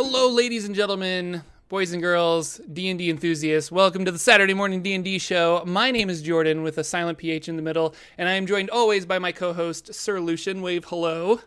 Hello, 0.00 0.30
ladies 0.30 0.64
and 0.64 0.76
gentlemen, 0.76 1.42
boys 1.68 1.92
and 1.92 2.00
girls, 2.00 2.60
D&D 2.72 3.10
enthusiasts. 3.10 3.72
Welcome 3.72 4.04
to 4.04 4.12
the 4.12 4.18
Saturday 4.20 4.54
Morning 4.54 4.80
D&D 4.80 5.18
show. 5.18 5.64
My 5.66 5.90
name 5.90 6.08
is 6.08 6.22
Jordan 6.22 6.62
with 6.62 6.78
a 6.78 6.84
silent 6.84 7.18
PH 7.18 7.48
in 7.48 7.56
the 7.56 7.62
middle, 7.62 7.96
and 8.16 8.28
I 8.28 8.34
am 8.34 8.46
joined 8.46 8.70
always 8.70 9.06
by 9.06 9.18
my 9.18 9.32
co-host 9.32 9.92
Sir 9.92 10.20
Lucien. 10.20 10.62
Wave 10.62 10.84
hello. 10.84 11.40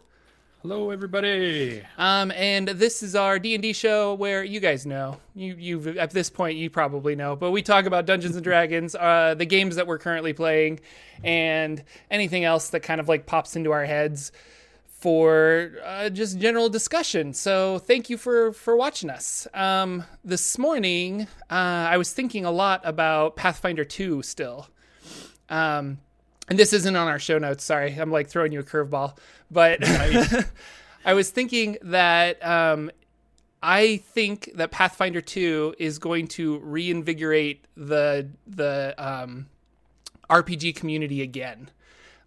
Hello, 0.63 0.89
everybody. 0.91 1.81
Um, 1.98 2.29
and 2.31 2.67
this 2.67 3.02
is 3.02 3.16
our 3.16 3.39
D 3.39 3.55
and 3.55 3.61
D 3.61 3.71
show 3.71 4.16
where 4.16 4.43
you 4.43 4.59
guys 4.59 4.86
know 4.86 5.21
you 5.33 5.55
you 5.57 5.97
at 5.97 6.11
this 6.11 6.29
point 6.29 6.57
you 6.57 6.70
probably 6.70 7.15
know, 7.15 7.38
but 7.38 7.52
we 7.52 7.61
talk 7.61 7.86
about 7.86 8.05
Dungeons 8.05 8.36
and 8.36 8.43
Dragons, 8.43 8.95
uh, 8.95 9.33
the 9.33 9.45
games 9.45 9.77
that 9.77 9.88
we're 9.88 9.97
currently 9.97 10.33
playing, 10.33 10.81
and 11.23 11.81
anything 12.11 12.44
else 12.44 12.67
that 12.72 12.81
kind 12.81 12.99
of 12.99 13.08
like 13.08 13.25
pops 13.25 13.55
into 13.55 13.72
our 13.72 13.86
heads 13.86 14.33
for 15.01 15.71
uh, 15.83 16.09
just 16.09 16.37
general 16.37 16.69
discussion. 16.69 17.33
So 17.33 17.79
thank 17.79 18.09
you 18.09 18.17
for 18.17 18.53
for 18.53 18.75
watching 18.75 19.09
us. 19.09 19.47
Um, 19.53 20.03
this 20.23 20.59
morning, 20.59 21.23
uh, 21.49 21.89
I 21.89 21.97
was 21.97 22.13
thinking 22.13 22.45
a 22.45 22.51
lot 22.51 22.81
about 22.83 23.35
Pathfinder 23.35 23.83
Two 23.83 24.21
still. 24.21 24.67
Um, 25.49 25.97
and 26.47 26.59
this 26.59 26.71
isn't 26.71 26.95
on 26.95 27.07
our 27.07 27.17
show 27.17 27.39
notes. 27.39 27.63
Sorry, 27.63 27.93
I'm 27.95 28.11
like 28.11 28.27
throwing 28.27 28.51
you 28.51 28.59
a 28.59 28.63
curveball, 28.63 29.17
but 29.49 29.79
I 31.05 31.13
was 31.13 31.31
thinking 31.31 31.77
that 31.81 32.45
um, 32.45 32.91
I 33.63 33.97
think 33.97 34.52
that 34.55 34.69
Pathfinder 34.69 35.21
Two 35.21 35.73
is 35.79 35.97
going 35.97 36.27
to 36.29 36.59
reinvigorate 36.59 37.65
the 37.75 38.29
the 38.45 38.93
um, 38.99 39.47
RPG 40.29 40.75
community 40.75 41.23
again. 41.23 41.71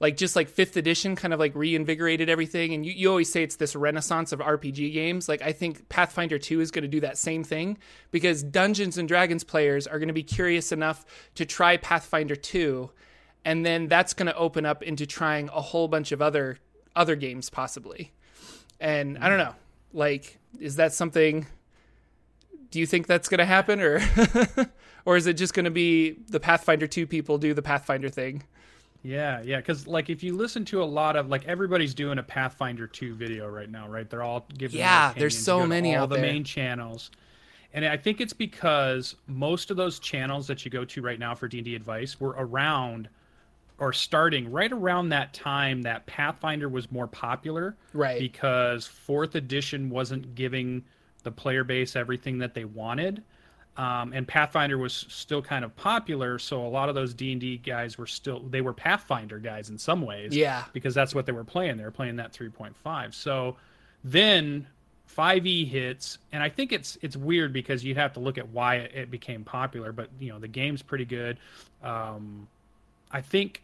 Like 0.00 0.16
just 0.16 0.36
like 0.36 0.48
fifth 0.48 0.76
edition 0.76 1.16
kind 1.16 1.32
of 1.32 1.40
like 1.40 1.54
reinvigorated 1.54 2.28
everything. 2.28 2.74
And 2.74 2.84
you, 2.84 2.92
you 2.92 3.08
always 3.08 3.30
say 3.30 3.42
it's 3.42 3.56
this 3.56 3.76
renaissance 3.76 4.32
of 4.32 4.40
RPG 4.40 4.92
games. 4.92 5.28
Like 5.28 5.42
I 5.42 5.52
think 5.52 5.88
Pathfinder 5.88 6.38
2 6.38 6.60
is 6.60 6.70
going 6.70 6.82
to 6.82 6.88
do 6.88 7.00
that 7.00 7.16
same 7.16 7.44
thing 7.44 7.78
because 8.10 8.42
Dungeons 8.42 8.98
and 8.98 9.08
Dragons 9.08 9.44
players 9.44 9.86
are 9.86 9.98
going 9.98 10.08
to 10.08 10.14
be 10.14 10.22
curious 10.22 10.72
enough 10.72 11.04
to 11.36 11.46
try 11.46 11.76
Pathfinder 11.76 12.36
2 12.36 12.90
and 13.44 13.64
then 13.64 13.88
that's 13.88 14.14
going 14.14 14.26
to 14.26 14.36
open 14.36 14.64
up 14.64 14.82
into 14.82 15.06
trying 15.06 15.48
a 15.52 15.60
whole 15.60 15.88
bunch 15.88 16.12
of 16.12 16.22
other 16.22 16.58
other 16.96 17.16
games 17.16 17.50
possibly. 17.50 18.12
And 18.80 19.18
I 19.18 19.28
don't 19.28 19.38
know, 19.38 19.54
like 19.92 20.38
is 20.58 20.76
that 20.76 20.92
something 20.92 21.46
do 22.70 22.80
you 22.80 22.86
think 22.86 23.06
that's 23.06 23.28
going 23.28 23.38
to 23.38 23.44
happen 23.44 23.80
or 23.80 24.00
or 25.04 25.16
is 25.16 25.26
it 25.26 25.34
just 25.34 25.54
going 25.54 25.64
to 25.64 25.70
be 25.70 26.12
the 26.28 26.40
Pathfinder 26.40 26.86
2 26.86 27.06
people 27.06 27.38
do 27.38 27.54
the 27.54 27.62
Pathfinder 27.62 28.08
thing? 28.08 28.44
Yeah, 29.04 29.42
yeah, 29.42 29.58
because 29.58 29.86
like 29.86 30.08
if 30.08 30.22
you 30.22 30.34
listen 30.34 30.64
to 30.66 30.82
a 30.82 30.84
lot 30.84 31.14
of 31.14 31.28
like 31.28 31.46
everybody's 31.46 31.92
doing 31.94 32.18
a 32.18 32.22
Pathfinder 32.22 32.86
2 32.86 33.14
video 33.14 33.46
right 33.46 33.70
now, 33.70 33.86
right? 33.86 34.08
They're 34.08 34.22
all 34.22 34.46
giving 34.56 34.80
yeah. 34.80 35.12
There's 35.16 35.38
so 35.38 35.66
many 35.66 35.94
all 35.94 36.06
the 36.06 36.14
there. 36.16 36.24
main 36.24 36.42
channels, 36.42 37.10
and 37.74 37.84
I 37.84 37.98
think 37.98 38.22
it's 38.22 38.32
because 38.32 39.14
most 39.26 39.70
of 39.70 39.76
those 39.76 39.98
channels 39.98 40.46
that 40.46 40.64
you 40.64 40.70
go 40.70 40.86
to 40.86 41.02
right 41.02 41.18
now 41.18 41.34
for 41.34 41.48
D 41.48 41.58
and 41.58 41.66
D 41.66 41.74
advice 41.74 42.18
were 42.18 42.34
around 42.38 43.10
or 43.78 43.92
starting 43.92 44.50
right 44.50 44.72
around 44.72 45.10
that 45.10 45.34
time 45.34 45.82
that 45.82 46.06
Pathfinder 46.06 46.68
was 46.70 46.90
more 46.90 47.06
popular, 47.08 47.76
Right. 47.92 48.18
Because 48.20 48.86
fourth 48.86 49.34
edition 49.34 49.90
wasn't 49.90 50.34
giving 50.34 50.82
the 51.24 51.30
player 51.30 51.64
base 51.64 51.94
everything 51.96 52.38
that 52.38 52.54
they 52.54 52.64
wanted. 52.64 53.22
Um, 53.76 54.12
and 54.12 54.26
Pathfinder 54.28 54.78
was 54.78 55.04
still 55.08 55.42
kind 55.42 55.64
of 55.64 55.74
popular, 55.74 56.38
so 56.38 56.64
a 56.64 56.68
lot 56.68 56.88
of 56.88 56.94
those 56.94 57.12
D 57.12 57.32
and 57.32 57.40
D 57.40 57.56
guys 57.56 57.98
were 57.98 58.06
still 58.06 58.40
they 58.40 58.60
were 58.60 58.72
Pathfinder 58.72 59.38
guys 59.40 59.68
in 59.68 59.78
some 59.78 60.02
ways, 60.02 60.34
Yeah. 60.36 60.64
because 60.72 60.94
that's 60.94 61.12
what 61.14 61.26
they 61.26 61.32
were 61.32 61.42
playing. 61.42 61.76
They 61.76 61.82
were 61.84 61.90
playing 61.90 62.16
that 62.16 62.32
3.5. 62.32 63.14
So 63.14 63.56
then 64.04 64.68
5e 65.16 65.68
hits, 65.68 66.18
and 66.30 66.40
I 66.42 66.48
think 66.50 66.72
it's 66.72 66.96
it's 67.02 67.16
weird 67.16 67.52
because 67.52 67.84
you'd 67.84 67.96
have 67.96 68.12
to 68.12 68.20
look 68.20 68.38
at 68.38 68.48
why 68.50 68.76
it, 68.76 68.92
it 68.94 69.10
became 69.10 69.42
popular. 69.42 69.90
But 69.92 70.08
you 70.20 70.28
know 70.30 70.38
the 70.38 70.48
game's 70.48 70.82
pretty 70.82 71.04
good. 71.04 71.38
Um, 71.82 72.46
I 73.10 73.22
think 73.22 73.62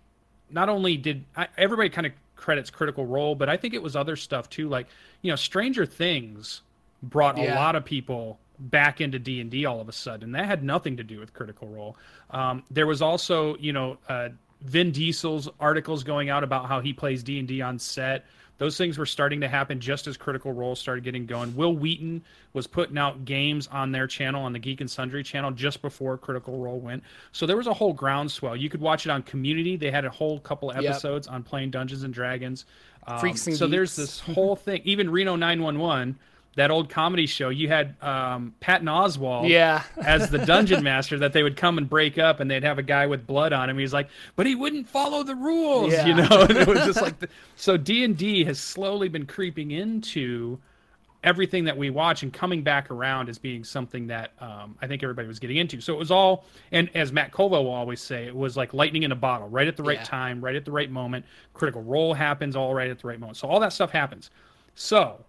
not 0.50 0.68
only 0.68 0.96
did 0.96 1.24
I, 1.36 1.46
everybody 1.56 1.88
kind 1.88 2.06
of 2.08 2.12
credits 2.34 2.68
Critical 2.70 3.06
Role, 3.06 3.34
but 3.36 3.48
I 3.48 3.56
think 3.56 3.74
it 3.74 3.82
was 3.82 3.94
other 3.94 4.16
stuff 4.16 4.50
too. 4.50 4.68
Like 4.68 4.88
you 5.22 5.30
know, 5.30 5.36
Stranger 5.36 5.86
Things 5.86 6.62
brought 7.02 7.38
a 7.38 7.54
lot 7.54 7.76
of 7.76 7.84
people 7.84 8.38
back 8.60 9.00
into 9.00 9.18
D 9.18 9.40
and 9.40 9.50
D 9.50 9.64
all 9.64 9.80
of 9.80 9.88
a 9.88 9.92
sudden. 9.92 10.32
That 10.32 10.46
had 10.46 10.62
nothing 10.62 10.96
to 10.98 11.04
do 11.04 11.18
with 11.18 11.32
Critical 11.32 11.68
Role. 11.68 11.96
Um, 12.30 12.62
there 12.70 12.86
was 12.86 13.02
also 13.02 13.56
you 13.56 13.72
know 13.72 13.98
uh, 14.08 14.28
Vin 14.62 14.92
Diesel's 14.92 15.48
articles 15.58 16.04
going 16.04 16.30
out 16.30 16.44
about 16.44 16.66
how 16.66 16.80
he 16.80 16.92
plays 16.92 17.22
D 17.22 17.38
and 17.38 17.48
D 17.48 17.62
on 17.62 17.78
set. 17.78 18.26
Those 18.60 18.76
things 18.76 18.98
were 18.98 19.06
starting 19.06 19.40
to 19.40 19.48
happen 19.48 19.80
just 19.80 20.06
as 20.06 20.18
Critical 20.18 20.52
Role 20.52 20.76
started 20.76 21.02
getting 21.02 21.24
going. 21.24 21.56
Wil 21.56 21.74
Wheaton 21.74 22.22
was 22.52 22.66
putting 22.66 22.98
out 22.98 23.24
games 23.24 23.66
on 23.68 23.90
their 23.90 24.06
channel, 24.06 24.44
on 24.44 24.52
the 24.52 24.58
Geek 24.58 24.82
and 24.82 24.90
Sundry 24.90 25.22
channel, 25.22 25.50
just 25.50 25.80
before 25.80 26.18
Critical 26.18 26.58
Role 26.58 26.78
went. 26.78 27.02
So 27.32 27.46
there 27.46 27.56
was 27.56 27.68
a 27.68 27.72
whole 27.72 27.94
groundswell. 27.94 28.54
You 28.54 28.68
could 28.68 28.82
watch 28.82 29.06
it 29.06 29.10
on 29.10 29.22
Community. 29.22 29.76
They 29.76 29.90
had 29.90 30.04
a 30.04 30.10
whole 30.10 30.40
couple 30.40 30.70
episodes 30.72 31.26
on 31.26 31.42
playing 31.42 31.70
Dungeons 31.70 32.02
and 32.02 32.12
Dragons. 32.12 32.66
Um, 33.06 33.18
Freaks 33.18 33.46
and 33.46 33.56
so 33.56 33.66
there's 33.66 33.96
this 33.96 34.20
whole 34.20 34.56
thing. 34.56 34.82
Even 34.84 35.08
Reno 35.08 35.36
911, 35.36 36.18
that 36.60 36.70
old 36.70 36.88
comedy 36.90 37.26
show, 37.26 37.48
you 37.48 37.68
had 37.68 37.94
um, 38.02 38.54
Patton 38.60 38.86
Oswalt 38.86 39.48
Yeah. 39.48 39.82
as 40.04 40.28
the 40.30 40.38
dungeon 40.38 40.84
master 40.84 41.18
that 41.18 41.32
they 41.32 41.42
would 41.42 41.56
come 41.56 41.78
and 41.78 41.88
break 41.88 42.18
up 42.18 42.38
and 42.40 42.50
they'd 42.50 42.62
have 42.64 42.78
a 42.78 42.82
guy 42.82 43.06
with 43.06 43.26
blood 43.26 43.52
on 43.52 43.68
him 43.70 43.78
he's 43.78 43.92
like 43.94 44.08
but 44.36 44.46
he 44.46 44.54
wouldn't 44.54 44.88
follow 44.88 45.22
the 45.22 45.34
rules 45.34 45.92
Yeah. 45.92 46.06
you 46.06 46.14
know 46.14 46.28
and 46.48 46.56
it 46.56 46.68
was 46.68 46.80
just 46.84 47.00
like 47.06 47.18
the, 47.18 47.28
so 47.56 47.76
d&d 47.76 48.44
has 48.44 48.60
slowly 48.60 49.08
been 49.08 49.26
creeping 49.26 49.70
into 49.70 50.58
everything 51.22 51.64
that 51.64 51.76
we 51.76 51.90
watch 51.90 52.22
and 52.22 52.32
coming 52.32 52.62
back 52.62 52.90
around 52.90 53.28
as 53.28 53.36
being 53.38 53.62
something 53.62 54.06
that 54.06 54.32
um, 54.40 54.76
i 54.80 54.86
think 54.86 55.02
everybody 55.02 55.28
was 55.28 55.38
getting 55.38 55.58
into 55.58 55.80
so 55.80 55.92
it 55.92 55.98
was 55.98 56.10
all 56.10 56.44
and 56.72 56.88
as 56.94 57.12
matt 57.12 57.30
colville 57.30 57.64
will 57.64 57.72
always 57.72 58.00
say 58.00 58.24
it 58.26 58.34
was 58.34 58.56
like 58.56 58.72
lightning 58.72 59.02
in 59.02 59.12
a 59.12 59.16
bottle 59.16 59.48
right 59.48 59.68
at 59.68 59.76
the 59.76 59.82
right 59.82 59.98
Yeah. 59.98 60.04
time 60.04 60.42
right 60.42 60.56
at 60.56 60.64
the 60.64 60.72
right 60.72 60.90
moment 60.90 61.24
critical 61.54 61.82
role 61.82 62.14
happens 62.14 62.56
all 62.56 62.74
right 62.74 62.88
at 62.90 62.98
the 62.98 63.06
right 63.08 63.20
moment 63.20 63.36
so 63.36 63.48
all 63.48 63.60
that 63.60 63.72
stuff 63.72 63.90
happens 63.90 64.30
so 64.74 65.22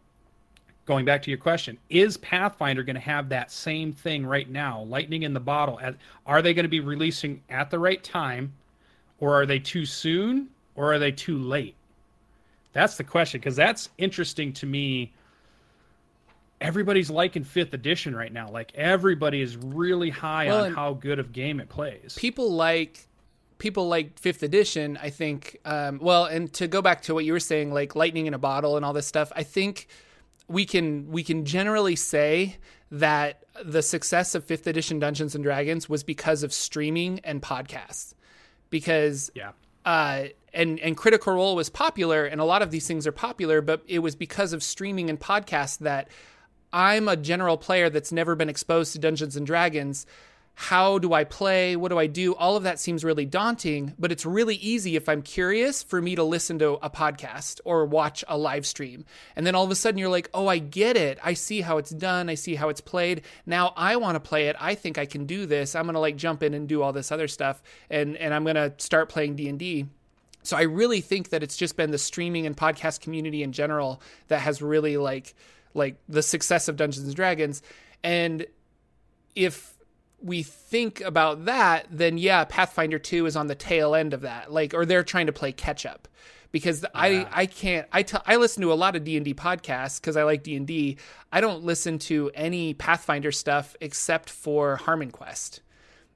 going 0.91 1.06
back 1.06 1.22
to 1.22 1.31
your 1.31 1.38
question, 1.38 1.78
is 1.90 2.18
Pathfinder 2.18 2.84
going 2.84 2.96
to 2.97 3.00
have 3.00 3.29
that 3.29 3.50
same 3.50 3.94
thing 3.94 4.25
right 4.25 4.50
now, 4.50 4.81
lightning 4.81 5.24
in 5.24 5.34
the 5.34 5.40
bottle? 5.40 5.79
Are 6.25 6.41
they 6.41 6.53
going 6.53 6.66
to 6.66 6.69
be 6.69 6.81
releasing 6.81 7.41
at 7.50 7.72
the 7.72 7.79
right 7.79 8.03
time, 8.03 8.52
or 9.22 9.34
are 9.34 9.46
they 9.46 9.57
too 9.57 9.85
soon, 9.85 10.50
or 10.75 10.91
are 10.94 11.00
they 11.00 11.13
too 11.13 11.38
late? 11.38 11.75
That's 12.74 12.97
the 12.97 13.06
question 13.06 13.40
because 13.40 13.56
that's 13.56 13.88
interesting 14.00 14.51
to 14.51 14.66
me. 14.66 15.13
Everybody's 16.59 17.09
liking 17.09 17.46
fifth 17.46 17.74
edition 17.74 18.13
right 18.13 18.34
now. 18.34 18.50
Like 18.50 18.74
everybody 18.75 19.41
is 19.41 19.56
really 19.56 20.09
high 20.09 20.47
Well, 20.47 20.66
on 20.66 20.74
how 20.74 20.94
good 20.96 21.19
of 21.19 21.31
game 21.31 21.62
it 21.62 21.69
plays. 21.69 22.16
people 22.18 22.51
like 22.51 23.07
people 23.59 23.88
like 23.88 24.18
fifth 24.19 24.41
edition 24.41 24.97
i 25.03 25.09
think 25.09 25.56
um, 25.66 26.00
well 26.01 26.25
and 26.25 26.51
to 26.51 26.68
go 26.68 26.81
back 26.81 27.00
to 27.03 27.13
what 27.13 27.24
you 27.24 27.31
were 27.31 27.40
saying 27.40 27.72
like 27.72 27.96
lightning 27.96 28.25
in 28.25 28.34
a 28.34 28.38
bottle 28.40 28.75
and 28.75 28.84
all 28.84 28.91
this 28.91 29.06
stuff 29.06 29.31
i 29.35 29.44
think 29.44 29.88
we 30.51 30.66
can 30.66 31.12
we 31.12 31.23
can 31.23 31.45
generally 31.45 31.95
say 31.95 32.57
that 32.91 33.44
the 33.63 33.81
success 33.81 34.35
of 34.35 34.44
fifth 34.44 34.67
edition 34.67 35.00
dungeons 35.00 35.35
and 35.35 35.44
dragons 35.44 35.88
was 35.88 36.03
because 36.03 36.44
of 36.44 36.53
streaming 36.53 37.19
and 37.23 37.41
podcasts 37.41 38.13
because 38.72 39.29
yeah, 39.35 39.51
uh, 39.85 40.25
and 40.53 40.79
and 40.79 40.97
Critical 40.97 41.34
Role 41.34 41.56
was 41.56 41.69
popular, 41.69 42.25
and 42.25 42.41
a 42.41 42.45
lot 42.45 42.63
of 42.63 42.72
these 42.72 42.88
things 42.88 43.06
are 43.06 43.12
popular, 43.12 43.62
but 43.62 43.84
it 43.88 44.00
was 44.00 44.16
because 44.16 44.53
of 44.53 44.63
streaming 44.63 45.09
and 45.09 45.19
podcasts 45.19 45.78
that 45.79 46.09
I'm 46.73 47.07
a 47.07 47.16
general 47.16 47.57
player 47.57 47.89
that's 47.89 48.12
never 48.12 48.35
been 48.35 48.50
exposed 48.50 48.94
to 48.94 49.00
Dungeons 49.00 49.35
and 49.35 49.45
Dragons. 49.45 50.07
How 50.61 50.99
do 50.99 51.11
I 51.11 51.23
play? 51.23 51.75
What 51.75 51.89
do 51.89 51.97
I 51.97 52.05
do? 52.05 52.35
All 52.35 52.56
of 52.56 52.62
that 52.63 52.80
seems 52.80 53.03
really 53.03 53.25
daunting, 53.25 53.95
but 53.97 54.12
it's 54.12 54.27
really 54.27 54.57
easy 54.57 54.95
if 54.95 55.09
I'm 55.09 55.24
curious 55.24 55.81
for 55.81 56.00
me 56.00 56.13
to 56.13 56.24
listen 56.24 56.59
to 56.59 56.74
a 56.83 56.89
podcast 56.89 57.62
or 57.65 57.83
watch 57.83 58.24
a 58.27 58.38
live 58.38 58.68
stream. 58.68 59.03
And 59.36 59.47
then 59.47 59.56
all 59.56 59.63
of 59.63 59.71
a 59.71 59.75
sudden 59.75 59.97
you're 59.97 60.07
like, 60.07 60.30
oh, 60.36 60.45
I 60.45 60.59
get 60.59 60.95
it. 60.95 61.18
I 61.24 61.33
see 61.33 61.62
how 61.62 61.80
it's 61.80 61.89
done. 61.89 62.30
I 62.30 62.36
see 62.36 62.53
how 62.53 62.69
it's 62.69 62.80
played. 62.80 63.24
Now 63.44 63.74
I 63.75 63.95
want 63.95 64.18
to 64.18 64.19
play 64.19 64.50
it. 64.50 64.56
I 64.59 64.75
think 64.75 65.00
I 65.00 65.07
can 65.07 65.25
do 65.25 65.47
this. 65.47 65.74
I'm 65.74 65.86
going 65.86 65.95
to 65.95 66.00
like 66.00 66.15
jump 66.15 66.44
in 66.44 66.53
and 66.53 66.69
do 66.69 66.83
all 66.83 66.94
this 66.94 67.12
other 67.12 67.27
stuff. 67.27 67.63
And, 67.89 68.15
and 68.18 68.31
I'm 68.31 68.44
going 68.44 68.56
to 68.56 68.71
start 68.77 69.09
playing 69.09 69.38
D&D. 69.38 69.88
So 70.44 70.56
I 70.56 70.62
really 70.62 71.01
think 71.01 71.30
that 71.30 71.41
it's 71.41 71.57
just 71.57 71.75
been 71.75 71.89
the 71.89 71.97
streaming 71.97 72.45
and 72.45 72.56
podcast 72.56 73.01
community 73.01 73.41
in 73.41 73.51
general 73.51 74.00
that 74.27 74.41
has 74.41 74.62
really 74.62 74.97
like 74.97 75.33
like 75.74 75.95
the 76.07 76.21
success 76.21 76.68
of 76.68 76.75
Dungeons 76.75 77.07
and 77.07 77.15
Dragons. 77.15 77.63
And 78.03 78.45
if 79.33 79.81
we 80.23 80.44
think 80.44 81.01
about 81.01 81.45
that, 81.45 81.88
then 81.89 82.18
yeah, 82.18 82.44
Pathfinder 82.45 83.00
2 83.00 83.25
is 83.25 83.35
on 83.35 83.47
the 83.47 83.56
tail 83.56 83.95
end 83.95 84.13
of 84.13 84.21
that. 84.21 84.51
Like 84.51 84.73
or 84.73 84.85
they're 84.85 85.03
trying 85.03 85.27
to 85.27 85.33
play 85.33 85.51
catch 85.51 85.85
up. 85.85 86.07
Because 86.51 86.83
I 86.94 87.25
I 87.31 87.45
can't 87.45 87.88
I 87.94 88.03
tell 88.03 88.21
I 88.25 88.35
listen 88.35 88.62
to 88.63 88.73
a 88.73 88.75
lot 88.75 88.95
of 88.97 89.03
D&D 89.06 89.33
podcasts 89.35 90.01
cuz 90.01 90.18
I 90.18 90.23
like 90.23 90.44
D&D. 90.44 90.97
I 91.31 91.39
don't 91.41 91.63
listen 91.63 91.97
to 92.00 92.29
any 92.35 92.73
Pathfinder 92.73 93.31
stuff 93.31 93.75
except 93.79 94.29
for 94.29 94.75
Harmon 94.75 95.12
Quest. 95.12 95.62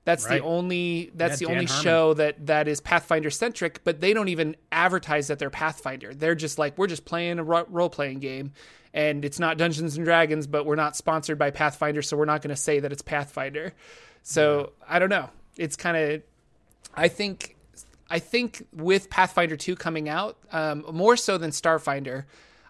That's 0.04 0.26
Right. 0.26 0.40
the 0.42 0.46
only 0.46 1.12
that's 1.16 1.42
Yeah, 1.42 1.48
the 1.48 1.54
Dan 1.54 1.56
only 1.56 1.66
Harmon. 1.68 1.84
show 1.84 2.14
that 2.16 2.46
that 2.48 2.68
is 2.68 2.82
Pathfinder 2.82 3.30
centric, 3.32 3.84
but 3.86 4.02
they 4.02 4.14
don't 4.14 4.28
even 4.28 4.56
advertise 4.74 5.28
that 5.28 5.40
they're 5.40 5.50
Pathfinder. 5.50 6.14
They're 6.14 6.36
just 6.36 6.60
like 6.60 6.78
we're 6.78 6.88
just 6.88 7.06
playing 7.06 7.40
a 7.40 7.44
ro- 7.44 7.66
role 7.70 7.90
playing 7.90 8.20
game, 8.20 8.52
and 8.96 9.26
it's 9.26 9.40
not 9.40 9.58
Dungeons 9.58 9.98
and 9.98 10.06
Dragons, 10.06 10.48
but 10.48 10.66
we're 10.66 10.76
not 10.76 10.96
sponsored 10.96 11.38
by 11.38 11.52
Pathfinder, 11.52 12.02
so 12.02 12.16
we're 12.16 12.24
not 12.24 12.42
going 12.42 12.56
to 12.56 12.60
say 12.60 12.80
that 12.80 12.94
it's 12.94 13.02
Pathfinder. 13.02 13.74
So 14.24 14.72
I 14.88 15.00
don't 15.00 15.10
know. 15.10 15.30
It's 15.58 15.76
kind 15.76 15.98
of, 15.98 16.22
I 16.96 17.10
think, 17.10 17.58
I 18.10 18.20
think 18.20 18.66
with 18.74 19.10
Pathfinder 19.10 19.58
two 19.58 19.76
coming 19.76 20.08
out, 20.08 20.38
um, 20.52 20.86
more 20.94 21.18
so 21.18 21.38
than 21.38 21.52
Starfinder. 21.52 22.24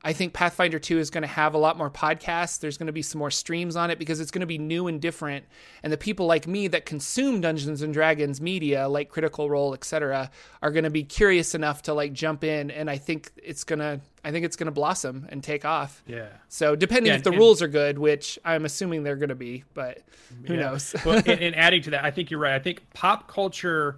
I 0.07 0.13
think 0.13 0.33
Pathfinder 0.33 0.77
2 0.77 0.99
is 0.99 1.09
going 1.09 1.23
to 1.23 1.27
have 1.27 1.55
a 1.55 1.57
lot 1.57 1.79
more 1.79 1.89
podcasts. 1.89 2.59
There's 2.59 2.77
going 2.77 2.85
to 2.85 2.93
be 2.93 3.01
some 3.01 3.17
more 3.17 3.31
streams 3.31 3.75
on 3.75 3.89
it 3.89 3.97
because 3.97 4.19
it's 4.19 4.29
going 4.29 4.41
to 4.41 4.45
be 4.45 4.59
new 4.59 4.85
and 4.85 5.01
different. 5.01 5.45
And 5.81 5.91
the 5.91 5.97
people 5.97 6.27
like 6.27 6.45
me 6.45 6.67
that 6.67 6.85
consume 6.85 7.41
Dungeons 7.41 7.81
and 7.81 7.91
Dragons 7.91 8.39
media, 8.39 8.87
like 8.87 9.09
Critical 9.09 9.49
Role, 9.49 9.73
etc., 9.73 10.29
are 10.61 10.69
going 10.69 10.83
to 10.83 10.91
be 10.91 11.03
curious 11.03 11.55
enough 11.55 11.81
to 11.83 11.95
like 11.95 12.13
jump 12.13 12.43
in. 12.43 12.69
And 12.69 12.87
I 12.87 12.99
think 12.99 13.31
it's 13.35 13.63
going 13.63 13.79
to, 13.79 13.99
I 14.23 14.29
think 14.31 14.45
it's 14.45 14.55
going 14.55 14.67
to 14.67 14.71
blossom 14.71 15.25
and 15.29 15.43
take 15.43 15.65
off. 15.65 16.03
Yeah. 16.05 16.27
So 16.49 16.75
depending 16.75 17.09
Yeah, 17.11 17.17
if 17.17 17.23
the 17.23 17.31
and- 17.31 17.39
rules 17.39 17.63
are 17.63 17.67
good, 17.67 17.97
which 17.97 18.37
I'm 18.45 18.63
assuming 18.63 19.01
they're 19.01 19.15
going 19.15 19.29
to 19.29 19.35
be, 19.35 19.63
but 19.73 20.03
who 20.45 20.53
Yeah. 20.53 20.59
knows? 20.59 20.95
well, 21.03 21.15
and, 21.25 21.27
and 21.41 21.55
adding 21.55 21.81
to 21.81 21.89
that, 21.89 22.05
I 22.05 22.11
think 22.11 22.29
you're 22.29 22.39
right. 22.39 22.53
I 22.53 22.59
think 22.59 22.83
pop 22.93 23.27
culture 23.27 23.97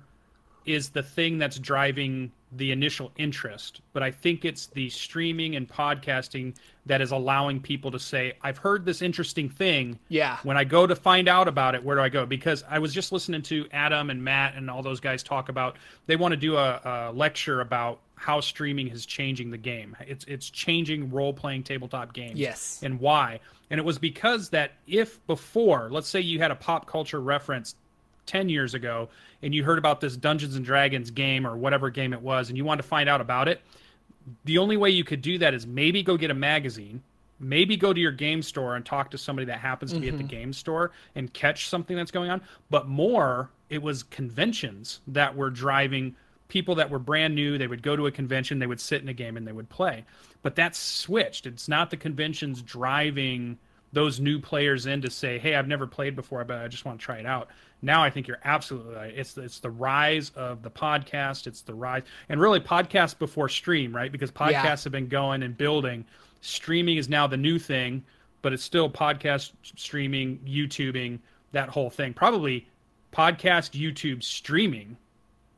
is 0.65 0.91
the 0.91 1.03
thing 1.03 1.37
that's 1.37 1.59
driving 1.59 2.31
the 2.53 2.71
initial 2.71 3.11
interest, 3.17 3.81
but 3.91 4.01
I 4.01 4.09
think 4.11 4.45
it's 4.45 4.67
the 4.67 4.89
streaming 4.89 5.57
and 5.57 5.67
podcasting 5.67 6.55
that 6.85 7.01
is 7.01 7.11
allowing 7.11 7.59
people 7.59 7.91
to 7.91 7.99
say, 7.99 8.33
"I've 8.41 8.57
heard 8.57 8.85
this 8.85 9.01
interesting 9.01 9.49
thing." 9.49 9.99
yeah. 10.07 10.37
When 10.43 10.55
I 10.55 10.63
go 10.63 10.87
to 10.87 10.95
find 10.95 11.27
out 11.27 11.49
about 11.49 11.75
it, 11.75 11.83
where 11.83 11.97
do 11.97 12.01
I 12.01 12.07
go? 12.09 12.25
Because 12.25 12.63
I 12.69 12.79
was 12.79 12.93
just 12.93 13.11
listening 13.11 13.41
to 13.43 13.67
Adam 13.73 14.09
and 14.09 14.23
Matt 14.23 14.55
and 14.55 14.69
all 14.69 14.81
those 14.81 15.01
guys 15.01 15.23
talk 15.23 15.49
about 15.49 15.75
they 16.05 16.15
want 16.15 16.31
to 16.31 16.37
do 16.37 16.55
a, 16.55 16.79
a 16.85 17.11
lecture 17.11 17.59
about 17.59 17.99
how 18.15 18.39
streaming 18.39 18.87
is 18.87 19.05
changing 19.05 19.51
the 19.51 19.57
game. 19.57 19.95
It's 20.07 20.23
it's 20.25 20.49
changing 20.49 21.11
role 21.11 21.33
playing 21.33 21.63
tabletop 21.63 22.13
games 22.13 22.39
Yes. 22.39 22.79
and 22.81 22.99
why. 22.99 23.41
And 23.69 23.77
it 23.77 23.83
was 23.83 23.97
because 23.99 24.49
that 24.51 24.71
if 24.87 25.25
before, 25.27 25.89
let's 25.91 26.07
say 26.07 26.21
you 26.21 26.39
had 26.39 26.51
a 26.51 26.55
pop 26.55 26.87
culture 26.87 27.19
reference 27.19 27.75
10 28.25 28.47
years 28.49 28.73
ago 28.73 29.09
and 29.41 29.53
you 29.53 29.63
heard 29.63 29.77
about 29.77 30.01
this 30.01 30.17
Dungeons 30.17 30.55
and 30.55 30.65
Dragons 30.65 31.11
game 31.11 31.45
or 31.45 31.55
whatever 31.57 31.89
game 31.89 32.13
it 32.13 32.21
was 32.21 32.49
and 32.49 32.57
you 32.57 32.65
wanted 32.65 32.81
to 32.81 32.87
find 32.87 33.07
out 33.07 33.21
about 33.21 33.47
it, 33.47 33.61
the 34.45 34.57
only 34.57 34.77
way 34.77 34.89
you 34.89 35.03
could 35.03 35.21
do 35.21 35.37
that 35.37 35.53
is 35.53 35.65
maybe 35.65 36.03
go 36.03 36.17
get 36.17 36.31
a 36.31 36.35
magazine, 36.35 37.01
maybe 37.39 37.77
go 37.77 37.93
to 37.93 37.99
your 37.99 38.11
game 38.11 38.41
store 38.41 38.75
and 38.75 38.85
talk 38.85 39.11
to 39.11 39.17
somebody 39.17 39.45
that 39.45 39.59
happens 39.59 39.93
to 39.93 39.99
be 39.99 40.07
at 40.07 40.17
the 40.17 40.23
mm-hmm. 40.23 40.27
game 40.27 40.53
store 40.53 40.91
and 41.15 41.33
catch 41.33 41.69
something 41.69 41.95
that's 41.95 42.11
going 42.11 42.29
on. 42.29 42.41
But 42.69 42.87
more, 42.87 43.49
it 43.69 43.81
was 43.81 44.03
conventions 44.03 45.01
that 45.07 45.35
were 45.35 45.49
driving 45.49 46.15
people 46.47 46.75
that 46.75 46.89
were 46.89 46.99
brand 46.99 47.35
new. 47.35 47.57
They 47.57 47.67
would 47.67 47.83
go 47.83 47.95
to 47.95 48.07
a 48.07 48.11
convention, 48.11 48.59
they 48.59 48.67
would 48.67 48.81
sit 48.81 49.01
in 49.01 49.09
a 49.09 49.13
game, 49.13 49.37
and 49.37 49.47
they 49.47 49.51
would 49.51 49.69
play. 49.69 50.05
But 50.41 50.55
that's 50.55 50.79
switched. 50.79 51.45
It's 51.45 51.67
not 51.67 51.89
the 51.89 51.97
conventions 51.97 52.61
driving 52.61 53.57
those 53.93 54.19
new 54.19 54.39
players 54.39 54.85
in 54.85 55.01
to 55.01 55.09
say, 55.09 55.39
"Hey, 55.39 55.55
I've 55.55 55.67
never 55.67 55.87
played 55.87 56.15
before, 56.15 56.43
but 56.43 56.59
I 56.59 56.67
just 56.67 56.85
want 56.85 56.99
to 56.99 57.05
try 57.05 57.17
it 57.17 57.25
out." 57.25 57.49
Now 57.81 58.03
I 58.03 58.09
think 58.09 58.27
you're 58.27 58.39
absolutely 58.43 58.95
right. 58.95 59.13
It's 59.15 59.33
the, 59.33 59.43
it's 59.43 59.59
the 59.59 59.69
rise 59.69 60.31
of 60.35 60.63
the 60.63 60.71
podcast. 60.71 61.45
It's 61.47 61.61
the 61.61 61.73
rise, 61.73 62.03
and 62.29 62.39
really 62.41 62.59
podcast 62.59 63.19
before 63.19 63.49
stream, 63.49 63.95
right? 63.95 64.11
Because 64.11 64.31
podcasts 64.31 64.51
Yeah. 64.51 64.75
have 64.83 64.91
been 64.91 65.07
going 65.07 65.43
and 65.43 65.55
building. 65.55 66.05
Streaming 66.41 66.97
is 66.97 67.07
now 67.09 67.27
the 67.27 67.37
new 67.37 67.59
thing, 67.59 68.03
but 68.41 68.53
it's 68.53 68.63
still 68.63 68.89
podcast 68.89 69.51
streaming, 69.63 70.39
YouTubing, 70.39 71.19
that 71.51 71.69
whole 71.69 71.89
thing. 71.89 72.13
Probably 72.13 72.67
podcast, 73.13 73.71
YouTube, 73.79 74.23
streaming 74.23 74.97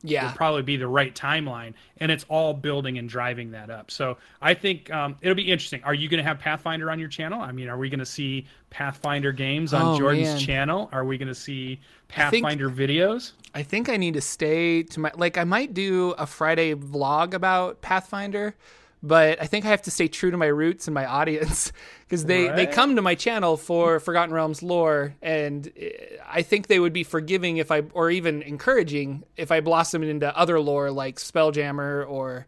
Yeah. 0.02 0.26
would 0.26 0.36
probably 0.36 0.62
be 0.62 0.76
the 0.76 0.88
right 0.88 1.14
timeline, 1.14 1.74
and 1.98 2.10
it's 2.10 2.24
all 2.28 2.54
building 2.54 2.96
and 2.98 3.08
driving 3.08 3.50
that 3.50 3.68
up. 3.70 3.90
So 3.90 4.16
I 4.40 4.54
think 4.54 4.90
um, 4.90 5.16
it'll 5.20 5.34
be 5.34 5.50
interesting. 5.50 5.82
Are 5.84 5.92
you 5.94 6.08
going 6.08 6.18
to 6.22 6.24
have 6.28 6.38
Pathfinder 6.38 6.90
on 6.90 6.98
your 6.98 7.08
channel? 7.08 7.40
I 7.40 7.52
mean, 7.52 7.68
are 7.68 7.76
we 7.78 7.90
going 7.90 7.98
to 8.00 8.06
see 8.06 8.46
Pathfinder 8.70 9.32
games 9.32 9.74
on 9.74 9.82
Oh, 9.82 9.98
Jordan's 9.98 10.28
man. 10.28 10.38
channel? 10.38 10.88
Are 10.92 11.04
we 11.04 11.18
going 11.18 11.28
to 11.28 11.34
see 11.34 11.78
I 12.16 12.30
think- 12.30 12.44
Pathfinder 12.44 12.70
videos? 12.70 13.32
I 13.54 13.62
think 13.64 13.88
I 13.88 13.96
need 13.96 14.14
to 14.14 14.20
stay 14.20 14.84
to 14.84 15.00
my 15.00 15.10
like 15.16 15.36
I 15.36 15.42
might 15.44 15.74
do 15.74 16.12
a 16.18 16.24
Friday 16.26 16.72
vlog 16.74 17.34
about 17.34 17.82
Pathfinder, 17.82 18.54
but 19.02 19.40
I 19.40 19.46
think 19.46 19.64
I 19.64 19.68
have 19.68 19.82
to 19.82 19.90
stay 19.90 20.08
true 20.08 20.30
to 20.30 20.36
my 20.36 20.46
roots 20.46 20.86
and 20.86 20.94
my 20.94 21.06
audience 21.06 21.72
because 22.00 22.24
they 22.24 22.48
they 22.48 22.66
come 22.66 22.96
to 22.96 23.02
my 23.02 23.14
channel 23.14 23.56
for 23.56 24.00
Forgotten 24.00 24.34
Realms 24.34 24.62
lore, 24.62 25.14
and 25.22 25.70
eh, 25.76 25.90
I 26.28 26.42
think 26.42 26.66
they 26.66 26.78
would 26.78 26.92
be 26.92 27.04
forgiving 27.04 27.56
if 27.56 27.70
I 27.70 27.82
or 27.94 28.10
even 28.10 28.42
encouraging 28.42 29.24
if 29.36 29.50
I 29.50 29.60
blossomed 29.60 30.04
into 30.04 30.36
other 30.36 30.60
lore 30.60 30.90
like 30.90 31.16
Spelljammer 31.16 32.08
or. 32.08 32.46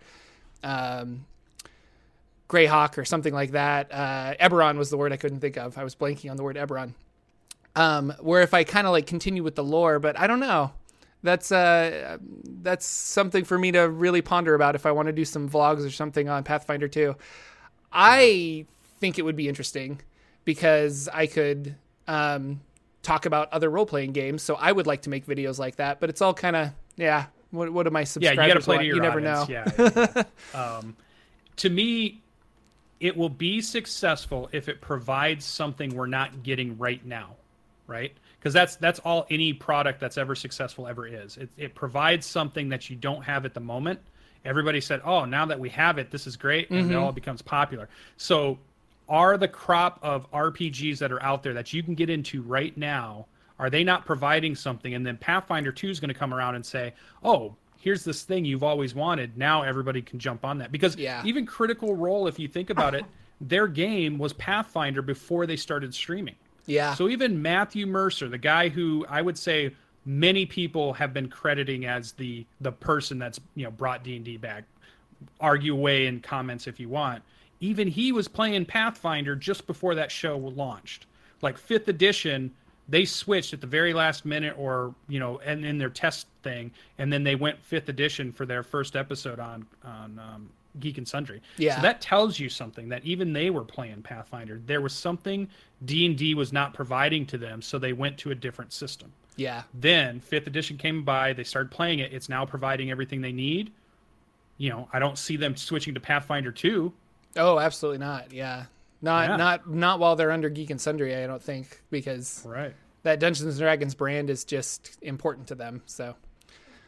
Um, 0.65 1.27
Greyhawk 2.49 2.99
or 2.99 3.05
something 3.07 3.33
like 3.33 3.53
that. 3.53 3.91
Uh, 3.91 4.35
Eberron 4.39 4.77
was 4.77 4.91
the 4.91 4.99
word 4.99 5.11
I 5.11 5.17
couldn't 5.17 5.41
think 5.41 5.57
of. 5.57 5.79
I 5.79 5.85
was 5.85 5.95
blanking 5.95 6.31
on 6.31 6.37
the 6.37 6.43
word 6.43 6.57
Eberron. 6.57 6.93
Um, 7.75 8.13
where 8.21 8.43
if 8.43 8.53
I 8.53 8.65
kind 8.65 8.87
of 8.87 8.93
like 8.93 9.07
continue 9.07 9.43
with 9.43 9.55
the 9.55 9.65
lore, 9.65 9.99
but 9.99 10.19
I 10.19 10.27
don't 10.27 10.41
know. 10.41 10.73
That's 11.23 11.53
uh, 11.53 12.19
that's 12.63 12.85
something 12.87 13.45
for 13.45 13.57
me 13.59 13.73
to 13.73 13.89
really 13.89 14.23
ponder 14.23 14.55
about 14.55 14.75
if 14.75 14.87
I 14.87 14.93
want 14.93 15.07
to 15.07 15.13
do 15.13 15.25
some 15.25 15.49
vlogs 15.49 15.87
or 15.87 15.91
something 15.91 16.29
on 16.29 16.43
Pathfinder 16.43 16.89
2. 16.89 17.15
I 17.93 18.67
think 18.99 19.19
it 19.19 19.23
would 19.23 19.37
be 19.37 19.49
interesting 19.49 20.01
because 20.45 21.09
I 21.13 21.27
could 21.27 21.77
um, 22.09 22.61
talk 23.03 23.27
about 23.27 23.53
other 23.53 23.71
role 23.71 23.87
playing 23.87 24.13
games. 24.13 24.43
So 24.43 24.55
I 24.55 24.73
would 24.73 24.87
like 24.87 25.03
to 25.03 25.11
make 25.11 25.27
videos 25.27 25.59
like 25.59 25.77
that, 25.77 26.01
but 26.01 26.11
it's 26.11 26.21
all 26.23 26.35
kind 26.35 26.57
of 26.57 26.71
yeah. 26.97 27.27
What 27.51 27.71
what 27.73 27.87
am 27.87 27.95
I 27.97 28.01
Yeah, 28.01 28.05
subscribers? 28.05 28.47
you 28.47 28.55
got 28.55 28.61
to 28.61 28.65
play 28.65 28.79
to 28.79 28.85
your 28.85 28.97
You 28.97 29.03
never 29.03 29.19
audience. 29.19 29.49
know. 29.49 29.55
Yeah. 29.55 29.71
yeah, 29.79 30.25
yeah. 30.55 30.59
um, 30.79 30.97
to 31.57 31.69
me, 31.69 32.23
it 32.99 33.17
will 33.17 33.29
be 33.29 33.61
successful 33.61 34.49
if 34.53 34.69
it 34.69 34.81
provides 34.81 35.45
something 35.45 35.95
we're 35.95 36.07
not 36.07 36.43
getting 36.43 36.79
right 36.79 37.05
now, 37.05 37.37
right? 37.87 38.13
Because 38.43 38.55
that's 38.55 38.75
that's 38.77 38.99
all 39.01 39.25
any 39.31 39.53
product 39.53 40.01
that's 40.01 40.19
ever 40.19 40.35
successful 40.35 40.89
ever 40.89 41.07
is. 41.07 41.37
It, 41.37 41.49
it 41.57 41.75
provides 41.77 42.27
something 42.27 42.71
that 42.71 42.91
you 42.91 42.97
don't 42.97 43.23
have 43.23 43.45
at 43.45 43.55
the 43.55 43.61
moment. 43.61 44.01
Everybody 44.45 44.81
said, 44.81 45.01
"Oh, 45.05 45.25
now 45.25 45.47
that 45.47 45.61
we 45.61 45.69
have 45.69 45.97
it, 45.99 46.11
this 46.11 46.27
is 46.27 46.37
great," 46.37 46.69
and 46.71 46.81
it 46.81 46.83
mm-hmm. 46.83 47.01
all 47.01 47.13
becomes 47.13 47.41
popular. 47.41 47.89
So, 48.17 48.59
are 49.09 49.37
the 49.39 49.47
crop 49.47 50.01
of 50.03 50.29
RPGs 50.33 50.99
that 50.99 51.13
are 51.13 51.23
out 51.23 51.45
there 51.45 51.55
that 51.55 51.73
you 51.73 51.85
can 51.85 51.95
get 51.95 52.11
into 52.11 52.43
right 52.43 52.77
now? 52.77 53.27
Are 53.61 53.71
they 53.71 53.85
not 53.85 54.05
providing 54.07 54.57
something? 54.57 54.93
And 54.93 55.07
then 55.07 55.19
Pathfinder 55.19 55.71
2 55.71 55.91
is 55.91 56.01
going 56.01 56.09
to 56.09 56.15
come 56.15 56.35
around 56.35 56.57
and 56.57 56.67
say, 56.67 56.95
"Oh, 57.23 57.55
here's 57.79 58.03
this 58.03 58.25
thing 58.25 58.45
you've 58.45 58.65
always 58.65 58.93
wanted. 58.93 59.39
Now 59.39 59.63
everybody 59.63 60.03
can 60.03 60.19
jump 60.19 60.45
on 60.45 60.59
that." 60.59 60.73
Because 60.73 60.97
Yeah. 60.97 61.23
even 61.25 61.47
Critical 61.47 61.95
Role, 61.95 62.27
if 62.27 62.41
you 62.41 62.49
think 62.49 62.71
about 62.71 62.97
it, 62.97 63.05
their 63.41 63.69
game 63.69 64.19
was 64.19 64.33
Pathfinder 64.33 65.01
before 65.01 65.47
they 65.47 65.57
started 65.57 65.95
streaming. 65.95 66.35
Yeah. 66.67 66.95
So 66.95 67.09
even 67.09 67.43
Matthew 67.43 67.87
Mercer, 67.87 68.29
the 68.29 68.39
guy 68.39 68.69
who 68.69 69.05
I 69.09 69.23
would 69.23 69.39
say 69.39 69.73
many 70.05 70.47
people 70.47 70.93
have 70.95 71.13
been 71.15 71.29
crediting 71.29 71.87
as 71.87 72.13
the 72.13 72.47
the 72.61 72.73
person 72.73 73.19
that's 73.19 73.41
you 73.55 73.65
know 73.65 73.71
brought 73.71 74.05
D 74.05 74.17
and 74.17 74.25
D 74.25 74.37
back, 74.37 74.65
argue 75.41 75.75
away 75.75 76.07
in 76.07 76.21
comments 76.21 76.67
if 76.67 76.79
you 76.81 76.89
want. 76.89 77.23
Even 77.61 77.87
he 77.87 78.11
was 78.13 78.27
playing 78.27 78.67
Pathfinder 78.67 79.37
just 79.37 79.67
before 79.67 79.95
that 79.95 80.11
show 80.11 80.37
launched. 80.37 81.07
Like 81.43 81.57
fifth 81.57 81.89
edition, 81.89 82.51
they 82.89 83.05
switched 83.05 83.53
at 83.53 83.61
the 83.61 83.67
very 83.67 83.95
last 83.95 84.25
minute, 84.25 84.55
or 84.59 84.95
you 85.09 85.21
know, 85.21 85.41
and 85.45 85.65
in 85.65 85.79
their 85.79 85.91
test 85.91 86.27
thing, 86.43 86.73
and 86.99 87.13
then 87.13 87.25
they 87.25 87.35
went 87.35 87.63
fifth 87.63 87.89
edition 87.89 88.33
for 88.33 88.47
their 88.47 88.63
first 88.63 88.97
episode 88.97 89.39
on 89.39 89.67
on 89.85 90.19
um, 90.19 90.51
Geek 90.81 90.99
and 90.99 91.07
Sundry. 91.07 91.43
Yeah. 91.59 91.77
So 91.77 91.83
that 91.83 92.01
tells 92.01 92.39
you 92.39 92.49
something 92.49 92.89
that 92.91 93.05
even 93.05 93.33
they 93.33 93.51
were 93.51 93.65
playing 93.65 94.03
Pathfinder. 94.03 94.61
There 94.65 94.81
was 94.81 94.93
something 94.95 95.49
D 95.85 96.07
and 96.07 96.17
D 96.17 96.35
was 96.35 96.53
not 96.53 96.75
providing 96.75 97.27
to 97.27 97.39
them, 97.39 97.61
so 97.63 97.79
they 97.79 97.93
went 97.93 98.19
to 98.19 98.31
a 98.31 98.35
different 98.35 98.73
system. 98.73 99.13
yeah. 99.37 99.63
Then 99.75 100.21
fifth 100.21 100.47
edition 100.47 100.77
came 100.79 101.05
by, 101.05 101.33
they 101.33 101.45
started 101.45 101.71
playing 101.71 101.99
it. 102.01 102.13
It's 102.13 102.29
now 102.29 102.45
providing 102.47 102.91
everything 102.91 103.21
they 103.23 103.33
need. 103.33 103.73
You 104.59 104.71
know, 104.71 104.89
I 104.93 104.99
don't 104.99 105.19
see 105.19 105.37
them 105.37 105.57
switching 105.57 105.95
to 105.95 106.01
Pathfinder 106.01 106.53
two. 106.53 106.93
Oh, 107.37 107.59
absolutely 107.59 107.99
not. 107.99 108.33
Yeah. 108.33 108.65
Not 109.01 109.31
Yeah. 109.31 109.37
not 109.37 109.69
not 109.71 109.99
while 109.99 110.17
they're 110.17 110.31
under 110.31 110.49
Geek 110.49 110.71
and 110.71 110.81
Sundry, 110.81 111.17
I 111.17 111.27
don't 111.27 111.43
think, 111.43 111.81
because 111.91 112.45
Right. 112.47 112.75
that 113.03 113.19
Dungeons 113.21 113.49
and 113.49 113.59
Dragons 113.59 113.95
brand 113.95 114.31
is 114.31 114.45
just 114.45 114.99
important 115.03 115.49
to 115.49 115.55
them. 115.55 115.83
So 115.87 116.15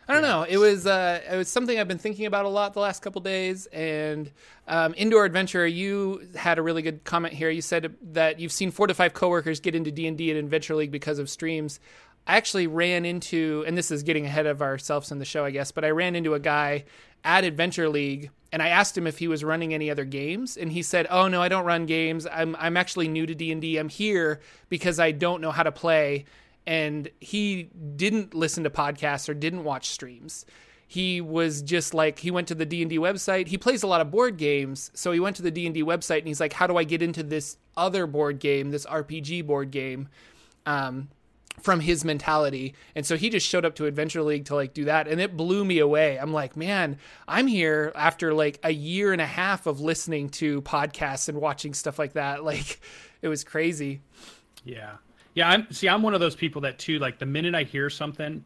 I 0.06 0.12
don't 0.12 0.22
know. 0.22 0.42
It 0.42 0.58
was 0.58 0.86
uh, 0.86 1.20
it 1.30 1.36
was 1.36 1.48
something 1.48 1.78
I've 1.78 1.88
been 1.88 1.98
thinking 1.98 2.26
about 2.26 2.44
a 2.44 2.48
lot 2.48 2.74
the 2.74 2.80
last 2.80 3.00
couple 3.00 3.22
days. 3.22 3.66
And 3.66 4.30
um, 4.68 4.94
indoor 4.96 5.24
adventure, 5.24 5.66
you 5.66 6.28
had 6.36 6.58
a 6.58 6.62
really 6.62 6.82
good 6.82 7.04
comment 7.04 7.32
here. 7.32 7.48
You 7.48 7.62
said 7.62 7.94
that 8.12 8.38
you've 8.38 8.52
seen 8.52 8.70
four 8.70 8.86
to 8.86 8.94
five 8.94 9.14
coworkers 9.14 9.60
get 9.60 9.74
into 9.74 9.90
D 9.90 10.06
and 10.06 10.18
D 10.18 10.30
and 10.30 10.38
Adventure 10.38 10.74
League 10.74 10.90
because 10.90 11.18
of 11.18 11.30
streams. 11.30 11.80
I 12.26 12.36
actually 12.36 12.66
ran 12.66 13.04
into, 13.04 13.64
and 13.66 13.76
this 13.76 13.90
is 13.90 14.02
getting 14.02 14.24
ahead 14.24 14.46
of 14.46 14.62
ourselves 14.62 15.12
in 15.12 15.18
the 15.18 15.26
show, 15.26 15.44
I 15.44 15.50
guess, 15.50 15.72
but 15.72 15.84
I 15.84 15.90
ran 15.90 16.16
into 16.16 16.32
a 16.32 16.40
guy 16.40 16.84
at 17.22 17.44
Adventure 17.44 17.88
League 17.88 18.30
and 18.52 18.62
I 18.62 18.68
asked 18.68 18.96
him 18.96 19.06
if 19.06 19.18
he 19.18 19.26
was 19.26 19.42
running 19.42 19.74
any 19.74 19.90
other 19.90 20.04
games 20.04 20.56
and 20.56 20.70
he 20.70 20.82
said, 20.82 21.06
"Oh 21.10 21.28
no, 21.28 21.42
I 21.42 21.48
don't 21.48 21.64
run 21.64 21.86
games. 21.86 22.26
I'm 22.30 22.54
I'm 22.58 22.76
actually 22.76 23.08
new 23.08 23.26
to 23.26 23.34
D&D. 23.34 23.78
I'm 23.78 23.88
here 23.88 24.40
because 24.68 25.00
I 25.00 25.10
don't 25.10 25.40
know 25.40 25.50
how 25.50 25.62
to 25.62 25.72
play." 25.72 26.26
And 26.66 27.10
he 27.20 27.64
didn't 27.96 28.34
listen 28.34 28.64
to 28.64 28.70
podcasts 28.70 29.28
or 29.28 29.34
didn't 29.34 29.64
watch 29.64 29.88
streams. 29.90 30.46
he 30.86 31.20
was 31.20 31.62
just 31.62 31.92
like 31.94 32.18
he 32.20 32.30
went 32.30 32.46
to 32.48 32.54
the 32.54 32.66
D&D 32.66 32.98
website. 32.98 33.48
He 33.48 33.58
plays 33.58 33.82
a 33.82 33.86
lot 33.86 34.00
of 34.00 34.10
board 34.10 34.36
games, 34.36 34.90
so 34.94 35.12
he 35.12 35.20
went 35.20 35.36
to 35.36 35.42
the 35.42 35.50
D&D 35.50 35.82
website 35.82 36.18
and 36.18 36.28
he's 36.28 36.40
like 36.40 36.52
how 36.52 36.66
do 36.66 36.76
I 36.76 36.84
get 36.84 37.02
into 37.02 37.22
this 37.22 37.56
other 37.76 38.06
board 38.06 38.38
game, 38.38 38.70
this 38.70 38.86
RPG 38.86 39.46
board 39.46 39.70
game? 39.70 40.08
Um, 40.66 41.08
from 41.60 41.80
his 41.80 42.04
mentality. 42.04 42.74
And 42.96 43.06
so 43.06 43.16
he 43.16 43.30
just 43.30 43.46
showed 43.46 43.64
up 43.64 43.76
to 43.76 43.86
Adventure 43.86 44.22
League 44.22 44.46
to 44.46 44.56
like 44.56 44.74
do 44.74 44.86
that 44.86 45.06
and 45.06 45.20
it 45.20 45.36
blew 45.36 45.64
me 45.64 45.78
away. 45.78 46.18
I'm 46.18 46.32
like, 46.32 46.56
man, 46.56 46.98
I'm 47.28 47.46
here 47.46 47.92
after 47.94 48.34
like 48.34 48.58
a 48.64 48.72
year 48.72 49.12
and 49.12 49.20
a 49.22 49.26
half 49.26 49.66
of 49.66 49.80
listening 49.80 50.30
to 50.30 50.62
podcasts 50.62 51.28
and 51.28 51.40
watching 51.40 51.72
stuff 51.72 51.98
like 51.98 52.14
that. 52.14 52.42
Like 52.44 52.80
it 53.22 53.28
was 53.28 53.44
crazy. 53.44 54.00
Yeah. 54.64 54.96
Yeah, 55.34 55.48
I'm 55.48 55.70
see 55.72 55.88
I'm 55.88 56.02
one 56.02 56.14
of 56.14 56.20
those 56.20 56.36
people 56.36 56.62
that 56.62 56.78
too 56.78 56.98
like 56.98 57.18
the 57.18 57.26
minute 57.26 57.54
I 57.54 57.64
hear 57.64 57.90
something 57.90 58.44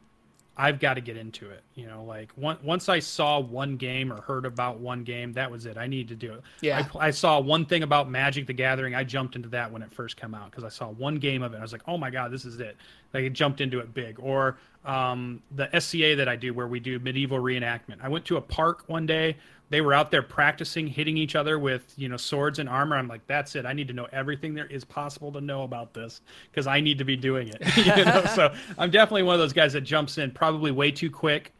I've 0.60 0.80
got 0.80 0.94
to 0.94 1.00
get 1.00 1.16
into 1.16 1.48
it. 1.48 1.62
You 1.76 1.86
know, 1.86 2.02
like 2.02 2.32
one, 2.32 2.58
once 2.64 2.88
I 2.88 2.98
saw 2.98 3.38
one 3.38 3.76
game 3.76 4.12
or 4.12 4.20
heard 4.20 4.44
about 4.44 4.80
one 4.80 5.04
game, 5.04 5.32
that 5.34 5.48
was 5.48 5.66
it. 5.66 5.78
I 5.78 5.86
need 5.86 6.08
to 6.08 6.16
do 6.16 6.32
it. 6.34 6.42
Yeah. 6.60 6.84
I, 6.96 7.06
I 7.06 7.10
saw 7.12 7.38
one 7.38 7.64
thing 7.64 7.84
about 7.84 8.10
Magic 8.10 8.48
the 8.48 8.52
Gathering. 8.52 8.96
I 8.96 9.04
jumped 9.04 9.36
into 9.36 9.48
that 9.50 9.70
when 9.70 9.82
it 9.82 9.92
first 9.92 10.16
came 10.16 10.34
out 10.34 10.50
because 10.50 10.64
I 10.64 10.68
saw 10.68 10.88
one 10.88 11.14
game 11.14 11.44
of 11.44 11.54
it. 11.54 11.58
I 11.58 11.62
was 11.62 11.70
like, 11.70 11.82
oh 11.86 11.96
my 11.96 12.10
God, 12.10 12.32
this 12.32 12.44
is 12.44 12.58
it. 12.58 12.76
Like, 13.14 13.24
I 13.24 13.28
jumped 13.28 13.60
into 13.60 13.78
it 13.78 13.94
big. 13.94 14.18
Or 14.18 14.58
um, 14.84 15.40
the 15.54 15.68
SCA 15.78 16.16
that 16.16 16.28
I 16.28 16.34
do 16.34 16.52
where 16.52 16.66
we 16.66 16.80
do 16.80 16.98
medieval 16.98 17.38
reenactment. 17.38 17.98
I 18.02 18.08
went 18.08 18.24
to 18.24 18.36
a 18.36 18.40
park 18.40 18.82
one 18.88 19.06
day 19.06 19.36
they 19.70 19.80
were 19.80 19.92
out 19.92 20.10
there 20.10 20.22
practicing 20.22 20.86
hitting 20.86 21.16
each 21.16 21.34
other 21.34 21.58
with 21.58 21.92
you 21.96 22.08
know 22.08 22.16
swords 22.16 22.58
and 22.58 22.68
armor. 22.68 22.96
I'm 22.96 23.08
like 23.08 23.26
that's 23.26 23.54
it. 23.56 23.66
I 23.66 23.72
need 23.72 23.88
to 23.88 23.94
know 23.94 24.06
everything 24.12 24.54
there 24.54 24.66
is 24.66 24.84
possible 24.84 25.32
to 25.32 25.40
know 25.40 25.62
about 25.62 25.94
this 25.94 26.20
because 26.50 26.66
i 26.66 26.80
need 26.80 26.98
to 26.98 27.04
be 27.04 27.16
doing 27.16 27.48
it. 27.48 27.62
You 27.78 28.04
know 28.04 28.24
so 28.34 28.52
i'm 28.76 28.90
definitely 28.90 29.22
one 29.22 29.34
of 29.34 29.40
those 29.40 29.52
guys 29.52 29.72
that 29.72 29.82
jumps 29.82 30.18
in 30.18 30.30
probably 30.30 30.70
way 30.70 30.90
too 30.90 31.10
quick. 31.10 31.52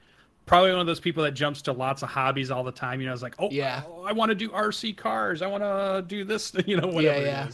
Probably 0.46 0.70
one 0.70 0.80
of 0.80 0.86
those 0.86 1.00
people 1.00 1.22
that 1.24 1.32
jumps 1.32 1.60
to 1.62 1.72
lots 1.72 2.02
of 2.02 2.08
hobbies 2.08 2.50
all 2.50 2.64
the 2.64 2.72
time. 2.72 3.00
You 3.00 3.06
know 3.06 3.12
it's 3.12 3.22
like 3.22 3.36
oh 3.38 3.50
yeah. 3.50 3.82
oh, 3.86 4.02
i 4.02 4.12
want 4.12 4.30
to 4.30 4.34
do 4.34 4.48
rc 4.50 4.96
cars. 4.96 5.42
I 5.42 5.46
want 5.46 5.62
to 5.62 6.04
do 6.06 6.24
this 6.24 6.54
you 6.66 6.80
know 6.80 6.88
whatever 6.88 7.20
yeah, 7.20 7.46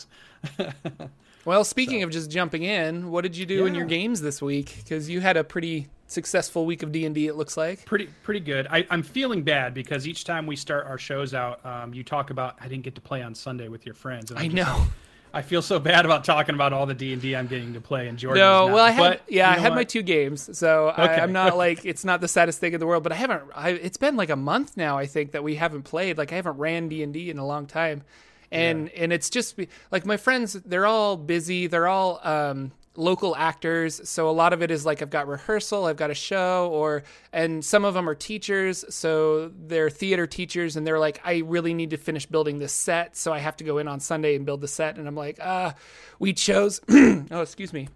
yeah. 0.59 0.61
it 0.61 0.75
is. 1.01 1.09
Well 1.47 1.63
speaking 1.63 2.01
so. 2.01 2.07
of 2.07 2.11
just 2.11 2.31
jumping 2.31 2.63
in 2.63 3.11
what 3.11 3.21
did 3.21 3.37
you 3.37 3.45
do 3.45 3.57
yeah. 3.57 3.67
in 3.67 3.75
your 3.75 3.85
games 3.85 4.23
this 4.23 4.41
week? 4.41 4.77
Because 4.79 5.11
you 5.11 5.21
had 5.21 5.37
a 5.37 5.45
pretty 5.45 5.89
successful 6.07 6.67
week 6.67 6.83
of 6.83 6.93
D&D 6.93 7.27
it 7.27 7.37
looks 7.37 7.57
like. 7.57 7.85
Pretty 7.85 8.09
pretty 8.23 8.41
good. 8.41 8.67
I, 8.71 8.87
am 8.91 9.03
feeling 9.03 9.43
bad 9.43 9.75
because 9.75 10.07
each 10.07 10.25
time 10.25 10.47
we 10.47 10.57
start 10.57 10.87
our 10.87 10.99
shows 10.99 11.35
out, 11.35 11.65
um, 11.65 11.95
you 11.95 12.05
talk 12.05 12.31
about 12.31 12.57
I 12.61 12.69
didn't 12.69 12.85
get 12.85 12.95
to 12.97 13.01
play 13.01 13.23
on 13.23 13.35
Sunday 13.35 13.69
with 13.69 13.87
your 13.87 13.95
friends. 13.95 14.31
And 14.31 14.39
I 14.39 14.49
know. 14.49 14.87
I 15.35 15.43
feel 15.43 15.63
so 15.63 15.81
bad 15.81 16.05
about 16.05 16.23
talking 16.23 16.55
about 16.55 16.73
all 16.73 16.87
the 16.87 16.95
D 16.95 17.13
and 17.13 17.21
D 17.21 17.35
I'm 17.35 17.49
getting 17.49 17.75
to 17.75 17.81
play 17.81 18.07
and 18.07 18.17
Jordan. 18.17 18.41
No, 18.41 18.67
well, 18.67 18.85
I 18.85 18.93
had 18.93 19.01
but, 19.01 19.23
yeah, 19.29 19.51
you 19.51 19.57
know 19.57 19.59
I 19.59 19.63
had 19.63 19.69
what? 19.71 19.77
my 19.77 19.85
two 19.85 20.03
games, 20.03 20.57
so 20.57 20.91
okay. 20.91 21.03
I, 21.03 21.17
am 21.17 21.33
not 21.33 21.57
like 21.65 21.85
it's 21.85 22.05
not 22.05 22.21
the 22.21 22.29
saddest 22.29 22.61
thing 22.61 22.73
in 22.73 22.79
the 22.79 22.87
world. 22.87 23.03
But 23.03 23.11
I 23.11 23.17
haven't. 23.17 23.43
I, 23.53 23.71
it's 23.71 23.97
been 23.97 24.17
like 24.17 24.31
a 24.31 24.37
month 24.37 24.77
now. 24.77 24.97
I 24.97 25.07
think 25.07 25.33
that 25.33 25.43
we 25.43 25.57
haven't 25.57 25.83
played. 25.83 26.19
Like 26.19 26.33
I 26.33 26.37
haven't 26.37 26.59
ran 26.59 26.89
D 26.89 27.03
and 27.03 27.13
D 27.13 27.31
in 27.31 27.39
a 27.39 27.47
long 27.47 27.67
time, 27.67 28.05
and 28.53 28.87
yeah. 28.95 29.03
and 29.03 29.13
it's 29.13 29.29
just 29.29 29.59
like 29.91 30.07
my 30.07 30.17
friends. 30.17 30.53
They're 30.53 30.87
all 30.87 31.17
busy. 31.17 31.67
They're 31.67 31.89
all 31.89 32.21
um, 32.23 32.71
local 32.97 33.35
actors. 33.37 34.01
So 34.09 34.29
a 34.29 34.33
lot 34.33 34.53
of 34.53 34.63
it 34.63 34.71
is 34.71 34.87
like 34.87 35.03
i've 35.03 35.11
got 35.11 35.27
rehearsal 35.27 35.87
i've 35.87 35.97
got 35.97 36.11
a 36.11 36.15
show 36.15 36.71
or 36.73 37.03
and 37.33 37.65
some 37.65 37.85
of 37.85 37.95
them 37.95 38.09
are 38.09 38.15
teachers. 38.15 38.85
So 38.89 39.51
they're 39.67 39.91
theater 39.91 40.27
teachers 40.27 40.77
and 40.77 40.87
they're 40.87 40.99
like 40.99 41.21
i 41.25 41.39
really 41.39 41.75
need 41.75 41.91
to 41.91 41.97
finish 41.97 42.27
building 42.27 42.59
this 42.59 42.73
set 42.73 43.17
so 43.17 43.33
i 43.33 43.39
have 43.39 43.57
to 43.57 43.65
go 43.65 43.79
in 43.79 43.89
on 43.89 44.01
sunday 44.01 44.37
and 44.37 44.47
build 44.47 44.61
the 44.61 44.69
set. 44.69 44.97
And 44.97 45.09
i'm 45.09 45.17
like 45.17 45.39
ah 45.43 45.67
uh, 45.67 45.73
we 46.19 46.33
chose 46.33 46.81
oh 46.91 47.41
excuse 47.41 47.73
me. 47.73 47.89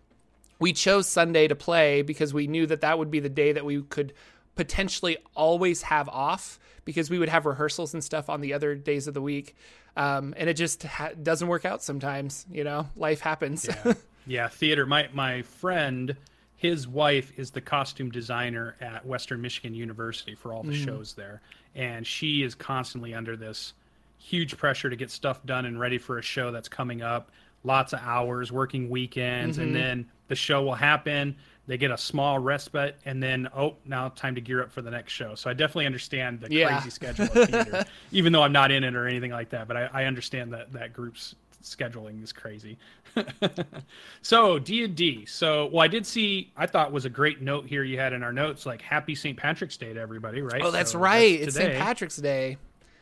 We 0.60 0.72
chose 0.72 1.06
sunday 1.06 1.46
to 1.46 1.54
play 1.54 2.02
because 2.02 2.34
we 2.34 2.48
knew 2.48 2.66
that 2.66 2.80
that 2.80 2.98
would 2.98 3.10
be 3.10 3.20
the 3.20 3.28
day 3.28 3.52
that 3.52 3.64
we 3.64 3.82
could 3.82 4.12
potentially 4.56 5.16
always 5.36 5.82
have 5.82 6.08
off 6.08 6.58
because 6.84 7.08
we 7.08 7.18
would 7.20 7.28
have 7.28 7.46
rehearsals 7.46 7.94
and 7.94 8.02
stuff 8.02 8.28
on 8.28 8.40
the 8.40 8.52
other 8.54 8.74
days 8.74 9.06
of 9.06 9.14
the 9.14 9.22
week. 9.22 9.54
Um, 9.96 10.34
and 10.36 10.48
it 10.48 10.54
just 10.54 10.82
ha- 10.82 11.10
doesn't 11.22 11.46
work 11.46 11.64
out 11.64 11.82
sometimes 11.82 12.44
you 12.50 12.64
know? 12.64 12.88
Life 12.96 13.20
happens. 13.20 13.68
Yeah. 13.68 13.94
Yeah, 14.28 14.48
theater. 14.48 14.86
My 14.86 15.08
my 15.12 15.42
friend, 15.42 16.14
his 16.56 16.86
wife 16.86 17.32
is 17.36 17.50
the 17.50 17.60
costume 17.60 18.10
designer 18.10 18.76
at 18.80 19.04
Western 19.04 19.40
Michigan 19.40 19.74
University 19.74 20.34
for 20.34 20.52
all 20.52 20.62
the 20.62 20.72
mm. 20.72 20.84
shows 20.84 21.14
there, 21.14 21.40
and 21.74 22.06
she 22.06 22.42
is 22.42 22.54
constantly 22.54 23.14
under 23.14 23.36
this 23.36 23.72
huge 24.18 24.56
pressure 24.56 24.90
to 24.90 24.96
get 24.96 25.10
stuff 25.10 25.44
done 25.46 25.64
and 25.64 25.80
ready 25.80 25.98
for 25.98 26.18
a 26.18 26.22
show 26.22 26.50
that's 26.50 26.68
coming 26.68 27.02
up. 27.02 27.30
Lots 27.64 27.92
of 27.92 28.00
hours, 28.02 28.52
working 28.52 28.88
weekends, 28.88 29.56
mm-hmm. 29.56 29.66
and 29.66 29.76
then 29.76 30.06
the 30.28 30.36
show 30.36 30.62
will 30.62 30.74
happen. 30.74 31.34
They 31.66 31.76
get 31.76 31.90
a 31.90 31.98
small 31.98 32.38
respite, 32.38 32.96
and 33.04 33.22
then 33.22 33.48
oh, 33.54 33.76
now 33.84 34.08
time 34.10 34.34
to 34.36 34.40
gear 34.40 34.62
up 34.62 34.70
for 34.70 34.80
the 34.80 34.90
next 34.90 35.12
show. 35.12 35.34
So 35.34 35.50
I 35.50 35.54
definitely 35.54 35.86
understand 35.86 36.40
the 36.40 36.52
yeah. 36.52 36.68
crazy 36.68 36.90
schedule 36.90 37.26
of 37.26 37.48
theater, 37.48 37.84
even 38.12 38.32
though 38.32 38.42
I'm 38.42 38.52
not 38.52 38.70
in 38.70 38.84
it 38.84 38.94
or 38.94 39.06
anything 39.06 39.32
like 39.32 39.50
that. 39.50 39.68
But 39.68 39.76
I, 39.76 39.90
I 39.92 40.04
understand 40.04 40.52
that 40.52 40.72
that 40.72 40.92
group's 40.92 41.34
scheduling 41.62 42.22
is 42.22 42.32
crazy. 42.32 42.78
so 44.22 44.58
D 44.58 44.84
and 44.84 44.94
D. 44.94 45.24
So 45.26 45.66
well, 45.66 45.82
I 45.82 45.88
did 45.88 46.06
see. 46.06 46.52
I 46.56 46.66
thought 46.66 46.92
was 46.92 47.04
a 47.04 47.10
great 47.10 47.40
note 47.40 47.66
here 47.66 47.84
you 47.84 47.98
had 47.98 48.12
in 48.12 48.22
our 48.22 48.32
notes, 48.32 48.66
like 48.66 48.82
Happy 48.82 49.14
St. 49.14 49.36
Patrick's 49.36 49.76
Day 49.76 49.92
to 49.92 50.00
everybody, 50.00 50.42
right? 50.42 50.62
Oh, 50.62 50.70
that's 50.70 50.92
so 50.92 50.98
right. 50.98 51.40
That's 51.40 51.56
it's 51.56 51.56
St. 51.56 51.78
Patrick's 51.78 52.16
Day. 52.16 52.58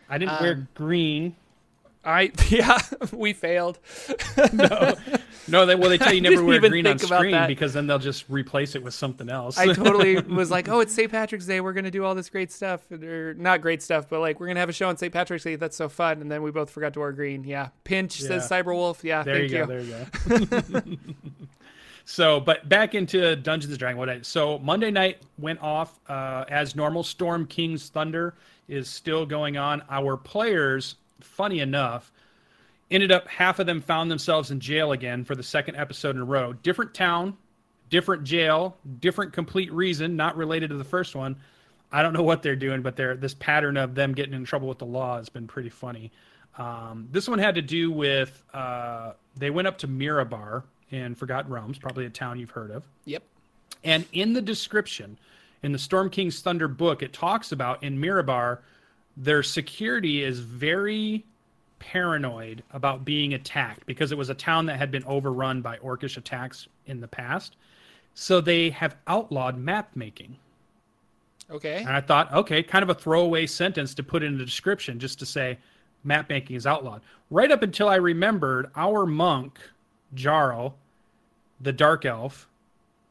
I 0.08 0.18
didn't 0.18 0.32
um, 0.32 0.42
wear 0.42 0.68
green. 0.75 1.36
I 2.04 2.30
yeah, 2.48 2.78
we 3.12 3.32
failed. 3.32 3.78
no, 4.52 4.94
no. 5.48 5.66
They, 5.66 5.74
well, 5.74 5.90
they 5.90 5.98
tell 5.98 6.12
you 6.12 6.20
never 6.22 6.44
wear 6.44 6.60
green 6.60 6.86
on 6.86 6.98
screen 6.98 7.46
because 7.46 7.72
then 7.72 7.86
they'll 7.86 7.98
just 7.98 8.24
replace 8.28 8.74
it 8.74 8.82
with 8.82 8.94
something 8.94 9.28
else. 9.28 9.58
I 9.58 9.72
totally 9.72 10.16
was 10.20 10.50
like, 10.50 10.68
oh, 10.68 10.80
it's 10.80 10.94
St. 10.94 11.10
Patrick's 11.10 11.46
Day. 11.46 11.60
We're 11.60 11.72
gonna 11.72 11.90
do 11.90 12.04
all 12.04 12.14
this 12.14 12.28
great 12.28 12.52
stuff, 12.52 12.90
or 12.90 13.34
not 13.34 13.60
great 13.60 13.82
stuff, 13.82 14.08
but 14.08 14.20
like 14.20 14.40
we're 14.40 14.48
gonna 14.48 14.60
have 14.60 14.68
a 14.68 14.72
show 14.72 14.88
on 14.88 14.96
St. 14.96 15.12
Patrick's 15.12 15.44
Day. 15.44 15.56
That's 15.56 15.76
so 15.76 15.88
fun. 15.88 16.20
And 16.20 16.30
then 16.30 16.42
we 16.42 16.50
both 16.50 16.70
forgot 16.70 16.92
to 16.94 17.00
wear 17.00 17.12
green. 17.12 17.44
Yeah, 17.44 17.68
pinch 17.84 18.20
yeah. 18.20 18.28
says 18.28 18.48
Cyberwolf. 18.48 19.02
Yeah, 19.02 19.22
there 19.22 19.36
thank 19.36 19.50
you, 19.50 19.58
you. 19.58 19.66
go. 19.66 20.36
There 20.36 20.38
you 20.38 20.80
go. 20.80 20.96
so, 22.04 22.40
but 22.40 22.68
back 22.68 22.94
into 22.94 23.36
Dungeons 23.36 23.72
and 23.72 23.78
Dragons. 23.78 23.98
What 23.98 24.08
I, 24.08 24.20
so 24.22 24.58
Monday 24.58 24.90
night 24.90 25.22
went 25.38 25.60
off 25.60 25.98
uh, 26.08 26.44
as 26.48 26.76
normal. 26.76 27.02
Storm 27.02 27.46
King's 27.46 27.88
Thunder 27.88 28.34
is 28.68 28.88
still 28.88 29.26
going 29.26 29.56
on. 29.56 29.82
Our 29.90 30.16
players 30.16 30.96
funny 31.20 31.60
enough, 31.60 32.12
ended 32.90 33.12
up 33.12 33.26
half 33.28 33.59
of 33.59 33.66
them 33.66 33.81
found 33.81 34.11
themselves 34.11 34.50
in 34.50 34.61
jail 34.61 34.93
again 34.93 35.25
for 35.25 35.35
the 35.35 35.43
second 35.43 35.76
episode 35.76 36.16
in 36.16 36.23
a 36.23 36.25
row. 36.25 36.52
Different 36.52 36.95
town, 36.95 37.37
different 37.90 38.25
jail, 38.25 38.76
different 39.00 39.33
complete 39.33 39.73
reason, 39.73 40.16
not 40.16 40.37
related 40.37 40.71
to 40.71 40.76
the 40.76 40.85
first 40.85 41.14
one. 41.14 41.37
I 41.93 42.02
don't 42.02 42.12
know 42.12 42.23
what 42.23 42.43
they're 42.43 42.57
doing, 42.57 42.83
but 42.83 42.97
they're 42.97 43.16
this 43.16 43.35
pattern 43.35 43.76
of 43.76 43.95
them 43.95 44.12
getting 44.12 44.35
in 44.35 44.45
trouble 44.45 44.69
with 44.69 44.78
the 44.78 44.87
law 44.87 45.16
has 45.16 45.28
been 45.28 45.47
pretty 45.47 45.69
funny. 45.69 46.12
Um, 46.59 47.09
this 47.11 47.28
one 47.28 47.38
had 47.38 47.55
to 47.57 47.62
do 47.62 47.90
with 47.90 48.43
uh, 48.52 49.12
they 49.37 49.50
went 49.50 49.69
up 49.69 49.78
to 49.78 49.88
Mirabar 49.88 50.64
in 50.90 51.14
Forgotten 51.14 51.52
Realms, 51.52 51.78
probably 51.78 52.07
a 52.07 52.11
town 52.11 52.38
you've 52.38 52.50
heard 52.50 52.71
of. 52.71 52.85
Yep. 53.05 53.23
And 53.85 54.05
in 54.12 54.33
the 54.33 54.43
description, 54.43 55.19
in 55.62 55.73
the 55.73 55.78
Storm 55.78 56.11
King's 56.11 56.40
Thunder 56.40 56.69
book, 56.69 57.02
it 57.02 57.12
talks 57.12 57.52
about 57.52 57.83
in 57.83 57.99
Mirabar 57.99 58.59
their 59.16 59.43
security 59.43 60.23
is 60.23 60.40
very 60.40 61.25
paranoid 61.78 62.62
about 62.73 63.04
being 63.04 63.35
attacked 63.35 63.87
because 63.87 64.12
it 64.12 64.18
was 64.18 64.30
a 64.30 64.35
town 64.35 64.66
that 64.66 64.78
had 64.78 64.90
been 64.90 65.04
overrun 65.04 65.62
by 65.62 65.76
orcish 65.78 66.16
attacks 66.16 66.68
in 66.87 67.00
the 67.00 67.09
past. 67.09 67.56
So 68.14 68.40
they 68.40 68.71
have 68.71 68.97
outlawed 69.06 69.59
map 69.59 69.90
making. 69.95 70.37
Okay. 71.50 71.78
And 71.78 71.90
I 71.90 72.00
thought, 72.00 72.33
okay, 72.33 72.62
kind 72.62 72.83
of 72.83 72.90
a 72.90 72.95
throwaway 72.95 73.47
sentence 73.47 73.95
to 73.95 74.02
put 74.02 74.23
in 74.23 74.38
the 74.38 74.45
description 74.45 74.99
just 74.99 75.18
to 75.21 75.26
say 75.26 75.59
map 76.02 76.28
making 76.28 76.56
is 76.56 76.66
outlawed. 76.66 77.02
Right 77.30 77.50
up 77.50 77.62
until 77.62 77.88
I 77.88 77.97
remembered 77.97 78.71
our 78.75 79.06
monk, 79.06 79.59
Jarl, 80.14 80.76
the 81.61 81.73
dark 81.73 82.04
elf, 82.04 82.49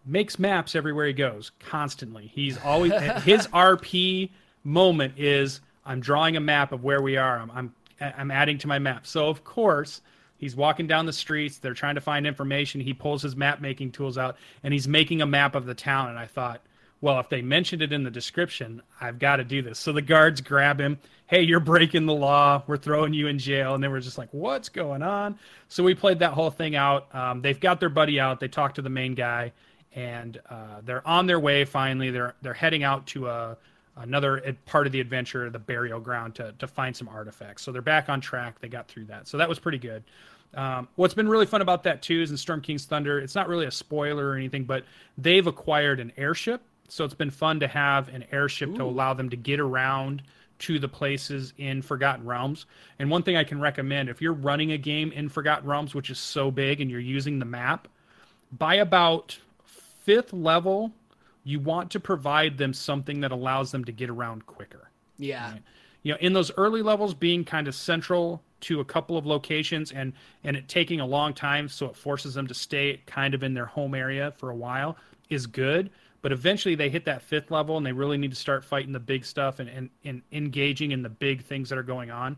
makes 0.05 0.37
maps 0.37 0.75
everywhere 0.75 1.07
he 1.07 1.13
goes 1.13 1.51
constantly. 1.59 2.31
He's 2.33 2.57
always 2.59 2.93
his 3.23 3.47
RP 3.47 4.29
moment 4.63 5.13
is 5.17 5.61
I'm 5.85 5.99
drawing 5.99 6.35
a 6.35 6.39
map 6.39 6.71
of 6.71 6.83
where 6.83 7.01
we 7.01 7.17
are. 7.17 7.39
I'm, 7.39 7.51
I'm 7.51 7.73
I'm 8.01 8.31
adding 8.31 8.57
to 8.59 8.67
my 8.67 8.79
map. 8.79 9.07
So 9.07 9.27
of 9.27 9.43
course, 9.43 10.01
he's 10.37 10.55
walking 10.55 10.87
down 10.87 11.05
the 11.05 11.13
streets. 11.13 11.57
They're 11.57 11.73
trying 11.73 11.95
to 11.95 12.01
find 12.01 12.27
information. 12.27 12.81
He 12.81 12.93
pulls 12.93 13.21
his 13.21 13.35
map 13.35 13.61
making 13.61 13.91
tools 13.91 14.17
out 14.17 14.37
and 14.63 14.73
he's 14.73 14.87
making 14.87 15.21
a 15.21 15.25
map 15.25 15.55
of 15.55 15.65
the 15.65 15.75
town. 15.75 16.09
And 16.09 16.19
I 16.19 16.25
thought, 16.25 16.61
well, 17.01 17.19
if 17.19 17.29
they 17.29 17.41
mentioned 17.41 17.81
it 17.81 17.93
in 17.93 18.03
the 18.03 18.09
description, 18.09 18.81
I've 18.99 19.19
got 19.19 19.35
to 19.35 19.43
do 19.43 19.61
this. 19.61 19.77
So 19.77 19.91
the 19.91 20.01
guards 20.01 20.41
grab 20.41 20.79
him. 20.79 20.97
Hey, 21.27 21.41
you're 21.43 21.59
breaking 21.59 22.05
the 22.05 22.13
law. 22.13 22.63
We're 22.67 22.77
throwing 22.77 23.13
you 23.13 23.27
in 23.27 23.37
jail. 23.37 23.75
And 23.75 23.83
they 23.83 23.87
were 23.87 23.99
just 23.99 24.17
like, 24.17 24.29
what's 24.31 24.69
going 24.69 25.03
on? 25.03 25.37
So 25.67 25.83
we 25.83 25.93
played 25.93 26.19
that 26.19 26.33
whole 26.33 26.49
thing 26.49 26.75
out. 26.75 27.13
Um, 27.13 27.41
they've 27.41 27.59
got 27.59 27.79
their 27.79 27.89
buddy 27.89 28.19
out. 28.19 28.39
They 28.39 28.47
talk 28.47 28.75
to 28.75 28.81
the 28.81 28.89
main 28.89 29.13
guy, 29.13 29.51
and 29.93 30.39
uh, 30.49 30.81
they're 30.83 31.07
on 31.07 31.25
their 31.27 31.39
way. 31.39 31.65
Finally, 31.65 32.11
they're 32.11 32.35
they're 32.41 32.53
heading 32.53 32.83
out 32.83 33.05
to 33.07 33.27
a 33.27 33.57
another 33.97 34.55
part 34.65 34.87
of 34.87 34.93
the 34.93 34.99
adventure, 34.99 35.49
the 35.49 35.59
burial 35.59 35.99
ground, 35.99 36.35
to 36.35 36.53
to 36.59 36.67
find 36.67 36.95
some 36.95 37.07
artifacts. 37.07 37.63
So 37.63 37.71
they're 37.71 37.81
back 37.81 38.09
on 38.09 38.21
track. 38.21 38.59
They 38.59 38.67
got 38.67 38.87
through 38.87 39.05
that, 39.05 39.27
so 39.27 39.37
that 39.37 39.49
was 39.49 39.59
pretty 39.59 39.79
good. 39.79 40.03
Um, 40.53 40.87
what's 40.95 41.13
been 41.13 41.27
really 41.27 41.45
fun 41.45 41.61
about 41.61 41.83
that 41.83 42.01
too 42.01 42.21
is 42.21 42.31
in 42.31 42.37
Storm 42.37 42.61
King's 42.61 42.85
Thunder. 42.85 43.19
It's 43.19 43.35
not 43.35 43.49
really 43.49 43.65
a 43.65 43.71
spoiler 43.71 44.29
or 44.29 44.35
anything, 44.35 44.63
but 44.63 44.85
they've 45.17 45.45
acquired 45.45 45.99
an 45.99 46.13
airship 46.15 46.61
So 46.89 47.03
it's 47.03 47.13
been 47.13 47.31
fun 47.31 47.59
to 47.61 47.67
have 47.67 48.09
an 48.09 48.25
airship 48.31 48.69
Ooh. 48.69 48.77
to 48.77 48.83
allow 48.83 49.13
them 49.13 49.29
to 49.29 49.37
get 49.37 49.59
around 49.59 50.21
to 50.57 50.79
the 50.79 50.87
places 50.87 51.53
in 51.57 51.81
Forgotten 51.81 52.25
Realms. 52.25 52.65
And 52.99 53.09
one 53.09 53.23
thing 53.23 53.35
I 53.35 53.43
can 53.43 53.59
recommend 53.59 54.09
if 54.09 54.21
you're 54.21 54.33
running 54.33 54.71
a 54.71 54.77
game 54.77 55.11
in 55.11 55.29
Forgotten 55.29 55.67
Realms, 55.67 55.93
which 55.93 56.09
is 56.09 56.19
so 56.19 56.51
big, 56.51 56.79
and 56.79 56.89
you're 56.89 56.99
using 56.99 57.39
the 57.39 57.45
map, 57.45 57.87
by 58.51 58.75
about 58.75 59.37
fifth 59.65 60.31
level, 60.31 60.93
you 61.45 61.59
want 61.59 61.91
to 61.91 61.99
provide 61.99 62.57
them 62.57 62.73
something 62.73 63.21
that 63.21 63.31
allows 63.31 63.71
them 63.71 63.85
to 63.85 63.93
get 63.93 64.09
around 64.09 64.45
quicker. 64.45 64.89
Yeah. 65.17 65.51
Right? 65.51 65.61
You 66.03 66.11
know, 66.11 66.17
in 66.19 66.33
those 66.33 66.51
early 66.57 66.81
levels, 66.81 67.13
being 67.13 67.45
kind 67.45 67.67
of 67.67 67.75
central 67.75 68.43
to 68.61 68.79
a 68.79 68.85
couple 68.85 69.17
of 69.17 69.25
locations 69.25 69.91
and 69.91 70.11
and 70.43 70.57
it 70.57 70.67
taking 70.67 70.99
a 70.99 71.05
long 71.05 71.33
time, 71.33 71.69
so 71.69 71.85
it 71.85 71.95
forces 71.95 72.33
them 72.33 72.47
to 72.47 72.53
stay 72.53 73.01
kind 73.05 73.33
of 73.33 73.43
in 73.43 73.53
their 73.53 73.65
home 73.65 73.95
area 73.95 74.33
for 74.37 74.49
a 74.49 74.55
while 74.55 74.97
is 75.29 75.47
good. 75.47 75.89
But 76.21 76.31
eventually 76.31 76.73
they 76.73 76.89
hit 76.89 77.05
that 77.05 77.21
fifth 77.21 77.51
level 77.51 77.77
and 77.77 77.85
they 77.85 77.91
really 77.91 78.17
need 78.17 78.31
to 78.31 78.37
start 78.37 78.65
fighting 78.65 78.91
the 78.91 78.99
big 78.99 79.23
stuff 79.23 79.59
and, 79.59 79.69
and, 79.69 79.89
and 80.03 80.23
engaging 80.31 80.91
in 80.91 81.03
the 81.03 81.09
big 81.09 81.43
things 81.43 81.69
that 81.69 81.77
are 81.77 81.83
going 81.83 82.09
on. 82.09 82.37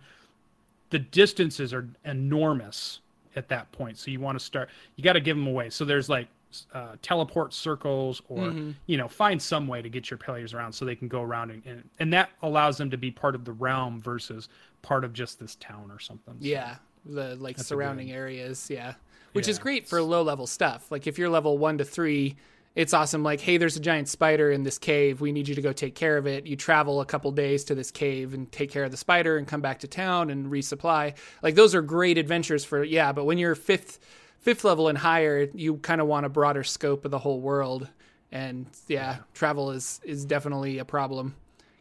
The 0.90 1.00
distances 1.00 1.74
are 1.74 1.88
enormous 2.04 3.00
at 3.38 3.48
that 3.48 3.72
point. 3.72 3.98
So 3.98 4.12
you 4.12 4.20
want 4.20 4.38
to 4.38 4.44
start, 4.44 4.70
you 4.98 5.04
got 5.06 5.14
to 5.14 5.22
give 5.22 5.38
them 5.38 5.48
away. 5.48 5.70
So 5.70 5.86
there's 5.86 6.10
like 6.10 6.28
uh, 6.74 6.96
teleport 7.02 7.54
circles 7.54 8.22
or, 8.30 8.46
mm-hmm. 8.48 8.72
you 8.88 8.98
know, 8.98 9.08
find 9.08 9.42
some 9.42 9.68
way 9.68 9.82
to 9.82 9.90
get 9.90 10.10
your 10.10 10.18
players 10.18 10.54
around 10.54 10.74
so 10.74 10.86
they 10.86 10.96
can 10.96 11.08
go 11.08 11.22
around 11.22 11.52
and, 11.52 11.64
and, 11.66 11.90
and, 12.00 12.14
that 12.14 12.30
allows 12.42 12.78
them 12.78 12.90
to 12.90 12.98
be 12.98 13.12
part 13.12 13.36
of 13.36 13.46
the 13.46 13.52
realm 13.52 14.02
versus 14.02 14.50
part 14.82 15.04
of 15.04 15.14
just 15.14 15.40
this 15.40 15.56
town 15.56 15.90
or 15.92 16.00
something. 16.00 16.36
So 16.40 16.48
yeah. 16.48 16.76
The 17.06 17.36
like 17.36 17.58
surrounding 17.58 18.12
areas. 18.12 18.70
Yeah. 18.70 18.96
Which 19.34 19.48
yeah. 19.48 19.52
is 19.52 19.60
great 19.60 19.88
for 19.88 20.02
low 20.02 20.24
level 20.24 20.48
stuff. 20.48 20.92
Like 20.92 21.08
if 21.08 21.18
you're 21.18 21.30
level 21.30 21.58
one 21.58 21.78
to 21.78 21.86
three, 21.86 22.36
it's 22.78 22.94
awesome 22.94 23.24
like 23.24 23.42
hey 23.42 23.58
there's 23.58 23.76
a 23.76 23.80
giant 23.80 24.08
spider 24.08 24.52
in 24.52 24.62
this 24.62 24.78
cave 24.78 25.20
we 25.20 25.32
need 25.32 25.48
you 25.48 25.56
to 25.56 25.62
go 25.64 25.74
take 25.74 25.96
care 25.96 26.16
of 26.16 26.28
it 26.28 26.46
you 26.46 26.56
travel 26.56 27.02
a 27.02 27.06
couple 27.06 27.32
days 27.32 27.64
to 27.64 27.74
this 27.74 27.90
cave 27.90 28.36
and 28.36 28.52
take 28.52 28.72
care 28.72 28.84
of 28.84 28.92
the 28.92 28.98
spider 28.98 29.38
and 29.38 29.48
come 29.48 29.62
back 29.62 29.80
to 29.80 29.88
town 29.88 30.30
and 30.30 30.46
resupply 30.52 31.14
like 31.42 31.56
those 31.56 31.74
are 31.74 31.82
great 31.82 32.20
adventures 32.20 32.64
for 32.64 32.84
yeah 32.84 33.12
but 33.12 33.26
when 33.26 33.40
you're 33.40 33.56
fifth 33.56 34.00
fifth 34.40 34.64
level 34.64 34.88
and 34.88 34.98
higher 34.98 35.48
you 35.54 35.78
kind 35.78 36.02
of 36.02 36.08
want 36.08 36.26
a 36.26 36.30
broader 36.30 36.64
scope 36.64 37.06
of 37.06 37.12
the 37.12 37.20
whole 37.20 37.42
world 37.42 37.88
and 38.32 38.66
yeah, 38.88 39.18
travel 39.34 39.72
is 39.72 40.02
is 40.04 40.26
definitely 40.26 40.78
a 40.80 40.86
problem 40.86 41.36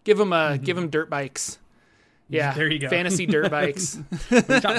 give 0.04 0.18
them 0.18 0.32
a 0.32 0.36
mm-hmm. 0.36 0.64
give 0.64 0.76
them 0.76 0.88
dirt 0.88 1.10
bikes 1.10 1.58
yeah, 2.28 2.52
there 2.54 2.70
you 2.70 2.78
go. 2.78 2.88
Fantasy 2.88 3.26
dirt 3.26 3.50
bikes. 3.52 3.98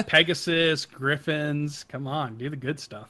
Pegasus, 0.06 0.86
Griffins. 0.86 1.84
Come 1.84 2.06
on, 2.06 2.36
do 2.36 2.50
the 2.50 2.56
good 2.56 2.78
stuff. 2.78 3.08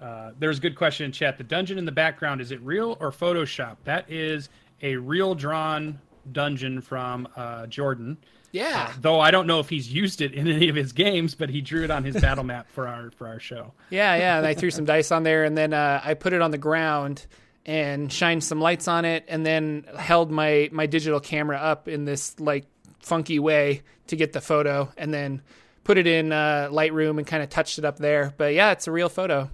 Uh, 0.00 0.32
there's 0.38 0.58
a 0.58 0.60
good 0.60 0.76
question 0.76 1.06
in 1.06 1.12
chat. 1.12 1.38
The 1.38 1.44
dungeon 1.44 1.78
in 1.78 1.84
the 1.84 1.92
background 1.92 2.40
is 2.40 2.50
it 2.50 2.60
real 2.60 2.96
or 3.00 3.10
Photoshop? 3.10 3.76
That 3.84 4.10
is 4.10 4.48
a 4.82 4.96
real 4.96 5.34
drawn 5.34 5.98
dungeon 6.32 6.80
from 6.80 7.28
uh, 7.36 7.66
Jordan. 7.66 8.18
Yeah. 8.52 8.88
Uh, 8.90 8.92
though 9.00 9.18
I 9.18 9.30
don't 9.30 9.46
know 9.46 9.60
if 9.60 9.68
he's 9.68 9.90
used 9.90 10.20
it 10.20 10.32
in 10.34 10.46
any 10.46 10.68
of 10.68 10.76
his 10.76 10.92
games, 10.92 11.34
but 11.34 11.48
he 11.48 11.60
drew 11.60 11.84
it 11.84 11.90
on 11.90 12.04
his 12.04 12.20
battle 12.20 12.44
map 12.44 12.70
for 12.70 12.86
our 12.86 13.10
for 13.10 13.26
our 13.26 13.40
show. 13.40 13.72
Yeah, 13.90 14.14
yeah. 14.16 14.38
And 14.38 14.46
I 14.46 14.54
threw 14.54 14.70
some 14.70 14.84
dice 14.84 15.10
on 15.10 15.22
there, 15.22 15.44
and 15.44 15.56
then 15.56 15.72
uh, 15.72 16.00
I 16.04 16.14
put 16.14 16.32
it 16.32 16.42
on 16.42 16.50
the 16.50 16.58
ground 16.58 17.26
and 17.64 18.12
shined 18.12 18.44
some 18.44 18.60
lights 18.60 18.88
on 18.88 19.04
it, 19.04 19.24
and 19.26 19.44
then 19.44 19.86
held 19.96 20.30
my 20.30 20.68
my 20.70 20.86
digital 20.86 21.18
camera 21.18 21.56
up 21.56 21.88
in 21.88 22.04
this 22.04 22.38
like 22.38 22.66
funky 23.00 23.38
way 23.38 23.82
to 24.08 24.16
get 24.16 24.32
the 24.32 24.40
photo, 24.40 24.92
and 24.96 25.12
then 25.12 25.42
put 25.84 25.98
it 25.98 26.06
in 26.06 26.30
uh, 26.32 26.68
Lightroom 26.70 27.18
and 27.18 27.26
kind 27.26 27.42
of 27.42 27.48
touched 27.48 27.78
it 27.78 27.84
up 27.84 27.98
there. 27.98 28.34
But 28.36 28.52
yeah, 28.54 28.72
it's 28.72 28.86
a 28.86 28.92
real 28.92 29.08
photo. 29.08 29.50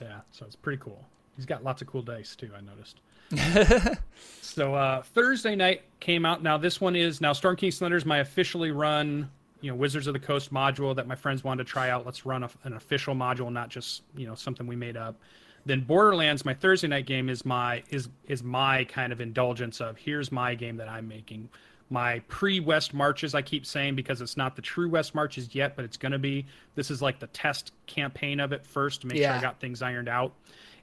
Yeah, 0.00 0.20
so 0.30 0.46
it's 0.46 0.56
pretty 0.56 0.78
cool. 0.82 1.04
He's 1.36 1.46
got 1.46 1.62
lots 1.62 1.82
of 1.82 1.88
cool 1.88 2.02
dice 2.02 2.34
too. 2.34 2.50
I 2.56 2.60
noticed. 2.60 3.00
so 4.42 4.74
uh, 4.74 5.02
Thursday 5.02 5.56
night 5.56 5.82
came 6.00 6.24
out. 6.24 6.42
Now 6.42 6.58
this 6.58 6.80
one 6.80 6.96
is 6.96 7.20
now 7.20 7.32
Storm 7.32 7.56
King's 7.56 7.78
Thunder 7.78 7.96
is 7.96 8.04
my 8.04 8.18
officially 8.18 8.70
run, 8.70 9.30
you 9.60 9.70
know, 9.70 9.76
Wizards 9.76 10.06
of 10.06 10.12
the 10.12 10.20
Coast 10.20 10.52
module 10.52 10.94
that 10.96 11.06
my 11.06 11.14
friends 11.14 11.44
wanted 11.44 11.66
to 11.66 11.70
try 11.70 11.90
out. 11.90 12.04
Let's 12.04 12.26
run 12.26 12.42
a, 12.42 12.50
an 12.64 12.74
official 12.74 13.14
module, 13.14 13.52
not 13.52 13.68
just 13.68 14.02
you 14.16 14.26
know 14.26 14.34
something 14.34 14.66
we 14.66 14.76
made 14.76 14.96
up. 14.96 15.16
Then 15.64 15.80
Borderlands, 15.80 16.44
my 16.44 16.54
Thursday 16.54 16.88
night 16.88 17.06
game, 17.06 17.28
is 17.28 17.44
my 17.44 17.82
is 17.90 18.08
is 18.26 18.42
my 18.42 18.84
kind 18.84 19.12
of 19.12 19.20
indulgence 19.20 19.80
of 19.80 19.96
here's 19.96 20.32
my 20.32 20.54
game 20.54 20.76
that 20.76 20.88
I'm 20.88 21.08
making 21.08 21.48
my 21.92 22.20
pre-West 22.20 22.94
marches. 22.94 23.34
I 23.34 23.42
keep 23.42 23.66
saying 23.66 23.94
because 23.94 24.22
it's 24.22 24.36
not 24.36 24.56
the 24.56 24.62
true 24.62 24.88
West 24.88 25.14
marches 25.14 25.54
yet, 25.54 25.76
but 25.76 25.84
it's 25.84 25.98
going 25.98 26.12
to 26.12 26.18
be. 26.18 26.46
This 26.74 26.90
is 26.90 27.02
like 27.02 27.20
the 27.20 27.26
test 27.28 27.72
campaign 27.86 28.40
of 28.40 28.52
it 28.52 28.66
first 28.66 29.02
to 29.02 29.06
make 29.06 29.18
yeah. 29.18 29.32
sure 29.32 29.38
I 29.38 29.40
got 29.42 29.60
things 29.60 29.82
ironed 29.82 30.08
out. 30.08 30.32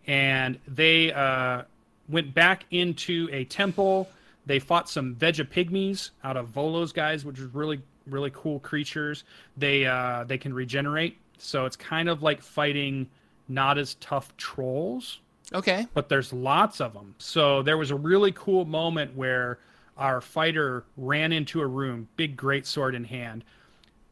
And 0.06 0.60
they 0.68 1.12
uh, 1.12 1.64
went 2.10 2.34
back 2.34 2.65
into 2.72 3.30
a 3.32 3.45
temple. 3.45 4.10
They 4.45 4.60
fought 4.60 4.89
some 4.89 5.15
Vegepygmies 5.15 6.12
out 6.24 6.38
of 6.38 6.48
Volo's 6.48 6.91
Guide, 6.91 7.24
which 7.24 7.39
is 7.39 7.54
really 7.54 7.82
really 8.08 8.32
cool 8.34 8.60
creatures. 8.60 9.24
They 9.58 9.86
uh, 9.86 10.24
they 10.26 10.38
can 10.38 10.54
regenerate, 10.54 11.17
so 11.38 11.65
it's 11.65 11.76
kind 11.76 12.10
of 12.10 12.24
like 12.24 12.41
fighting 12.41 13.08
not 13.48 13.78
as 13.78 13.95
tough 13.95 14.36
trolls. 14.38 15.19
Okay. 15.54 15.88
But 15.93 16.10
there's 16.10 16.32
lots 16.32 16.80
of 16.80 16.93
them. 16.93 17.15
So 17.17 17.63
there 17.63 17.78
was 17.78 17.91
a 17.91 17.95
really 17.95 18.32
cool 18.32 18.65
moment 18.65 19.15
where 19.15 19.58
our 19.98 20.22
fighter 20.22 20.86
ran 20.95 21.32
into 21.32 21.62
a 21.62 21.67
room, 21.67 22.08
big 22.15 22.38
great 22.38 22.65
sword 22.67 22.93
in 22.93 23.04
hand, 23.04 23.43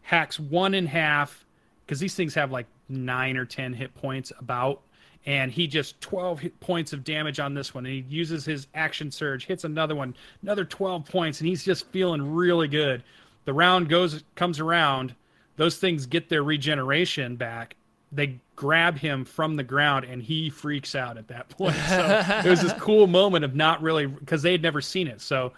hacks 0.01 0.39
one 0.39 0.73
in 0.73 0.87
half 0.87 1.45
because 1.85 1.99
these 1.99 2.15
things 2.15 2.33
have 2.33 2.51
like 2.51 2.65
nine 2.89 3.37
or 3.37 3.45
ten 3.45 3.73
hit 3.73 3.93
points 3.95 4.31
about, 4.39 4.81
and 5.27 5.51
he 5.51 5.67
just 5.67 5.99
12 6.01 6.39
hit 6.39 6.59
points 6.61 6.93
of 6.93 7.03
damage 7.03 7.39
on 7.39 7.53
this 7.53 7.75
one, 7.75 7.85
and 7.85 7.93
he 7.93 8.05
uses 8.09 8.45
his 8.45 8.67
action 8.73 9.11
surge, 9.11 9.45
hits 9.45 9.65
another 9.65 9.93
one, 9.93 10.15
another 10.41 10.65
12 10.65 11.05
points, 11.05 11.41
and 11.41 11.47
he's 11.47 11.63
just 11.63 11.85
feeling 11.91 12.33
really 12.33 12.69
good. 12.69 13.03
The 13.45 13.53
round 13.53 13.89
goes 13.89 14.23
comes 14.35 14.59
around, 14.59 15.13
those 15.57 15.77
things 15.77 16.05
get 16.05 16.29
their 16.29 16.43
regeneration 16.43 17.35
back. 17.35 17.75
They 18.11 18.39
grab 18.55 18.97
him 18.97 19.25
from 19.25 19.57
the 19.57 19.63
ground 19.63 20.05
and 20.05 20.21
he 20.21 20.49
freaks 20.49 20.95
out 20.95 21.17
at 21.17 21.27
that 21.27 21.49
point. 21.49 21.75
So 21.87 22.41
it 22.45 22.49
was 22.49 22.61
this 22.61 22.73
cool 22.73 23.05
moment 23.05 23.43
of 23.43 23.53
not 23.53 23.81
really 23.81 24.05
because 24.05 24.41
they 24.41 24.53
had 24.53 24.61
never 24.61 24.79
seen 24.79 25.07
it. 25.07 25.19
So 25.19 25.51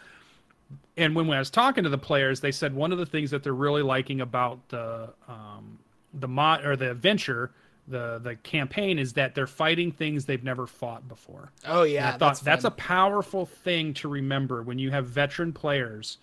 and 0.98 1.16
when, 1.16 1.28
when 1.28 1.38
I 1.38 1.40
was 1.40 1.50
talking 1.50 1.84
to 1.84 1.90
the 1.90 1.98
players, 1.98 2.40
they 2.40 2.52
said 2.52 2.74
one 2.74 2.92
of 2.92 2.98
the 2.98 3.06
things 3.06 3.32
that 3.32 3.44
they're 3.44 3.54
really 3.54 3.84
liking 3.84 4.22
about 4.22 4.68
the 4.70 5.14
um, 5.28 5.78
the 6.16 6.28
mod 6.28 6.66
or 6.66 6.76
the 6.76 6.90
adventure, 6.90 7.52
the 7.90 8.20
the 8.20 8.36
campaign, 8.38 9.00
is 9.00 9.14
that 9.14 9.36
they're 9.36 9.48
fighting 9.48 9.92
things 9.92 10.26
they've 10.26 10.44
never 10.44 10.68
fought 10.68 11.08
before. 11.08 11.52
Oh 11.66 11.84
yeah, 11.84 12.10
I 12.10 12.12
thought 12.12 12.20
that's, 12.20 12.40
that's 12.42 12.64
a 12.66 12.72
powerful 12.72 13.46
thing 13.46 13.94
to 13.96 14.08
remember 14.08 14.62
when 14.64 14.80
you 14.80 14.92
have 14.92 15.08
veteran 15.08 15.54
players. 15.54 16.18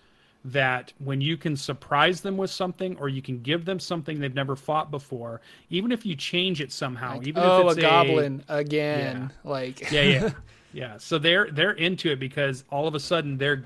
That 0.44 0.92
when 0.98 1.20
you 1.20 1.36
can 1.36 1.56
surprise 1.56 2.20
them 2.20 2.36
with 2.36 2.50
something, 2.50 2.96
or 2.98 3.08
you 3.08 3.20
can 3.20 3.42
give 3.42 3.64
them 3.64 3.80
something 3.80 4.20
they've 4.20 4.32
never 4.32 4.54
fought 4.54 4.92
before, 4.92 5.40
even 5.70 5.90
if 5.90 6.06
you 6.06 6.14
change 6.14 6.60
it 6.60 6.70
somehow, 6.70 7.16
like, 7.16 7.26
even 7.26 7.42
oh, 7.42 7.62
if 7.62 7.72
it's 7.72 7.78
a 7.78 7.80
goblin 7.80 8.44
again, 8.48 9.32
yeah. 9.44 9.50
like 9.50 9.90
yeah, 9.90 10.02
yeah, 10.02 10.30
yeah. 10.72 10.96
So 10.98 11.18
they're 11.18 11.50
they're 11.50 11.72
into 11.72 12.12
it 12.12 12.20
because 12.20 12.62
all 12.70 12.86
of 12.86 12.94
a 12.94 13.00
sudden 13.00 13.36
they're 13.36 13.64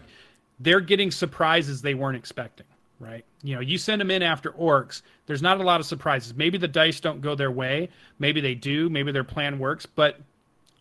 they're 0.59 0.81
getting 0.81 1.11
surprises 1.11 1.83
they 1.83 1.95
weren't 1.95 2.17
expecting, 2.17 2.67
right? 3.01 3.25
You 3.43 3.57
know, 3.57 3.61
you 3.61 3.79
send 3.79 4.01
them 4.01 4.11
in 4.11 4.23
after 4.23 4.53
orcs, 4.53 5.03
there's 5.27 5.43
not 5.43 5.61
a 5.61 5.65
lot 5.65 5.81
of 5.81 5.87
surprises. 5.87 6.35
Maybe 6.35 6.59
the 6.59 6.69
dice 6.69 7.01
don't 7.01 7.21
go 7.21 7.35
their 7.35 7.51
way, 7.51 7.89
maybe 8.19 8.41
they 8.41 8.55
do, 8.55 8.89
maybe 8.89 9.11
their 9.11 9.25
plan 9.25 9.59
works, 9.59 9.87
but 9.87 10.21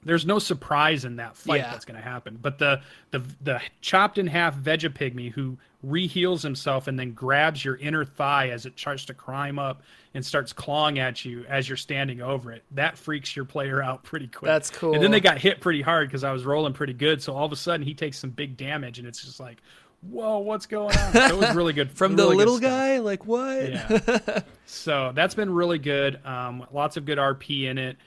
there's 0.03 0.25
no 0.25 0.39
surprise 0.39 1.03
in 1.05 1.17
that 1.17 1.35
fight 1.35 1.61
yeah. 1.61 1.71
that's 1.71 1.85
going 1.85 1.97
to 1.97 2.03
happen. 2.03 2.37
But 2.41 2.57
the 2.57 2.81
the 3.11 3.21
the 3.41 3.61
chopped 3.81 4.17
in 4.17 4.27
half 4.27 4.55
Vegepygmy 4.55 5.31
who 5.31 5.57
reheals 5.85 6.41
himself 6.41 6.87
and 6.87 6.99
then 6.99 7.11
grabs 7.11 7.63
your 7.63 7.77
inner 7.77 8.03
thigh 8.03 8.49
as 8.49 8.65
it 8.65 8.77
starts 8.77 9.05
to 9.05 9.13
climb 9.13 9.57
up 9.57 9.81
and 10.13 10.25
starts 10.25 10.51
clawing 10.51 10.99
at 10.99 11.23
you 11.23 11.45
as 11.47 11.69
you're 11.69 11.77
standing 11.77 12.21
over 12.21 12.51
it. 12.51 12.63
That 12.71 12.97
freaks 12.97 13.35
your 13.35 13.45
player 13.45 13.81
out 13.81 14.03
pretty 14.03 14.27
quick. 14.27 14.47
That's 14.47 14.69
cool. 14.69 14.93
And 14.93 15.03
then 15.03 15.11
they 15.11 15.21
got 15.21 15.37
hit 15.37 15.61
pretty 15.61 15.81
hard 15.81 16.07
because 16.07 16.23
I 16.23 16.31
was 16.31 16.45
rolling 16.45 16.73
pretty 16.73 16.93
good. 16.93 17.21
So 17.21 17.33
all 17.33 17.45
of 17.45 17.51
a 17.51 17.57
sudden 17.57 17.85
he 17.85 17.93
takes 17.93 18.17
some 18.19 18.29
big 18.29 18.57
damage 18.57 18.99
and 18.99 19.07
it's 19.07 19.23
just 19.23 19.39
like, 19.39 19.57
whoa, 20.01 20.39
what's 20.39 20.65
going 20.65 20.95
on? 20.95 21.13
So 21.13 21.25
it 21.25 21.37
was 21.37 21.55
really 21.55 21.73
good. 21.73 21.91
From 21.97 22.15
really 22.15 22.29
the 22.29 22.35
little 22.35 22.59
guy? 22.59 22.99
Like 22.99 23.25
what? 23.25 23.69
Yeah. 23.69 24.39
so 24.65 25.11
that's 25.13 25.35
been 25.35 25.51
really 25.51 25.79
good. 25.79 26.25
Um, 26.25 26.65
lots 26.71 26.97
of 26.97 27.05
good 27.05 27.17
RP 27.17 27.63
in 27.63 27.77
it 27.77 27.97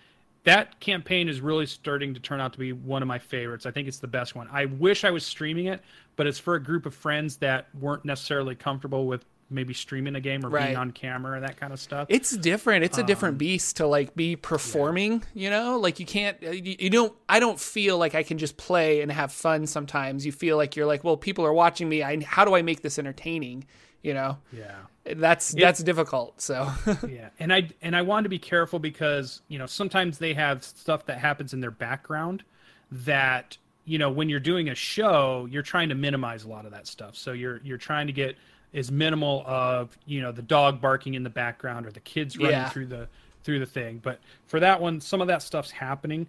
that 0.44 0.80
campaign 0.80 1.28
is 1.28 1.40
really 1.40 1.66
starting 1.66 2.14
to 2.14 2.20
turn 2.20 2.40
out 2.40 2.52
to 2.54 2.58
be 2.58 2.72
one 2.72 3.02
of 3.02 3.08
my 3.08 3.18
favorites. 3.18 3.64
I 3.66 3.70
think 3.70 3.86
it's 3.86 3.98
the 3.98 4.08
best 4.08 4.34
one. 4.34 4.48
I 4.50 4.64
wish 4.66 5.04
I 5.04 5.10
was 5.10 5.24
streaming 5.24 5.66
it, 5.66 5.80
but 6.16 6.26
it's 6.26 6.38
for 6.38 6.54
a 6.54 6.62
group 6.62 6.84
of 6.84 6.94
friends 6.94 7.36
that 7.38 7.68
weren't 7.78 8.04
necessarily 8.04 8.54
comfortable 8.54 9.06
with 9.06 9.24
maybe 9.52 9.74
streaming 9.74 10.14
a 10.14 10.20
game 10.20 10.44
or 10.44 10.48
right. 10.48 10.66
being 10.66 10.76
on 10.76 10.90
camera 10.90 11.36
and 11.36 11.44
that 11.44 11.56
kind 11.58 11.72
of 11.72 11.80
stuff. 11.80 12.06
It's 12.08 12.36
different. 12.36 12.84
It's 12.84 12.98
a 12.98 13.02
different 13.02 13.34
um, 13.34 13.38
beast 13.38 13.76
to 13.76 13.86
like 13.86 14.14
be 14.14 14.36
performing, 14.36 15.22
yeah. 15.34 15.42
you 15.42 15.50
know? 15.50 15.78
Like 15.78 16.00
you 16.00 16.06
can't 16.06 16.40
you, 16.42 16.76
you, 16.78 16.90
don't 16.90 17.14
I 17.28 17.40
don't 17.40 17.58
feel 17.58 17.98
like 17.98 18.14
I 18.14 18.22
can 18.22 18.38
just 18.38 18.56
play 18.56 19.00
and 19.00 19.10
have 19.12 19.32
fun 19.32 19.66
sometimes. 19.66 20.26
You 20.26 20.32
feel 20.32 20.56
like 20.56 20.76
you're 20.76 20.86
like, 20.86 21.04
well, 21.04 21.16
people 21.16 21.44
are 21.44 21.52
watching 21.52 21.88
me. 21.88 22.02
I 22.02 22.22
how 22.22 22.44
do 22.44 22.54
I 22.54 22.62
make 22.62 22.82
this 22.82 22.98
entertaining, 22.98 23.66
you 24.02 24.14
know? 24.14 24.38
Yeah 24.52 24.76
that's 25.04 25.52
it, 25.52 25.58
that's 25.58 25.82
difficult 25.82 26.40
so 26.40 26.70
yeah 27.08 27.28
and 27.40 27.52
i 27.52 27.68
and 27.82 27.96
i 27.96 28.02
want 28.02 28.22
to 28.22 28.28
be 28.28 28.38
careful 28.38 28.78
because 28.78 29.42
you 29.48 29.58
know 29.58 29.66
sometimes 29.66 30.18
they 30.18 30.32
have 30.32 30.62
stuff 30.62 31.04
that 31.06 31.18
happens 31.18 31.52
in 31.52 31.58
their 31.60 31.72
background 31.72 32.44
that 32.92 33.58
you 33.84 33.98
know, 33.98 34.10
when 34.10 34.28
you're 34.28 34.40
doing 34.40 34.68
a 34.68 34.74
show, 34.74 35.46
you're 35.50 35.62
trying 35.62 35.88
to 35.88 35.94
minimize 35.94 36.44
a 36.44 36.48
lot 36.48 36.64
of 36.64 36.72
that 36.72 36.86
stuff. 36.86 37.16
So 37.16 37.32
you're 37.32 37.60
you're 37.64 37.78
trying 37.78 38.06
to 38.06 38.12
get 38.12 38.36
as 38.74 38.90
minimal 38.90 39.44
of 39.46 39.96
you 40.06 40.20
know 40.20 40.32
the 40.32 40.42
dog 40.42 40.80
barking 40.80 41.14
in 41.14 41.22
the 41.22 41.30
background 41.30 41.86
or 41.86 41.92
the 41.92 42.00
kids 42.00 42.36
running 42.36 42.52
Yeah. 42.52 42.68
through 42.68 42.86
the 42.86 43.08
through 43.42 43.58
the 43.58 43.66
thing. 43.66 43.98
But 44.02 44.20
for 44.46 44.60
that 44.60 44.80
one, 44.80 45.00
some 45.00 45.20
of 45.20 45.26
that 45.26 45.42
stuff's 45.42 45.70
happening. 45.70 46.26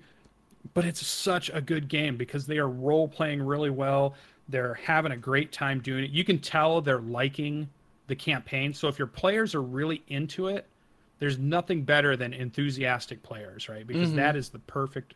But 0.74 0.86
it's 0.86 1.06
such 1.06 1.50
a 1.54 1.62
good 1.62 1.90
game 1.90 2.16
because 2.16 2.46
they 2.46 2.58
are 2.58 2.70
role 2.70 3.08
playing 3.08 3.42
really 3.42 3.70
well. 3.70 4.16
They're 4.48 4.76
having 4.76 5.12
a 5.12 5.18
great 5.18 5.52
time 5.52 5.82
doing 5.82 6.06
it. 6.06 6.12
You 6.12 6.24
can 6.24 6.40
tell 6.40 6.82
they're 6.82 7.00
liking 7.00 7.70
the 8.08 8.16
campaign. 8.16 8.74
So 8.74 8.88
if 8.88 8.98
your 8.98 9.08
players 9.08 9.56
are 9.56 9.62
really 9.62 10.04
into 10.08 10.48
it, 10.48 10.66
there's 11.20 11.38
nothing 11.38 11.84
better 11.84 12.16
than 12.16 12.34
enthusiastic 12.34 13.24
players, 13.24 13.70
right? 13.70 13.86
Because 13.86 14.10
mm-hmm. 14.10 14.18
that 14.18 14.36
is 14.36 14.50
the 14.50 14.60
perfect 14.60 15.14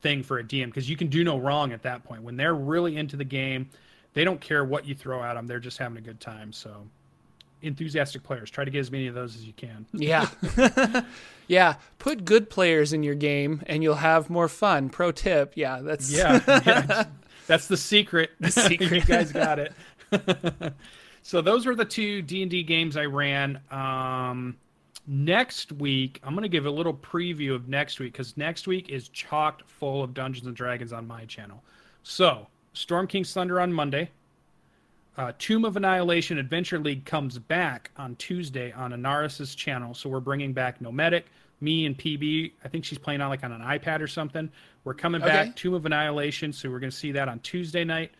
thing 0.00 0.22
for 0.22 0.38
a 0.38 0.44
DM 0.44 0.66
because 0.66 0.88
you 0.88 0.96
can 0.96 1.08
do 1.08 1.24
no 1.24 1.38
wrong 1.38 1.72
at 1.72 1.82
that 1.82 2.04
point. 2.04 2.22
When 2.22 2.36
they're 2.36 2.54
really 2.54 2.96
into 2.96 3.16
the 3.16 3.24
game, 3.24 3.68
they 4.14 4.24
don't 4.24 4.40
care 4.40 4.64
what 4.64 4.86
you 4.86 4.94
throw 4.94 5.22
at 5.22 5.34
them. 5.34 5.46
They're 5.46 5.60
just 5.60 5.78
having 5.78 5.98
a 5.98 6.00
good 6.00 6.20
time. 6.20 6.52
So 6.52 6.86
enthusiastic 7.62 8.22
players, 8.22 8.50
try 8.50 8.64
to 8.64 8.70
get 8.70 8.78
as 8.80 8.90
many 8.90 9.06
of 9.06 9.14
those 9.14 9.34
as 9.36 9.44
you 9.44 9.52
can. 9.52 9.86
Yeah. 9.92 10.28
yeah. 11.48 11.74
Put 11.98 12.24
good 12.24 12.48
players 12.50 12.92
in 12.92 13.02
your 13.02 13.14
game 13.14 13.62
and 13.66 13.82
you'll 13.82 13.94
have 13.96 14.30
more 14.30 14.48
fun. 14.48 14.88
Pro 14.88 15.12
tip. 15.12 15.52
Yeah, 15.56 15.80
that's 15.82 16.10
Yeah, 16.10 16.40
yeah. 16.66 17.04
that's 17.46 17.66
the 17.66 17.76
secret. 17.76 18.30
The 18.40 18.50
secret. 18.50 18.90
you 18.92 19.00
guys 19.02 19.32
got 19.32 19.58
it. 19.58 19.72
so 21.22 21.40
those 21.40 21.66
were 21.66 21.74
the 21.74 21.84
two 21.84 22.22
D 22.22 22.42
and 22.42 22.50
D 22.50 22.62
games 22.62 22.96
I 22.96 23.04
ran. 23.06 23.60
Um, 23.70 24.56
next 25.06 25.72
week, 25.72 26.20
I'm 26.22 26.34
going 26.34 26.42
to 26.42 26.48
give 26.48 26.66
a 26.66 26.70
little 26.70 26.94
preview 26.94 27.54
of 27.54 27.68
next 27.68 27.98
week 27.98 28.12
because 28.12 28.36
next 28.36 28.66
week 28.66 28.88
is 28.90 29.08
chocked 29.08 29.68
full 29.68 30.02
of 30.02 30.14
Dungeons 30.14 30.46
and 30.46 30.54
Dragons 30.56 30.92
on 30.92 31.06
my 31.06 31.24
channel. 31.24 31.62
So 32.04 32.46
Storm 32.74 33.06
King's 33.06 33.32
Thunder 33.32 33.60
on 33.60 33.72
Monday. 33.72 34.10
Uh, 35.16 35.32
Tomb 35.38 35.64
of 35.64 35.76
Annihilation 35.76 36.38
Adventure 36.38 36.78
League 36.80 37.04
comes 37.04 37.38
back 37.38 37.90
on 37.96 38.16
Tuesday 38.16 38.72
on 38.72 38.90
Anaris' 38.90 39.56
channel. 39.56 39.94
So 39.94 40.08
we're 40.08 40.18
bringing 40.20 40.52
back 40.52 40.80
Nomadic, 40.80 41.26
me 41.60 41.86
and 41.86 41.96
PB. 41.96 42.50
I 42.64 42.68
think 42.68 42.84
she's 42.84 42.98
playing 42.98 43.20
on 43.20 43.28
like 43.28 43.44
on 43.44 43.52
an 43.52 43.60
iPad 43.60 44.00
or 44.00 44.08
something. 44.08 44.50
We're 44.82 44.94
coming 44.94 45.22
Okay. 45.22 45.30
back 45.30 45.56
Tomb 45.56 45.74
of 45.74 45.86
Annihilation. 45.86 46.52
So 46.52 46.68
we're 46.68 46.80
going 46.80 46.90
to 46.90 46.96
see 46.96 47.12
that 47.12 47.28
on 47.28 47.38
Tuesday 47.40 47.84
night. 47.84 48.10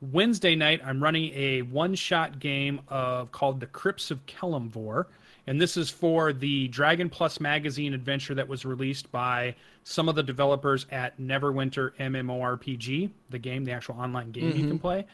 Wednesday 0.00 0.56
night, 0.56 0.80
I'm 0.84 1.00
running 1.00 1.30
a 1.34 1.62
one-shot 1.62 2.40
game 2.40 2.80
of 2.88 3.30
called 3.32 3.60
The 3.60 3.66
Crypts 3.66 4.10
of 4.10 4.24
Kelemvor, 4.26 5.04
and 5.46 5.60
this 5.60 5.76
is 5.76 5.90
for 5.90 6.32
the 6.32 6.68
Dragon 6.68 7.08
Plus 7.08 7.40
magazine 7.40 7.94
adventure 7.94 8.34
that 8.34 8.46
was 8.46 8.64
released 8.64 9.10
by 9.10 9.54
some 9.84 10.08
of 10.08 10.14
the 10.14 10.22
developers 10.22 10.86
at 10.90 11.18
Neverwinter 11.18 11.92
MMORPG, 11.98 13.10
the 13.30 13.38
game, 13.38 13.64
the 13.64 13.72
actual 13.72 13.96
online 13.96 14.30
game 14.30 14.56
you 14.56 14.66
can 14.66 14.78
play. 14.78 15.06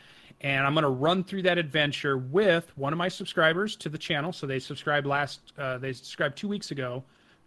And 0.43 0.67
I'm 0.67 0.75
going 0.75 0.83
to 0.83 0.91
run 0.91 1.25
through 1.25 1.43
that 1.43 1.57
adventure 1.57 2.19
with 2.19 2.71
one 2.77 2.93
of 2.93 2.99
my 2.99 3.09
subscribers 3.09 3.75
to 3.77 3.89
the 3.89 3.99
channel. 3.99 4.33
So 4.33 4.47
they 4.47 4.59
subscribed 4.59 5.07
last, 5.07 5.41
uh, 5.57 5.79
they 5.79 5.93
subscribed 5.93 6.37
two 6.37 6.49
weeks 6.49 6.73
ago 6.73 7.03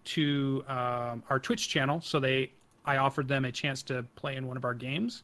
to 0.06 0.64
um, 0.68 1.24
our 1.30 1.40
Twitch 1.40 1.70
channel. 1.70 2.02
So 2.02 2.20
they, 2.20 2.52
I 2.86 2.98
offered 2.98 3.28
them 3.28 3.46
a 3.46 3.52
chance 3.52 3.84
to 3.84 4.04
play 4.16 4.38
in 4.38 4.48
one 4.48 4.58
of 4.58 4.66
our 4.66 4.74
games 4.74 5.24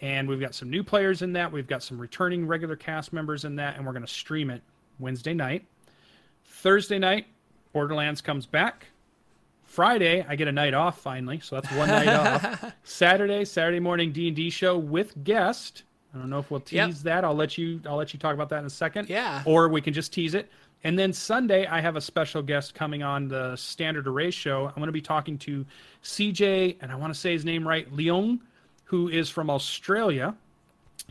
and 0.00 0.28
we've 0.28 0.40
got 0.40 0.54
some 0.54 0.70
new 0.70 0.82
players 0.82 1.22
in 1.22 1.32
that. 1.34 1.50
We've 1.52 1.66
got 1.66 1.82
some 1.82 1.98
returning 1.98 2.46
regular 2.46 2.76
cast 2.76 3.12
members 3.12 3.44
in 3.44 3.56
that, 3.56 3.76
and 3.76 3.84
we're 3.84 3.92
going 3.92 4.06
to 4.06 4.12
stream 4.12 4.50
it 4.50 4.62
Wednesday 4.98 5.34
night. 5.34 5.64
Thursday 6.60 6.98
night, 6.98 7.26
Borderlands 7.72 8.20
comes 8.20 8.46
back. 8.46 8.86
Friday, 9.64 10.24
I 10.28 10.36
get 10.36 10.48
a 10.48 10.52
night 10.52 10.74
off 10.74 11.00
finally, 11.00 11.40
so 11.40 11.58
that's 11.60 11.72
one 11.74 11.88
night 11.88 12.08
off. 12.08 12.72
Saturday, 12.84 13.44
Saturday 13.44 13.80
morning 13.80 14.12
D 14.12 14.26
and 14.26 14.36
D 14.36 14.50
show 14.50 14.76
with 14.76 15.22
guest. 15.24 15.84
I 16.14 16.18
don't 16.18 16.28
know 16.28 16.38
if 16.40 16.50
we'll 16.50 16.60
tease 16.60 16.74
Yep. 16.76 16.94
that. 17.04 17.24
I'll 17.24 17.34
let 17.36 17.56
you. 17.56 17.80
I'll 17.86 17.96
let 17.96 18.12
you 18.12 18.18
talk 18.18 18.34
about 18.34 18.48
that 18.48 18.58
in 18.58 18.64
a 18.66 18.70
second. 18.70 19.08
Yeah. 19.08 19.42
Or 19.46 19.68
we 19.68 19.80
can 19.80 19.94
just 19.94 20.12
tease 20.12 20.34
it. 20.34 20.50
And 20.82 20.98
then 20.98 21.12
Sunday, 21.12 21.66
I 21.66 21.80
have 21.80 21.94
a 21.96 22.00
special 22.00 22.42
guest 22.42 22.74
coming 22.74 23.02
on 23.02 23.28
the 23.28 23.54
Standard 23.54 24.08
Array 24.08 24.30
show. 24.30 24.66
I'm 24.66 24.74
going 24.74 24.86
to 24.86 24.92
be 24.92 25.00
talking 25.00 25.38
to 25.38 25.64
CJ, 26.02 26.76
and 26.80 26.90
I 26.90 26.96
want 26.96 27.14
to 27.14 27.18
say 27.20 27.32
his 27.32 27.44
name 27.44 27.66
right, 27.68 27.90
Leon, 27.92 28.40
who 28.84 29.08
is 29.08 29.28
from 29.30 29.50
Australia. 29.50 30.34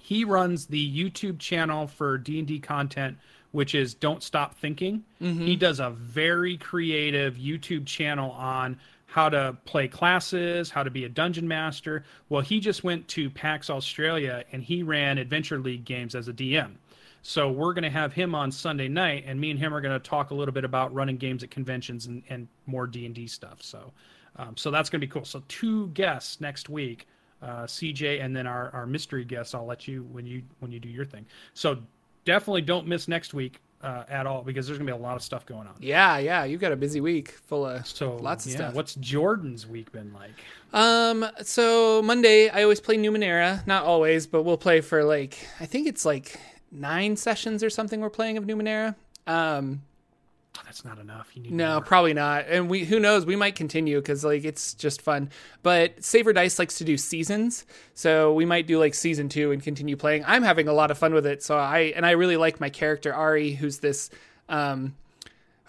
He 0.01 0.25
runs 0.25 0.65
the 0.65 0.91
YouTube 1.03 1.39
channel 1.39 1.87
for 1.87 2.17
D&D 2.17 2.59
content, 2.59 3.17
which 3.51 3.75
is 3.75 3.93
Don't 3.93 4.21
Stop 4.23 4.55
Thinking. 4.55 5.03
He 5.43 5.55
does 5.55 5.79
a 5.79 5.89
very 5.89 6.57
creative 6.57 7.35
YouTube 7.35 7.85
channel 7.85 8.31
on 8.31 8.79
how 9.05 9.27
to 9.29 9.57
play 9.65 9.87
classes, 9.87 10.69
how 10.69 10.83
to 10.83 10.91
be 10.91 11.05
a 11.05 11.09
dungeon 11.09 11.47
master. 11.47 12.03
Well, 12.29 12.41
he 12.41 12.59
just 12.59 12.83
went 12.83 13.07
to 13.09 13.29
PAX 13.31 13.69
Australia 13.69 14.43
and 14.51 14.63
he 14.63 14.83
ran 14.83 15.17
Adventure 15.17 15.57
League 15.57 15.83
games 15.83 16.13
as 16.13 16.27
a 16.27 16.33
DM. 16.33 16.75
So 17.21 17.51
we're 17.51 17.73
going 17.73 17.83
to 17.83 17.89
have 17.89 18.13
him 18.13 18.33
on 18.33 18.51
Sunday 18.51 18.87
night, 18.87 19.25
and 19.27 19.39
me 19.39 19.51
and 19.51 19.59
him 19.59 19.73
are 19.73 19.81
going 19.81 19.99
to 19.99 20.09
talk 20.09 20.31
a 20.31 20.33
little 20.33 20.53
bit 20.53 20.63
about 20.63 20.93
running 20.93 21.17
games 21.17 21.43
at 21.43 21.51
conventions 21.51 22.05
and, 22.05 22.23
and 22.29 22.47
more 22.65 22.87
D 22.87 23.05
and 23.05 23.13
D 23.13 23.27
stuff. 23.27 23.61
So, 23.61 23.91
um, 24.37 24.55
so 24.55 24.71
that's 24.71 24.89
going 24.89 25.01
to 25.01 25.07
be 25.07 25.11
cool. 25.11 25.25
So 25.25 25.43
two 25.47 25.87
guests 25.89 26.39
next 26.39 26.69
week, 26.69 27.07
uh, 27.41 27.63
CJ, 27.63 28.23
and 28.23 28.35
then 28.35 28.47
our, 28.47 28.69
our 28.71 28.85
mystery 28.85 29.25
guest. 29.25 29.53
I'll 29.53 29.65
let 29.65 29.87
you 29.87 30.03
when 30.03 30.25
you 30.25 30.43
when 30.59 30.71
you 30.71 30.79
do 30.79 30.89
your 30.89 31.05
thing. 31.05 31.25
So 31.53 31.79
definitely 32.29 32.61
don't 32.61 32.85
miss 32.85 33.07
next 33.07 33.33
week 33.33 33.59
uh, 33.81 34.03
at 34.07 34.27
all 34.27 34.43
because 34.43 34.67
there's 34.67 34.77
going 34.77 34.85
to 34.85 34.93
be 34.93 34.99
a 34.99 35.01
lot 35.01 35.15
of 35.15 35.23
stuff 35.23 35.47
going 35.47 35.67
on. 35.67 35.73
Yeah, 35.79 36.19
yeah. 36.19 36.43
You've 36.43 36.61
got 36.61 36.71
a 36.71 36.75
busy 36.75 37.01
week 37.01 37.31
full 37.31 37.65
of 37.65 37.87
So 37.87 38.17
lots 38.17 38.45
of 38.45 38.51
yeah, 38.51 38.57
stuff. 38.57 38.73
What's 38.75 38.93
Jordan's 38.95 39.65
week 39.65 39.91
been 39.91 40.13
like? 40.13 40.31
Um, 40.71 41.25
so 41.41 42.03
Monday 42.03 42.49
I 42.49 42.61
always 42.61 42.79
play 42.79 42.97
Numenera. 42.97 43.65
Not 43.65 43.83
always, 43.83 44.27
but 44.27 44.43
we'll 44.43 44.57
play 44.57 44.81
for 44.81 45.03
like 45.03 45.39
I 45.59 45.65
think 45.65 45.87
it's 45.87 46.05
like 46.05 46.39
nine 46.71 47.15
sessions 47.15 47.63
or 47.63 47.71
something 47.71 47.99
we're 47.99 48.11
playing 48.11 48.37
of 48.37 48.45
Numenera. 48.45 48.95
Um, 49.25 49.81
that's 50.65 50.85
not 50.85 50.99
enough. 50.99 51.29
You 51.35 51.43
need 51.43 51.51
no, 51.53 51.73
more. 51.75 51.81
probably 51.81 52.13
not. 52.13 52.45
And 52.47 52.69
we 52.69 52.85
who 52.85 52.99
knows, 52.99 53.25
we 53.25 53.35
might 53.35 53.55
continue 53.55 53.99
because 53.99 54.23
like 54.23 54.43
it's 54.45 54.73
just 54.73 55.01
fun. 55.01 55.29
But 55.63 56.03
Saver 56.03 56.33
Dice 56.33 56.59
likes 56.59 56.77
to 56.79 56.83
do 56.83 56.97
seasons, 56.97 57.65
so 57.93 58.33
we 58.33 58.45
might 58.45 58.67
do 58.67 58.79
like 58.79 58.93
season 58.93 59.29
two 59.29 59.51
and 59.51 59.61
continue 59.61 59.95
playing. 59.95 60.23
I'm 60.25 60.43
having 60.43 60.67
a 60.67 60.73
lot 60.73 60.91
of 60.91 60.97
fun 60.97 61.13
with 61.13 61.25
it. 61.25 61.43
So 61.43 61.57
I 61.57 61.93
and 61.95 62.05
I 62.05 62.11
really 62.11 62.37
like 62.37 62.59
my 62.59 62.69
character 62.69 63.13
Ari, 63.13 63.51
who's 63.53 63.79
this 63.79 64.09
um 64.47 64.95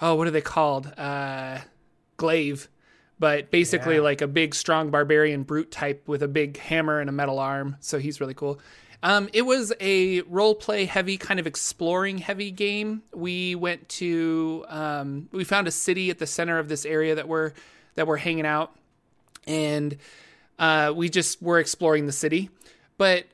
oh 0.01 0.15
what 0.15 0.27
are 0.27 0.31
they 0.33 0.41
called? 0.41 0.93
Uh 0.97 1.59
glaive. 2.17 2.69
But 3.19 3.51
basically 3.51 3.97
Yeah. 3.97 4.01
like 4.03 4.23
a 4.23 4.27
big 4.27 4.55
strong 4.55 4.91
barbarian 4.91 5.43
brute 5.43 5.71
type 5.71 6.09
with 6.09 6.23
a 6.23 6.29
big 6.29 6.57
hammer 6.59 7.01
and 7.01 7.09
a 7.11 7.13
metal 7.13 7.39
arm. 7.39 7.77
So 7.81 7.99
he's 7.99 8.21
really 8.21 8.35
cool. 8.35 8.59
Um, 9.03 9.31
it 9.33 9.43
was 9.43 9.73
a 9.81 10.21
role 10.23 10.55
play 10.55 10.85
heavy, 10.85 11.17
kind 11.17 11.41
of 11.41 11.47
exploring 11.47 12.19
heavy 12.19 12.51
game. 12.51 13.03
We 13.15 13.55
went 13.55 13.89
to, 13.91 14.65
um, 14.69 15.29
we 15.33 15.45
found 15.45 15.67
a 15.67 15.71
city 15.71 16.11
at 16.11 16.19
the 16.19 16.27
center 16.27 16.59
of 16.59 16.69
this 16.69 16.85
area 16.85 17.15
that 17.15 17.27
we're 17.27 17.53
that 17.95 18.07
we're 18.07 18.19
hanging 18.19 18.47
out, 18.47 18.75
and 19.47 19.97
uh, 20.59 20.93
we 20.95 21.09
just 21.09 21.43
were 21.43 21.59
exploring 21.59 22.07
the 22.07 22.13
city. 22.13 22.51
But 22.99 23.25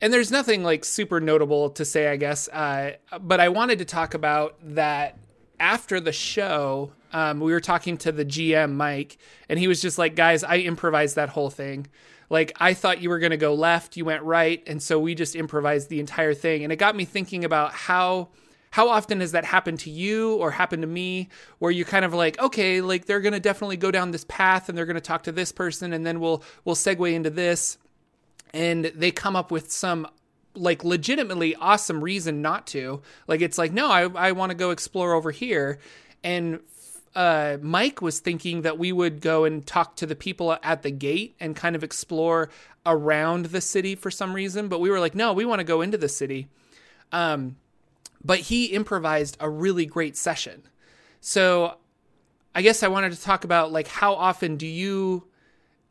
and 0.00 0.12
there's 0.12 0.30
nothing 0.30 0.62
like 0.64 0.84
super 0.84 1.20
notable 1.20 1.70
to 1.70 1.84
say, 1.84 2.08
I 2.08 2.16
guess. 2.16 2.48
Uh, 2.48 2.92
but 3.20 3.38
I 3.38 3.48
wanted 3.48 3.78
to 3.78 3.84
talk 3.84 4.14
about 4.14 4.56
that 4.62 5.18
after 5.58 6.00
the 6.00 6.12
show. 6.12 6.92
Um, 7.12 7.40
we 7.40 7.52
were 7.52 7.60
talking 7.60 7.96
to 7.98 8.12
the 8.12 8.24
GM 8.24 8.74
Mike, 8.74 9.18
and 9.48 9.58
he 9.58 9.68
was 9.68 9.80
just 9.80 9.98
like, 9.98 10.14
"Guys, 10.16 10.42
I 10.42 10.56
improvised 10.56 11.16
that 11.16 11.30
whole 11.30 11.50
thing. 11.50 11.86
Like, 12.30 12.52
I 12.58 12.74
thought 12.74 13.02
you 13.02 13.10
were 13.10 13.18
going 13.18 13.32
to 13.32 13.36
go 13.36 13.52
left, 13.54 13.96
you 13.96 14.04
went 14.04 14.22
right, 14.22 14.62
and 14.66 14.82
so 14.82 14.98
we 14.98 15.14
just 15.14 15.36
improvised 15.36 15.90
the 15.90 16.00
entire 16.00 16.32
thing." 16.32 16.64
And 16.64 16.72
it 16.72 16.76
got 16.76 16.96
me 16.96 17.04
thinking 17.04 17.44
about 17.44 17.72
how 17.72 18.28
how 18.70 18.88
often 18.88 19.20
has 19.20 19.32
that 19.32 19.44
happened 19.44 19.80
to 19.80 19.90
you 19.90 20.36
or 20.36 20.52
happened 20.52 20.82
to 20.82 20.88
me 20.88 21.28
where 21.58 21.72
you 21.72 21.84
kind 21.84 22.04
of 22.04 22.14
like 22.14 22.38
okay 22.38 22.80
like 22.80 23.04
they're 23.04 23.20
going 23.20 23.32
to 23.32 23.40
definitely 23.40 23.76
go 23.76 23.90
down 23.90 24.12
this 24.12 24.24
path 24.24 24.68
and 24.68 24.78
they're 24.78 24.86
going 24.86 24.94
to 24.94 25.00
talk 25.00 25.24
to 25.24 25.32
this 25.32 25.52
person 25.52 25.92
and 25.92 26.06
then 26.06 26.20
we'll 26.20 26.42
we'll 26.64 26.76
segue 26.76 27.12
into 27.12 27.30
this. 27.30 27.78
And 28.52 28.86
they 28.86 29.10
come 29.10 29.36
up 29.36 29.50
with 29.50 29.70
some 29.70 30.08
like 30.54 30.82
legitimately 30.82 31.54
awesome 31.56 32.02
reason 32.02 32.42
not 32.42 32.66
to. 32.68 33.02
Like 33.26 33.40
it's 33.40 33.58
like 33.58 33.72
no 33.72 33.90
i, 33.90 34.02
I 34.02 34.32
want 34.32 34.50
to 34.50 34.56
go 34.56 34.70
explore 34.70 35.14
over 35.14 35.30
here. 35.30 35.78
And 36.22 36.60
uh, 37.14 37.56
mike 37.60 38.00
was 38.00 38.20
thinking 38.20 38.62
that 38.62 38.78
we 38.78 38.92
would 38.92 39.20
go 39.20 39.44
and 39.44 39.66
talk 39.66 39.96
to 39.96 40.06
the 40.06 40.14
people 40.14 40.56
at 40.62 40.82
the 40.82 40.90
gate 40.90 41.34
and 41.40 41.56
kind 41.56 41.74
of 41.74 41.82
explore 41.82 42.48
around 42.86 43.46
the 43.46 43.60
city 43.60 43.94
for 43.94 44.10
some 44.10 44.32
reason 44.32 44.68
but 44.68 44.80
we 44.80 44.90
were 44.90 45.00
like 45.00 45.14
no 45.14 45.32
we 45.32 45.44
want 45.44 45.58
to 45.58 45.64
go 45.64 45.80
into 45.80 45.98
the 45.98 46.08
city. 46.08 46.48
Um, 47.12 47.56
but 48.22 48.38
he 48.38 48.66
improvised 48.66 49.36
a 49.40 49.48
really 49.48 49.86
great 49.86 50.16
session. 50.16 50.62
So 51.20 51.76
i 52.52 52.62
guess 52.62 52.82
i 52.82 52.88
wanted 52.88 53.12
to 53.12 53.20
talk 53.20 53.44
about 53.44 53.70
like 53.70 53.86
how 53.86 54.12
often 54.14 54.56
do 54.56 54.66
you 54.66 55.24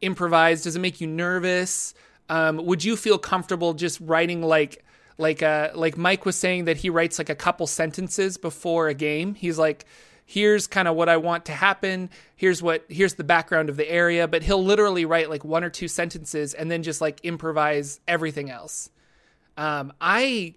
improvise? 0.01 0.63
Does 0.63 0.75
it 0.75 0.79
make 0.79 1.01
you 1.01 1.07
nervous? 1.07 1.93
Um, 2.29 2.65
would 2.65 2.83
you 2.83 2.95
feel 2.95 3.17
comfortable 3.17 3.73
just 3.73 3.99
writing 4.01 4.41
like 4.41 4.83
like 5.17 5.43
uh 5.43 5.69
like 5.73 5.97
mike 5.97 6.25
was 6.25 6.37
saying 6.37 6.65
that 6.65 6.77
he 6.77 6.89
writes 6.89 7.17
like 7.17 7.29
a 7.29 7.35
couple 7.35 7.67
sentences 7.67 8.37
before 8.37 8.87
a 8.87 8.93
game? 8.93 9.35
He's 9.35 9.57
like 9.57 9.85
here's 10.29 10.67
kind 10.67 10.87
of 10.87 10.95
what 10.95 11.09
I 11.09 11.17
want 11.17 11.45
to 11.45 11.53
happen. 11.53 12.07
Here's 12.35 12.61
what 12.61 12.85
here's 12.87 13.15
the 13.15 13.23
background 13.23 13.67
of 13.67 13.77
the 13.77 13.89
area, 13.89 14.27
but 14.27 14.43
he'll 14.43 14.63
literally 14.63 15.03
write 15.03 15.27
like 15.27 15.43
one 15.43 15.63
or 15.63 15.71
two 15.71 15.87
sentences 15.87 16.53
and 16.53 16.69
then 16.69 16.83
just 16.83 17.01
like 17.01 17.19
improvise 17.23 17.99
everything 18.07 18.51
else. 18.51 18.91
Um, 19.57 19.91
I 19.99 20.53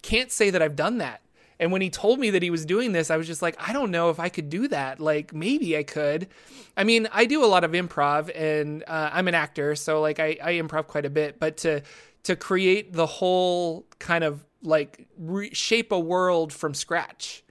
can't 0.00 0.32
say 0.32 0.48
that 0.48 0.62
I've 0.62 0.74
done 0.74 0.98
that. 0.98 1.20
And 1.60 1.70
when 1.70 1.82
he 1.82 1.90
told 1.90 2.18
me 2.18 2.30
that 2.30 2.42
he 2.42 2.48
was 2.48 2.64
doing 2.64 2.92
this, 2.92 3.10
I 3.10 3.18
was 3.18 3.26
just 3.26 3.42
like, 3.42 3.56
I 3.60 3.74
don't 3.74 3.90
know 3.90 4.08
if 4.08 4.18
I 4.18 4.30
could 4.30 4.48
do 4.48 4.68
that. 4.68 5.00
Like, 5.00 5.34
maybe 5.34 5.76
I 5.76 5.82
could. 5.82 6.26
I 6.74 6.84
mean, 6.84 7.06
I 7.12 7.26
do 7.26 7.44
a 7.44 7.46
lot 7.46 7.62
of 7.62 7.72
improv, 7.72 8.30
and 8.34 8.82
uh, 8.88 9.10
I'm 9.12 9.28
an 9.28 9.34
actor, 9.34 9.76
so 9.76 10.00
like 10.00 10.18
I, 10.18 10.38
I 10.42 10.52
improv 10.54 10.86
quite 10.86 11.04
a 11.04 11.10
bit. 11.10 11.38
But 11.38 11.58
to 11.58 11.82
to 12.22 12.36
create 12.36 12.94
the 12.94 13.06
whole 13.06 13.84
kind 13.98 14.24
of 14.24 14.46
like 14.62 15.06
re- 15.18 15.52
shape 15.52 15.92
a 15.92 16.00
world 16.00 16.54
from 16.54 16.72
scratch 16.72 17.43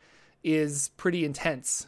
is 0.43 0.89
pretty 0.97 1.25
intense. 1.25 1.87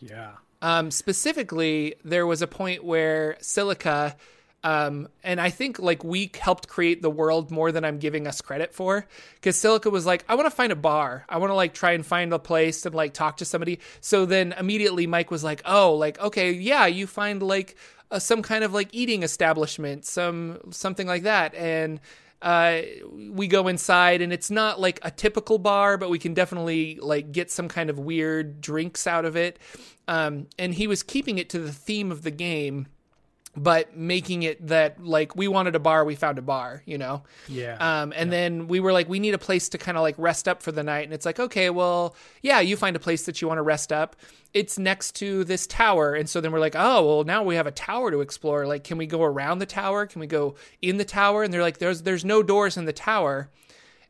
Yeah. 0.00 0.32
Um, 0.60 0.90
specifically, 0.90 1.94
there 2.04 2.26
was 2.26 2.42
a 2.42 2.46
point 2.46 2.84
where 2.84 3.36
Silica, 3.40 4.16
um, 4.64 5.08
and 5.22 5.40
I 5.40 5.50
think 5.50 5.78
like 5.78 6.02
we 6.02 6.30
helped 6.40 6.68
create 6.68 7.00
the 7.00 7.10
world 7.10 7.50
more 7.50 7.70
than 7.70 7.84
I'm 7.84 7.98
giving 7.98 8.26
us 8.26 8.40
credit 8.40 8.74
for, 8.74 9.06
because 9.36 9.56
Silica 9.56 9.88
was 9.88 10.04
like, 10.04 10.24
I 10.28 10.34
want 10.34 10.46
to 10.46 10.54
find 10.54 10.72
a 10.72 10.76
bar. 10.76 11.24
I 11.28 11.38
want 11.38 11.50
to 11.50 11.54
like 11.54 11.74
try 11.74 11.92
and 11.92 12.04
find 12.04 12.32
a 12.32 12.38
place 12.38 12.84
and 12.86 12.94
like 12.94 13.14
talk 13.14 13.36
to 13.36 13.44
somebody. 13.44 13.78
So 14.00 14.26
then 14.26 14.52
immediately 14.58 15.06
Mike 15.06 15.30
was 15.30 15.44
like, 15.44 15.62
Oh, 15.64 15.94
like 15.94 16.18
okay, 16.20 16.52
yeah, 16.52 16.86
you 16.86 17.06
find 17.06 17.40
like 17.42 17.76
uh, 18.10 18.18
some 18.18 18.42
kind 18.42 18.64
of 18.64 18.72
like 18.72 18.88
eating 18.92 19.22
establishment, 19.22 20.04
some 20.04 20.58
something 20.70 21.06
like 21.06 21.22
that, 21.22 21.54
and 21.54 22.00
uh, 22.40 22.82
we 23.10 23.48
go 23.48 23.68
inside 23.68 24.22
and 24.22 24.32
it's 24.32 24.50
not 24.50 24.80
like 24.80 25.00
a 25.02 25.10
typical 25.10 25.58
bar, 25.58 25.98
but 25.98 26.10
we 26.10 26.18
can 26.18 26.34
definitely 26.34 26.98
like 27.00 27.32
get 27.32 27.50
some 27.50 27.68
kind 27.68 27.90
of 27.90 27.98
weird 27.98 28.60
drinks 28.60 29.06
out 29.06 29.24
of 29.24 29.36
it. 29.36 29.58
Um, 30.06 30.46
and 30.58 30.74
he 30.74 30.86
was 30.86 31.02
keeping 31.02 31.38
it 31.38 31.50
to 31.50 31.58
the 31.58 31.72
theme 31.72 32.12
of 32.12 32.22
the 32.22 32.30
game, 32.30 32.86
but 33.58 33.96
making 33.96 34.42
it 34.42 34.66
that 34.66 35.02
like 35.02 35.36
we 35.36 35.48
wanted 35.48 35.74
a 35.74 35.78
bar, 35.78 36.04
we 36.04 36.14
found 36.14 36.38
a 36.38 36.42
bar, 36.42 36.82
you 36.86 36.98
know? 36.98 37.22
Yeah. 37.48 37.76
Um, 37.78 38.12
and 38.16 38.32
then 38.32 38.68
we 38.68 38.80
were 38.80 38.92
like, 38.92 39.08
we 39.08 39.18
need 39.18 39.34
a 39.34 39.38
place 39.38 39.68
to 39.70 39.78
kind 39.78 39.96
of 39.96 40.02
like 40.02 40.14
rest 40.18 40.48
up 40.48 40.62
for 40.62 40.72
the 40.72 40.82
night. 40.82 41.04
And 41.04 41.12
it's 41.12 41.26
like, 41.26 41.40
okay, 41.40 41.70
well, 41.70 42.14
yeah, 42.42 42.60
you 42.60 42.76
find 42.76 42.96
a 42.96 43.00
place 43.00 43.26
that 43.26 43.40
you 43.42 43.48
want 43.48 43.58
to 43.58 43.62
rest 43.62 43.92
up. 43.92 44.16
It's 44.54 44.78
next 44.78 45.16
to 45.16 45.44
this 45.44 45.66
tower. 45.66 46.14
And 46.14 46.28
so 46.28 46.40
then 46.40 46.52
we're 46.52 46.60
like, 46.60 46.76
oh, 46.76 47.06
well, 47.06 47.24
now 47.24 47.42
we 47.42 47.56
have 47.56 47.66
a 47.66 47.72
tower 47.72 48.10
to 48.10 48.20
explore. 48.20 48.66
Like, 48.66 48.84
can 48.84 48.98
we 48.98 49.06
go 49.06 49.22
around 49.22 49.58
the 49.58 49.66
tower? 49.66 50.06
Can 50.06 50.20
we 50.20 50.26
go 50.26 50.54
in 50.80 50.96
the 50.96 51.04
tower? 51.04 51.42
And 51.42 51.52
they're 51.52 51.62
like, 51.62 51.78
there's 51.78 52.02
there's 52.02 52.24
no 52.24 52.42
doors 52.42 52.76
in 52.76 52.84
the 52.84 52.92
tower. 52.92 53.50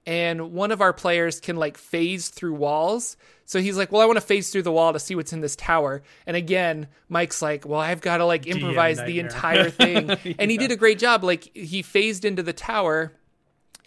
And 0.08 0.52
one 0.52 0.72
of 0.72 0.80
our 0.80 0.94
players 0.94 1.38
can 1.38 1.56
like 1.56 1.76
phase 1.76 2.30
through 2.30 2.54
walls. 2.54 3.18
So 3.44 3.60
he's 3.60 3.76
like, 3.76 3.92
well, 3.92 4.00
I 4.00 4.06
want 4.06 4.16
to 4.16 4.24
phase 4.24 4.48
through 4.48 4.62
the 4.62 4.72
wall 4.72 4.94
to 4.94 4.98
see 4.98 5.14
what's 5.14 5.34
in 5.34 5.42
this 5.42 5.54
tower. 5.54 6.02
And 6.26 6.34
again, 6.34 6.88
Mike's 7.10 7.42
like, 7.42 7.66
well, 7.66 7.78
I've 7.78 8.00
got 8.00 8.16
to 8.16 8.24
like 8.24 8.46
improvise 8.46 9.04
the 9.04 9.20
entire 9.20 9.68
thing. 9.70 10.10
And 10.38 10.50
he 10.50 10.56
did 10.56 10.72
a 10.72 10.76
great 10.76 10.98
job. 10.98 11.24
Like 11.24 11.54
he 11.54 11.82
phased 11.82 12.24
into 12.24 12.42
the 12.42 12.54
tower 12.54 13.12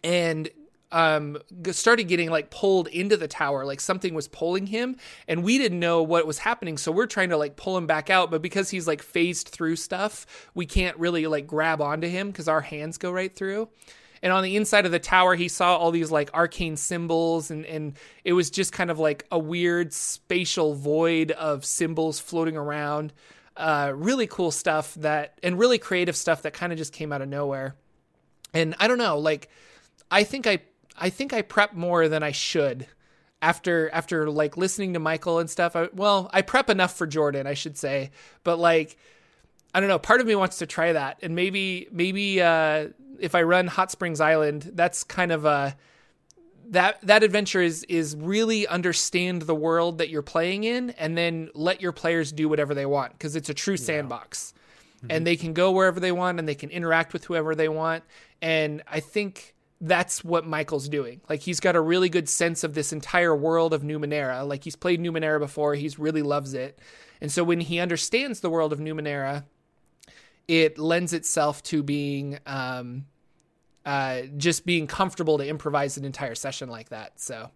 and 0.04 0.48
um 0.92 1.40
started 1.72 2.04
getting 2.04 2.30
like 2.30 2.52
pulled 2.52 2.88
into 2.88 3.16
the 3.16 3.28
tower 3.28 3.66
like 3.66 3.80
something 3.80 4.14
was 4.14 4.28
pulling 4.28 4.68
him 4.68 4.98
and 5.26 5.42
we 5.42 5.58
didn't 5.58 5.80
know 5.80 6.04
what 6.04 6.28
was 6.28 6.40
happening 6.40 6.78
so 6.78 6.92
we're 6.92 7.06
trying 7.06 7.30
to 7.30 7.38
like 7.38 7.56
pull 7.56 7.78
him 7.78 7.88
back 7.88 8.10
out 8.10 8.30
but 8.30 8.42
because 8.42 8.70
he's 8.70 8.88
like 8.88 9.02
phased 9.02 9.48
through 9.48 9.78
stuff 9.78 10.50
we 10.54 10.66
can't 10.66 10.98
really 10.98 11.28
like 11.28 11.48
grab 11.48 11.80
onto 11.80 12.10
him 12.10 12.28
because 12.28 12.50
our 12.50 12.60
hands 12.60 12.98
go 12.98 13.10
right 13.10 13.34
through 13.34 13.70
and 14.24 14.32
on 14.32 14.44
the 14.44 14.56
inside 14.56 14.86
of 14.86 14.92
the 14.92 15.00
tower 15.00 15.36
he 15.36 15.48
saw 15.48 15.76
all 15.76 15.92
these 15.92 16.12
like 16.12 16.34
arcane 16.34 16.78
symbols 16.78 17.52
and 17.52 17.66
and 17.66 17.98
it 18.24 18.34
was 18.34 18.50
just 18.50 18.72
kind 18.72 18.92
of 18.92 19.00
like 19.00 19.26
a 19.32 19.40
weird 19.40 19.94
spatial 19.94 20.74
void 20.74 21.32
of 21.32 21.66
symbols 21.66 22.20
floating 22.20 22.58
around 22.58 23.14
uh 23.58 23.92
really 23.96 24.28
cool 24.28 24.52
stuff 24.52 24.94
that 24.96 25.38
and 25.44 25.60
really 25.60 25.78
creative 25.78 26.16
stuff 26.16 26.42
that 26.42 26.54
kind 26.54 26.72
of 26.72 26.78
just 26.78 26.94
came 26.94 27.12
out 27.12 27.22
of 27.22 27.28
nowhere 27.28 27.76
and 28.54 28.76
i 28.80 28.88
don't 28.88 28.98
know 28.98 29.18
like 29.18 29.50
I 30.12 30.26
think 30.26 30.46
I 30.46 30.60
I 30.98 31.10
think 31.10 31.34
I 31.34 31.42
prep 31.42 31.74
more 31.74 32.08
than 32.10 32.22
I 32.22 32.32
should 32.32 32.86
after 33.42 33.90
after 33.92 34.30
like 34.30 34.58
listening 34.58 34.94
to 34.94 35.00
Michael 35.00 35.40
and 35.40 35.50
stuff. 35.50 35.76
I, 35.76 35.88
well, 35.94 36.30
I 36.34 36.42
prep 36.42 36.70
enough 36.70 36.96
for 36.96 37.08
Jordan, 37.08 37.48
I 37.48 37.54
should 37.54 37.78
say, 37.78 38.12
but 38.44 38.60
like 38.60 38.98
I 39.74 39.80
don't 39.80 39.88
know. 39.88 39.98
Part 39.98 40.20
of 40.20 40.28
me 40.28 40.36
wants 40.36 40.58
to 40.58 40.66
try 40.66 40.92
that, 40.92 41.20
and 41.24 41.34
maybe 41.34 41.88
maybe 41.92 42.42
uh, 42.42 42.90
if 43.22 43.36
I 43.36 43.44
run 43.44 43.68
Hot 43.68 43.92
Springs 43.92 44.20
Island, 44.20 44.72
that's 44.74 45.04
kind 45.04 45.32
of 45.32 45.46
a 45.46 45.76
that 46.70 47.02
that 47.02 47.24
adventure 47.24 47.62
is 47.62 47.84
is 47.86 48.16
really 48.16 48.68
understand 48.68 49.44
the 49.44 49.56
world 49.56 49.98
that 49.98 50.10
you're 50.10 50.22
playing 50.22 50.64
in, 50.64 50.92
and 50.92 51.18
then 51.18 51.50
let 51.54 51.82
your 51.82 51.92
players 51.92 52.32
do 52.32 52.48
whatever 52.50 52.74
they 52.74 52.86
want 52.86 53.14
because 53.14 53.36
it's 53.36 53.50
a 53.50 53.54
true 53.54 53.78
sandbox, 53.78 54.54
and 55.10 55.28
they 55.28 55.36
can 55.36 55.54
go 55.54 55.72
wherever 55.72 56.00
they 56.00 56.12
want 56.12 56.40
and 56.40 56.48
they 56.48 56.56
can 56.56 56.70
interact 56.70 57.14
with 57.14 57.26
whoever 57.26 57.56
they 57.56 57.70
want. 57.70 58.04
And 58.42 58.82
I 58.88 59.00
think 59.00 59.56
that's 59.82 60.24
what 60.24 60.46
Michael's 60.46 60.88
doing. 60.88 61.22
Like 61.28 61.42
he's 61.42 61.60
got 61.60 61.76
a 61.76 61.82
really 61.82 62.08
good 62.08 62.30
sense 62.30 62.64
of 62.64 62.76
this 62.76 62.94
entire 62.94 63.36
world 63.36 63.74
of 63.74 63.82
Numenera. 63.82 64.48
Like 64.48 64.64
he's 64.64 64.76
played 64.76 65.02
Numenera 65.02 65.40
before, 65.40 65.74
he's 65.76 65.98
really 65.98 66.22
loves 66.22 66.54
it. 66.54 66.80
And 67.20 67.32
so 67.32 67.44
when 67.44 67.60
he 67.60 67.80
understands 67.80 68.40
the 68.40 68.50
world 68.50 68.72
of 68.72 68.80
Numenera, 68.80 69.44
it 70.48 70.78
lends 70.78 71.14
itself 71.14 71.64
to 71.64 71.82
being 71.84 72.40
um 72.46 73.06
uh 73.86 74.22
just 74.38 74.66
being 74.66 74.88
comfortable 74.88 75.38
to 75.38 75.48
improvise 75.48 75.98
an 75.98 76.06
entire 76.06 76.36
session 76.36 76.70
like 76.70 76.90
that. 76.90 77.20
So 77.20 77.50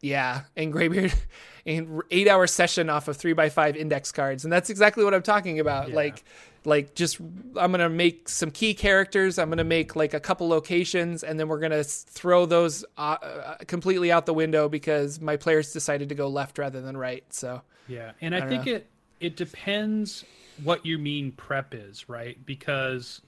yeah, 0.00 0.42
and 0.56 0.72
Graybeard, 0.72 1.12
an 1.66 2.00
eight 2.10 2.28
hour 2.28 2.46
session 2.46 2.88
off 2.88 3.08
of 3.08 3.16
three 3.16 3.32
by 3.32 3.48
five 3.48 3.76
index 3.76 4.12
cards, 4.12 4.44
and 4.44 4.52
that's 4.52 4.70
exactly 4.70 5.04
what 5.04 5.14
I'm 5.14 5.22
talking 5.22 5.58
about. 5.60 5.88
Yeah. 5.88 5.96
Like, 5.96 6.24
like 6.64 6.94
just 6.94 7.20
I'm 7.56 7.72
gonna 7.72 7.88
make 7.88 8.28
some 8.28 8.50
key 8.50 8.74
characters. 8.74 9.38
I'm 9.38 9.48
gonna 9.48 9.64
make 9.64 9.96
like 9.96 10.14
a 10.14 10.20
couple 10.20 10.48
locations, 10.48 11.24
and 11.24 11.38
then 11.38 11.48
we're 11.48 11.58
gonna 11.58 11.82
throw 11.84 12.46
those 12.46 12.84
uh, 12.96 13.16
uh, 13.20 13.56
completely 13.66 14.12
out 14.12 14.26
the 14.26 14.34
window 14.34 14.68
because 14.68 15.20
my 15.20 15.36
players 15.36 15.72
decided 15.72 16.08
to 16.10 16.14
go 16.14 16.28
left 16.28 16.58
rather 16.58 16.80
than 16.80 16.96
right. 16.96 17.24
So 17.32 17.62
Yeah, 17.88 18.12
and 18.20 18.34
I, 18.34 18.40
don't 18.40 18.48
think 18.48 18.66
know. 18.66 18.72
it 18.74 18.86
it 19.20 19.36
depends 19.36 20.24
what 20.62 20.86
you 20.86 20.98
mean 20.98 21.32
prep 21.32 21.74
is, 21.74 22.08
right? 22.08 22.38
Because 22.46 23.20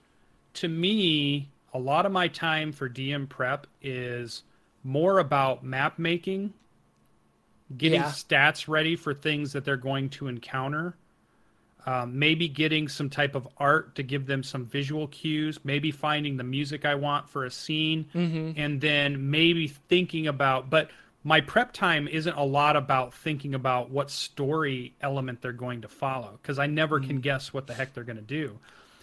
to 0.55 0.69
me, 0.69 1.49
a 1.73 1.79
lot 1.79 2.07
of 2.07 2.13
my 2.13 2.29
time 2.29 2.73
for 2.73 2.89
DM 2.89 3.29
prep 3.29 3.67
is 3.83 4.43
more 4.83 5.19
about 5.19 5.63
map 5.65 5.99
making, 5.99 6.53
getting 7.77 8.01
Yeah. 8.01 8.07
stats 8.07 8.67
ready 8.69 8.97
for 8.97 9.15
things 9.15 9.53
that 9.53 9.65
they're 9.65 9.77
going 9.77 10.09
to 10.11 10.27
encounter. 10.29 10.95
Um, 11.87 12.19
maybe 12.19 12.47
getting 12.47 12.89
some 12.89 13.09
type 13.09 13.35
of 13.35 13.49
art 13.57 13.95
to 13.95 14.03
give 14.03 14.27
them 14.27 14.43
some 14.43 14.67
visual 14.67 15.07
cues, 15.09 15.59
maybe 15.65 15.91
finding 15.91 16.37
the 16.37 16.45
music 16.45 16.85
I 16.85 16.95
want 16.95 17.29
for 17.31 17.47
a 17.47 17.51
scene, 17.51 18.05
and 18.59 18.81
then 18.83 19.31
maybe 19.31 19.67
thinking 19.69 20.27
about. 20.27 20.69
But 20.69 20.91
my 21.25 21.41
prep 21.41 21.73
time 21.73 22.07
isn't 22.07 22.35
a 22.37 22.45
lot 22.45 22.77
about 22.77 23.15
thinking 23.15 23.55
about 23.55 23.91
what 23.91 24.11
story 24.11 24.93
element 25.01 25.41
they're 25.41 25.53
going 25.53 25.81
to 25.81 25.89
follow 25.89 26.39
because 26.43 26.59
I 26.59 26.67
never 26.67 27.01
can 27.01 27.21
guess 27.21 27.53
what 27.55 27.67
the 27.67 27.73
heck 27.75 27.95
they're 27.95 28.05
going 28.05 28.17
to 28.17 28.23
do. 28.23 28.59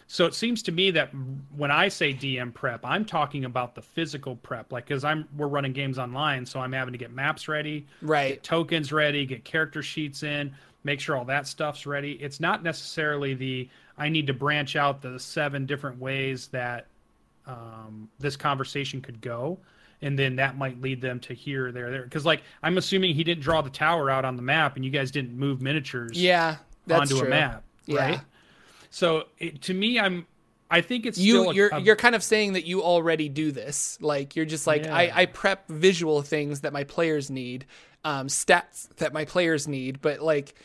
So 0.10 0.26
it 0.26 0.34
seems 0.34 0.64
to 0.64 0.72
me 0.72 0.90
that 0.92 1.10
when 1.56 1.70
I 1.70 1.90
say 1.90 2.14
DM 2.14 2.54
prep, 2.54 2.80
I'm 2.86 3.04
talking 3.04 3.44
about 3.44 3.76
the 3.76 3.82
physical 3.82 4.38
prep, 4.38 4.72
like 4.72 4.86
because 4.88 5.04
I'm 5.04 5.28
we're 5.36 5.48
running 5.48 5.74
games 5.74 6.00
online, 6.00 6.46
so 6.46 6.62
I'm 6.62 6.72
having 6.72 6.94
to 6.94 6.98
get 6.98 7.12
maps 7.12 7.48
ready, 7.50 7.86
Right. 8.02 8.36
get 8.36 8.44
tokens 8.44 8.94
ready, 8.94 9.26
get 9.26 9.44
character 9.44 9.84
sheets 9.84 10.24
in, 10.24 10.56
make 10.86 11.02
sure 11.02 11.18
all 11.18 11.26
that 11.26 11.46
stuff's 11.46 11.86
ready. 11.86 12.14
It's 12.14 12.40
not 12.40 12.64
necessarily 12.64 13.34
the 13.34 13.68
I 13.98 14.08
need 14.08 14.28
to 14.28 14.34
branch 14.34 14.76
out 14.78 15.02
the 15.02 15.20
seven 15.20 15.66
different 15.66 16.00
ways 16.00 16.48
that 16.50 16.86
um, 17.46 18.10
this 18.20 18.36
conversation 18.38 19.02
could 19.02 19.20
go, 19.22 19.58
and 20.02 20.18
then 20.18 20.36
that 20.38 20.58
might 20.58 20.80
lead 20.82 21.02
them 21.02 21.20
to 21.22 21.34
here, 21.34 21.72
there, 21.72 21.92
there. 21.92 22.04
Because 22.04 22.26
like 22.26 22.44
I'm 22.64 22.78
assuming 22.78 23.14
he 23.14 23.26
didn't 23.26 23.44
draw 23.44 23.62
the 23.62 23.70
tower 23.70 24.10
out 24.10 24.24
on 24.24 24.38
the 24.38 24.42
map, 24.42 24.78
and 24.78 24.86
you 24.86 24.92
guys 24.92 25.12
didn't 25.12 25.38
move 25.38 25.62
miniatures 25.62 26.22
yeah, 26.22 26.58
that's 26.86 27.02
onto 27.12 27.18
true. 27.20 27.28
a 27.28 27.30
map, 27.30 27.64
Yeah. 27.86 28.00
right? 28.12 28.20
So 28.90 29.26
it, 29.38 29.62
to 29.64 29.74
me, 29.74 30.00
I'm. 30.00 30.26
I 30.70 30.82
think 30.82 31.06
it's 31.06 31.18
you 31.18 31.50
a- 31.50 31.54
you're 31.54 31.70
a- 31.70 31.80
you're 31.80 31.96
kind 31.96 32.14
of 32.14 32.22
saying 32.24 32.54
that 32.54 32.66
you 32.66 32.84
already 32.84 33.30
do 33.30 33.54
this 33.54 33.98
like 34.02 34.36
you're 34.36 34.46
just 34.46 34.68
like 34.68 34.86
I, 34.86 35.04
Yeah. 35.04 35.14
I 35.16 35.26
prep 35.26 35.68
visual 35.70 36.22
things 36.24 36.60
that 36.62 36.74
my 36.74 36.84
players 36.84 37.30
need 37.30 37.66
um 38.04 38.28
stats 38.28 38.90
that 38.98 39.14
my 39.14 39.24
players 39.24 39.66
need 39.66 40.02
but 40.02 40.20
like 40.22 40.56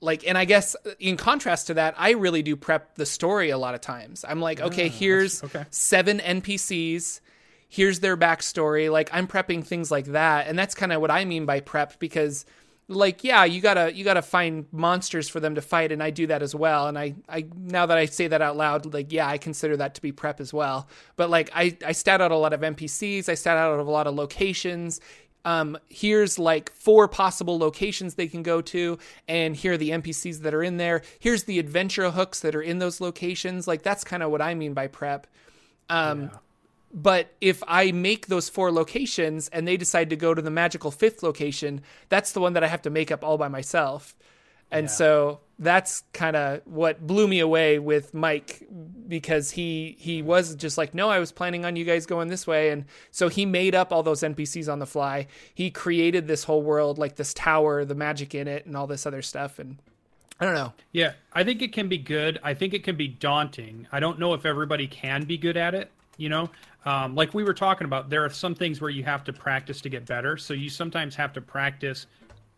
like 0.00 0.26
and 0.26 0.36
i 0.36 0.44
guess 0.44 0.74
in 0.98 1.16
contrast 1.16 1.68
to 1.68 1.74
that 1.74 1.94
i 1.96 2.10
really 2.10 2.42
do 2.42 2.56
prep 2.56 2.96
the 2.96 3.06
story 3.06 3.50
a 3.50 3.58
lot 3.58 3.74
of 3.76 3.80
times 3.80 4.24
i'm 4.28 4.40
like 4.40 4.60
okay 4.60 4.88
here's 4.88 5.42
okay. 5.44 5.64
seven 5.70 6.18
npcs 6.18 7.20
here's 7.68 8.00
their 8.00 8.16
backstory 8.16 8.90
like 8.90 9.08
i'm 9.12 9.28
prepping 9.28 9.64
things 9.64 9.88
like 9.90 10.06
that 10.06 10.48
and 10.48 10.58
that's 10.58 10.74
kind 10.74 10.92
of 10.92 11.00
what 11.00 11.10
i 11.12 11.24
mean 11.24 11.46
by 11.46 11.60
prep 11.60 11.98
because 12.00 12.44
like 12.88 13.24
yeah 13.24 13.44
you 13.44 13.60
gotta 13.60 13.94
you 13.94 14.04
gotta 14.04 14.22
find 14.22 14.66
monsters 14.72 15.28
for 15.28 15.40
them 15.40 15.54
to 15.54 15.62
fight 15.62 15.92
and 15.92 16.02
i 16.02 16.10
do 16.10 16.26
that 16.26 16.42
as 16.42 16.54
well 16.54 16.88
and 16.88 16.98
i 16.98 17.14
i 17.28 17.44
now 17.56 17.86
that 17.86 17.96
i 17.96 18.04
say 18.04 18.26
that 18.26 18.42
out 18.42 18.56
loud 18.56 18.92
like 18.92 19.12
yeah 19.12 19.26
i 19.26 19.38
consider 19.38 19.76
that 19.76 19.94
to 19.94 20.02
be 20.02 20.12
prep 20.12 20.40
as 20.40 20.52
well 20.52 20.88
but 21.16 21.30
like 21.30 21.48
i 21.54 21.76
i 21.86 21.92
stat 21.92 22.20
out 22.20 22.32
a 22.32 22.36
lot 22.36 22.52
of 22.52 22.60
npcs 22.60 23.28
i 23.28 23.34
stat 23.34 23.56
out 23.56 23.78
a 23.78 23.82
lot 23.82 24.06
of 24.06 24.14
locations 24.14 25.00
um, 25.44 25.76
here's 25.88 26.38
like 26.38 26.72
four 26.72 27.08
possible 27.08 27.58
locations 27.58 28.14
they 28.14 28.28
can 28.28 28.42
go 28.42 28.60
to, 28.62 28.98
and 29.26 29.56
here 29.56 29.72
are 29.72 29.76
the 29.76 29.90
NPCs 29.90 30.40
that 30.42 30.54
are 30.54 30.62
in 30.62 30.76
there. 30.76 31.02
Here's 31.18 31.44
the 31.44 31.58
adventure 31.58 32.08
hooks 32.10 32.40
that 32.40 32.54
are 32.54 32.62
in 32.62 32.78
those 32.78 33.00
locations. 33.00 33.66
Like 33.66 33.82
that's 33.82 34.04
kind 34.04 34.22
of 34.22 34.30
what 34.30 34.40
I 34.40 34.54
mean 34.54 34.72
by 34.72 34.86
prep. 34.86 35.26
Um, 35.88 36.22
yeah. 36.22 36.28
But 36.92 37.32
if 37.40 37.62
I 37.66 37.90
make 37.92 38.26
those 38.26 38.48
four 38.48 38.70
locations 38.70 39.48
and 39.48 39.66
they 39.66 39.76
decide 39.76 40.10
to 40.10 40.16
go 40.16 40.34
to 40.34 40.42
the 40.42 40.50
magical 40.50 40.90
fifth 40.90 41.22
location, 41.22 41.80
that's 42.10 42.32
the 42.32 42.40
one 42.40 42.52
that 42.52 42.62
I 42.62 42.66
have 42.66 42.82
to 42.82 42.90
make 42.90 43.10
up 43.10 43.24
all 43.24 43.38
by 43.38 43.48
myself. 43.48 44.14
And 44.70 44.84
yeah. 44.84 44.90
so 44.90 45.40
that's 45.58 46.02
kind 46.12 46.34
of 46.34 46.62
what 46.64 47.06
blew 47.06 47.28
me 47.28 47.38
away 47.38 47.78
with 47.78 48.14
Mike 48.14 48.66
because 49.06 49.50
he 49.52 49.96
he 49.98 50.18
mm-hmm. 50.18 50.28
was 50.28 50.56
just 50.56 50.76
like 50.76 50.94
no 50.94 51.08
I 51.08 51.18
was 51.18 51.30
planning 51.30 51.64
on 51.64 51.76
you 51.76 51.84
guys 51.84 52.06
going 52.06 52.28
this 52.28 52.46
way 52.46 52.70
and 52.70 52.86
so 53.10 53.28
he 53.28 53.46
made 53.46 53.74
up 53.74 53.92
all 53.92 54.02
those 54.02 54.22
NPCs 54.22 54.72
on 54.72 54.78
the 54.78 54.86
fly. 54.86 55.28
He 55.54 55.70
created 55.70 56.26
this 56.26 56.44
whole 56.44 56.62
world 56.62 56.98
like 56.98 57.16
this 57.16 57.32
tower, 57.34 57.84
the 57.84 57.94
magic 57.94 58.34
in 58.34 58.48
it 58.48 58.66
and 58.66 58.76
all 58.76 58.86
this 58.86 59.06
other 59.06 59.22
stuff 59.22 59.58
and 59.58 59.78
I 60.40 60.46
don't 60.46 60.54
know. 60.54 60.72
Yeah, 60.90 61.12
I 61.32 61.44
think 61.44 61.62
it 61.62 61.72
can 61.72 61.88
be 61.88 61.98
good. 61.98 62.40
I 62.42 62.54
think 62.54 62.74
it 62.74 62.82
can 62.82 62.96
be 62.96 63.06
daunting. 63.06 63.86
I 63.92 64.00
don't 64.00 64.18
know 64.18 64.34
if 64.34 64.44
everybody 64.44 64.88
can 64.88 65.22
be 65.24 65.38
good 65.38 65.56
at 65.56 65.74
it, 65.74 65.92
you 66.16 66.28
know. 66.28 66.50
Um, 66.84 67.14
like 67.14 67.32
we 67.32 67.44
were 67.44 67.54
talking 67.54 67.84
about, 67.84 68.10
there 68.10 68.24
are 68.24 68.30
some 68.30 68.54
things 68.54 68.80
where 68.80 68.90
you 68.90 69.04
have 69.04 69.22
to 69.24 69.32
practice 69.32 69.80
to 69.82 69.88
get 69.88 70.04
better. 70.04 70.36
So 70.36 70.52
you 70.52 70.68
sometimes 70.68 71.14
have 71.14 71.32
to 71.34 71.40
practice 71.40 72.06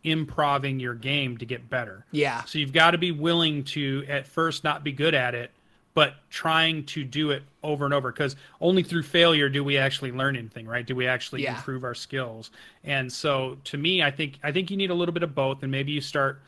improving 0.04 0.78
your 0.78 0.94
game 0.94 1.36
to 1.38 1.46
get 1.46 1.68
better. 1.68 2.04
Yeah. 2.10 2.44
So 2.44 2.58
you've 2.58 2.72
got 2.72 2.92
to 2.92 2.98
be 2.98 3.10
willing 3.10 3.64
to 3.64 4.04
at 4.08 4.26
first 4.26 4.64
not 4.64 4.84
be 4.84 4.92
good 4.92 5.14
at 5.14 5.34
it, 5.34 5.50
but 5.94 6.14
trying 6.28 6.84
to 6.86 7.04
do 7.04 7.30
it 7.30 7.42
over 7.62 7.84
and 7.84 7.94
over 7.94 8.12
because 8.12 8.36
only 8.60 8.82
through 8.82 9.02
failure 9.02 9.48
do 9.48 9.64
we 9.64 9.78
actually 9.78 10.12
learn 10.12 10.36
anything, 10.36 10.66
right? 10.66 10.86
Do 10.86 10.94
we 10.94 11.06
actually 11.06 11.42
yeah. 11.42 11.56
improve 11.56 11.84
our 11.84 11.94
skills? 11.94 12.50
And 12.82 13.10
so 13.10 13.56
to 13.64 13.78
me, 13.78 14.02
I 14.02 14.10
think 14.10 14.38
I 14.42 14.52
think 14.52 14.70
you 14.70 14.76
need 14.76 14.90
a 14.90 14.94
little 14.94 15.14
bit 15.14 15.22
of 15.22 15.34
both 15.34 15.62
and 15.62 15.70
maybe 15.70 15.92
you 15.92 16.00
start 16.00 16.42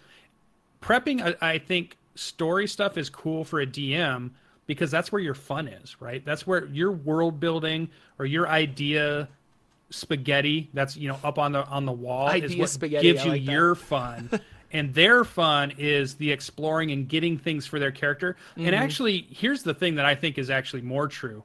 prepping 0.82 1.22
I, 1.22 1.52
I 1.52 1.58
think 1.58 1.96
story 2.14 2.66
stuff 2.66 2.98
is 2.98 3.08
cool 3.08 3.44
for 3.44 3.60
a 3.60 3.66
DM 3.66 4.30
because 4.66 4.90
that's 4.90 5.12
where 5.12 5.22
your 5.22 5.34
fun 5.34 5.68
is, 5.68 6.00
right? 6.00 6.24
That's 6.24 6.46
where 6.46 6.66
your 6.66 6.92
world 6.92 7.40
building 7.40 7.88
or 8.18 8.26
your 8.26 8.48
idea 8.48 9.28
spaghetti 9.90 10.68
that's 10.74 10.96
you 10.96 11.08
know 11.08 11.18
up 11.22 11.38
on 11.38 11.52
the 11.52 11.64
on 11.66 11.86
the 11.86 11.92
wall 11.92 12.26
Idea 12.26 12.48
is 12.48 12.56
what 12.56 12.70
spaghetti, 12.70 13.12
gives 13.12 13.24
you 13.24 13.32
like 13.32 13.44
your 13.44 13.74
fun. 13.74 14.30
And 14.72 14.92
their 14.92 15.24
fun 15.24 15.74
is 15.78 16.16
the 16.16 16.32
exploring 16.32 16.90
and 16.90 17.08
getting 17.08 17.38
things 17.38 17.66
for 17.66 17.78
their 17.78 17.92
character. 17.92 18.36
Mm-hmm. 18.52 18.66
and 18.66 18.74
actually 18.74 19.26
here's 19.30 19.62
the 19.62 19.72
thing 19.72 19.94
that 19.94 20.04
i 20.04 20.14
think 20.14 20.38
is 20.38 20.50
actually 20.50 20.82
more 20.82 21.06
true. 21.08 21.44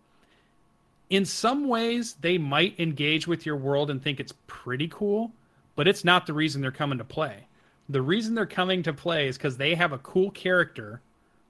In 1.11 1.25
some 1.25 1.67
ways 1.67 2.15
they 2.19 2.39
might 2.39 2.79
engage 2.79 3.27
with 3.27 3.45
your 3.45 3.57
world 3.57 3.91
and 3.91 4.01
think 4.01 4.19
it's 4.19 4.33
pretty 4.47 4.87
cool 4.87 5.31
but 5.75 5.87
it's 5.87 6.03
not 6.03 6.25
the 6.25 6.33
reason 6.33 6.61
they're 6.61 6.71
coming 6.71 6.97
to 6.97 7.03
play. 7.03 7.45
The 7.89 8.01
reason 8.01 8.35
they're 8.35 8.45
coming 8.45 8.83
to 8.83 8.93
play 8.93 9.27
is 9.27 9.37
because 9.37 9.57
they 9.57 9.75
have 9.75 9.91
a 9.91 9.97
cool 9.99 10.31
character 10.31 11.01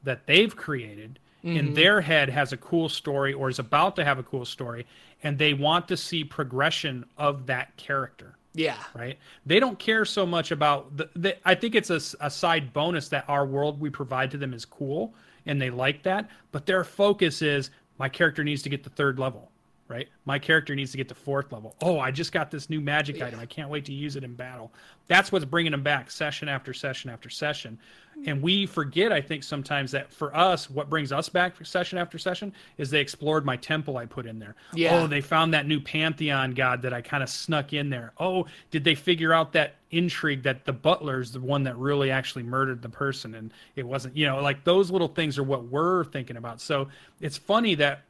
that 0.04 0.28
they've 0.28 0.56
created 0.56 1.20
mm-hmm. 1.44 1.58
in 1.58 1.74
their 1.74 2.02
head 2.02 2.30
has 2.30 2.54
a 2.54 2.58
cool 2.58 2.90
story 2.90 3.34
or 3.34 3.50
is 3.50 3.60
about 3.60 3.96
to 3.96 4.04
have 4.04 4.20
a 4.20 4.24
cool 4.24 4.46
story 4.46 4.86
and 5.24 5.38
they 5.38 5.54
want 5.54 5.88
to 5.88 5.98
see 5.98 6.24
progression 6.24 7.06
of 7.18 7.46
that 7.48 7.76
character. 7.78 8.36
Yeah. 8.54 8.78
Right. 8.94 9.18
They 9.46 9.60
don't 9.60 9.80
care 9.80 10.04
so 10.04 10.26
much 10.26 10.52
about 10.52 10.98
the, 10.98 11.10
the 11.16 11.48
I 11.48 11.56
think 11.56 11.76
it's 11.76 11.90
a, 11.90 12.02
a 12.20 12.30
side 12.30 12.74
bonus 12.74 13.08
that 13.10 13.26
our 13.28 13.46
world 13.46 13.80
we 13.80 13.90
provide 13.90 14.32
to 14.32 14.38
them 14.38 14.54
is 14.54 14.66
cool 14.66 15.14
and 15.46 15.62
they 15.62 15.70
like 15.70 16.04
that, 16.04 16.30
but 16.52 16.66
their 16.66 16.84
focus 16.84 17.42
is 17.42 17.72
my 17.98 18.10
character 18.10 18.44
needs 18.44 18.62
to 18.64 18.70
get 18.70 18.84
to 18.84 18.90
third 18.90 19.20
level 19.20 19.51
right? 19.92 20.08
My 20.24 20.40
character 20.40 20.74
needs 20.74 20.92
to 20.92 20.98
get 20.98 21.10
to 21.10 21.16
fourth 21.16 21.52
level. 21.52 21.76
Oh, 21.82 22.00
I 22.00 22.12
just 22.12 22.32
got 22.32 22.50
this 22.50 22.70
new 22.70 22.80
magic 22.80 23.18
yeah. 23.18 23.28
item. 23.28 23.40
I 23.40 23.46
can't 23.46 23.70
wait 23.70 23.84
to 23.86 23.94
use 23.94 24.16
it 24.16 24.24
in 24.24 24.34
battle. 24.34 24.72
That's 25.08 25.32
what's 25.32 25.44
bringing 25.44 25.74
them 25.74 25.84
back 25.84 26.10
session 26.10 26.48
after 26.48 26.74
session 26.74 27.10
after 27.10 27.30
session. 27.30 27.78
Hmm. 28.16 28.30
And 28.30 28.42
we 28.42 28.66
forget, 28.66 29.12
I 29.12 29.20
think, 29.20 29.44
sometimes 29.44 29.92
that 29.92 30.14
for 30.14 30.36
us, 30.36 30.70
what 30.70 30.90
brings 30.90 31.12
us 31.12 31.28
back 31.28 31.64
session 31.66 31.98
after 31.98 32.18
session 32.18 32.54
is 32.78 32.90
they 32.90 33.02
explored 33.02 33.46
my 33.46 33.58
temple 33.58 33.98
I 33.98 34.06
put 34.06 34.26
in 34.26 34.40
there. 34.40 34.56
Yeah. 34.74 34.96
Oh, 34.96 35.08
they 35.08 35.20
found 35.20 35.54
that 35.54 35.68
new 35.68 35.82
pantheon 35.82 36.52
god 36.52 36.82
that 36.84 36.94
I 36.94 37.02
kind 37.02 37.22
of 37.22 37.30
snuck 37.30 37.74
in 37.74 37.90
there. 37.90 38.14
Oh, 38.18 38.46
did 38.70 38.86
they 38.86 38.96
figure 38.96 39.34
out 39.34 39.52
that 39.54 39.76
intrigue 39.92 40.44
that 40.44 40.64
the 40.64 40.72
butler's 40.72 41.34
the 41.34 41.42
one 41.42 41.64
that 41.64 41.78
really 41.78 42.12
actually 42.12 42.44
murdered 42.44 42.82
the 42.82 42.88
person 42.90 43.36
and 43.36 43.54
it 43.76 43.86
wasn't, 43.86 44.16
you 44.16 44.26
know, 44.26 44.42
like 44.42 44.64
those 44.64 44.90
little 44.90 45.10
things 45.10 45.38
are 45.38 45.44
what 45.44 45.66
we're 45.66 46.06
thinking 46.06 46.38
about. 46.38 46.62
So 46.62 46.88
it's 47.20 47.38
funny 47.38 47.76
that 47.76 48.04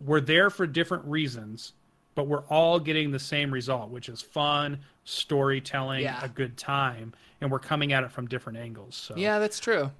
we're 0.00 0.20
there 0.20 0.50
for 0.50 0.66
different 0.66 1.04
reasons, 1.04 1.72
but 2.14 2.26
we're 2.26 2.44
all 2.44 2.78
getting 2.80 3.10
the 3.10 3.18
same 3.18 3.52
result, 3.52 3.90
which 3.90 4.08
is 4.08 4.22
fun, 4.22 4.80
storytelling, 5.04 6.02
yeah. 6.02 6.20
a 6.22 6.28
good 6.28 6.56
time, 6.56 7.12
and 7.40 7.50
we're 7.50 7.58
coming 7.58 7.92
at 7.92 8.04
it 8.04 8.10
from 8.10 8.26
different 8.26 8.58
angles. 8.58 8.96
So 8.96 9.14
Yeah, 9.16 9.38
that's 9.38 9.60
true. 9.60 9.90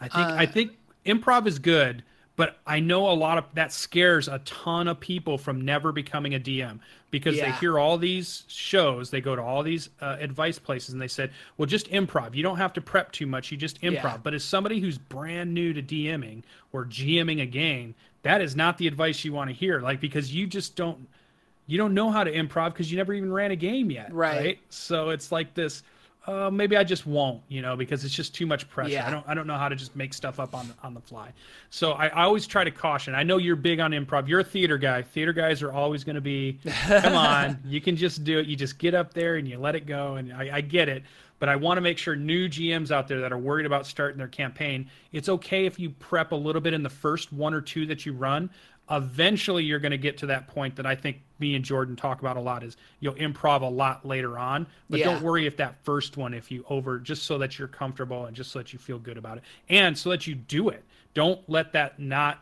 I 0.00 0.08
think 0.08 0.28
uh, 0.28 0.34
I 0.36 0.46
think 0.46 0.72
improv 1.06 1.46
is 1.46 1.58
good, 1.58 2.02
but 2.34 2.58
I 2.66 2.80
know 2.80 3.10
a 3.10 3.12
lot 3.12 3.38
of 3.38 3.44
that 3.54 3.72
scares 3.72 4.26
a 4.26 4.38
ton 4.40 4.88
of 4.88 4.98
people 4.98 5.38
from 5.38 5.60
never 5.60 5.92
becoming 5.92 6.34
a 6.34 6.40
DM 6.40 6.80
because 7.10 7.36
yeah. 7.36 7.52
they 7.52 7.56
hear 7.58 7.78
all 7.78 7.98
these 7.98 8.44
shows, 8.48 9.10
they 9.10 9.20
go 9.20 9.36
to 9.36 9.42
all 9.42 9.62
these 9.62 9.90
uh, 10.00 10.16
advice 10.18 10.58
places, 10.58 10.90
and 10.90 11.00
they 11.00 11.08
said, 11.08 11.30
"Well, 11.56 11.66
just 11.66 11.90
improv. 11.90 12.34
You 12.34 12.42
don't 12.42 12.56
have 12.56 12.72
to 12.72 12.80
prep 12.80 13.12
too 13.12 13.26
much. 13.26 13.52
You 13.52 13.56
just 13.56 13.80
improv." 13.82 14.02
Yeah. 14.02 14.16
But 14.22 14.34
as 14.34 14.42
somebody 14.42 14.80
who's 14.80 14.98
brand 14.98 15.52
new 15.52 15.72
to 15.72 15.82
DMing 15.82 16.42
or 16.72 16.86
GMing 16.86 17.42
a 17.42 17.46
game, 17.46 17.94
that 18.22 18.40
is 18.40 18.54
not 18.56 18.78
the 18.78 18.86
advice 18.86 19.24
you 19.24 19.32
want 19.32 19.50
to 19.50 19.54
hear. 19.54 19.80
Like 19.80 20.00
because 20.00 20.34
you 20.34 20.46
just 20.46 20.76
don't 20.76 21.06
you 21.66 21.78
don't 21.78 21.94
know 21.94 22.10
how 22.10 22.24
to 22.24 22.32
improv 22.32 22.72
because 22.72 22.90
you 22.90 22.96
never 22.96 23.14
even 23.14 23.32
ran 23.32 23.50
a 23.50 23.56
game 23.56 23.90
yet, 23.90 24.12
right? 24.12 24.36
right? 24.36 24.58
So 24.68 25.10
it's 25.10 25.30
like 25.30 25.54
this 25.54 25.82
uh, 26.26 26.48
maybe 26.52 26.76
I 26.76 26.84
just 26.84 27.04
won't, 27.04 27.42
you 27.48 27.62
know, 27.62 27.74
because 27.74 28.04
it's 28.04 28.14
just 28.14 28.32
too 28.32 28.46
much 28.46 28.68
pressure. 28.70 28.92
Yeah. 28.92 29.06
I 29.06 29.10
don't 29.10 29.28
I 29.28 29.34
don't 29.34 29.46
know 29.46 29.56
how 29.56 29.68
to 29.68 29.74
just 29.74 29.96
make 29.96 30.14
stuff 30.14 30.38
up 30.38 30.54
on 30.54 30.68
the, 30.68 30.74
on 30.82 30.94
the 30.94 31.00
fly. 31.00 31.32
So 31.70 31.92
I, 31.92 32.06
I 32.08 32.22
always 32.22 32.46
try 32.46 32.62
to 32.62 32.70
caution. 32.70 33.14
I 33.14 33.24
know 33.24 33.38
you're 33.38 33.56
big 33.56 33.80
on 33.80 33.90
improv. 33.90 34.28
You're 34.28 34.40
a 34.40 34.44
theater 34.44 34.78
guy. 34.78 35.02
Theater 35.02 35.32
guys 35.32 35.62
are 35.62 35.72
always 35.72 36.04
going 36.04 36.14
to 36.14 36.20
be, 36.20 36.60
come 36.86 37.14
on, 37.14 37.58
you 37.66 37.80
can 37.80 37.96
just 37.96 38.22
do 38.22 38.38
it. 38.38 38.46
You 38.46 38.54
just 38.54 38.78
get 38.78 38.94
up 38.94 39.12
there 39.14 39.34
and 39.36 39.48
you 39.48 39.58
let 39.58 39.74
it 39.74 39.84
go. 39.84 40.14
And 40.14 40.32
I, 40.32 40.56
I 40.56 40.60
get 40.60 40.88
it, 40.88 41.02
but 41.42 41.48
I 41.48 41.56
want 41.56 41.76
to 41.76 41.80
make 41.80 41.98
sure 41.98 42.14
new 42.14 42.48
GMs 42.48 42.92
out 42.92 43.08
there 43.08 43.20
that 43.20 43.32
are 43.32 43.36
worried 43.36 43.66
about 43.66 43.84
starting 43.84 44.16
their 44.16 44.28
campaign, 44.28 44.88
it's 45.10 45.28
okay 45.28 45.66
if 45.66 45.76
you 45.76 45.90
prep 45.90 46.30
a 46.30 46.36
little 46.36 46.60
bit 46.60 46.72
in 46.72 46.84
the 46.84 46.88
first 46.88 47.32
one 47.32 47.52
or 47.52 47.60
two 47.60 47.84
that 47.86 48.06
you 48.06 48.12
run, 48.12 48.48
eventually 48.88 49.64
you're 49.64 49.80
going 49.80 49.90
to 49.90 49.98
get 49.98 50.16
to 50.18 50.26
that 50.26 50.46
point 50.46 50.76
that 50.76 50.86
I 50.86 50.94
think 50.94 51.20
me 51.40 51.56
and 51.56 51.64
Jordan 51.64 51.96
talk 51.96 52.20
about 52.20 52.36
a 52.36 52.40
lot 52.40 52.62
is 52.62 52.76
you'll 53.00 53.16
improv 53.16 53.62
a 53.62 53.66
lot 53.66 54.06
later 54.06 54.38
on, 54.38 54.68
but 54.88 55.00
yeah. 55.00 55.06
don't 55.06 55.20
worry 55.20 55.44
if 55.44 55.56
that 55.56 55.74
first 55.82 56.16
one 56.16 56.32
if 56.32 56.48
you 56.52 56.64
over 56.70 57.00
just 57.00 57.24
so 57.24 57.38
that 57.38 57.58
you're 57.58 57.66
comfortable 57.66 58.26
and 58.26 58.36
just 58.36 58.52
so 58.52 58.60
that 58.60 58.72
you 58.72 58.78
feel 58.78 59.00
good 59.00 59.18
about 59.18 59.38
it 59.38 59.42
and 59.68 59.98
so 59.98 60.10
that 60.10 60.28
you 60.28 60.36
do 60.36 60.68
it. 60.68 60.84
Don't 61.12 61.40
let 61.48 61.72
that 61.72 61.98
not 61.98 62.38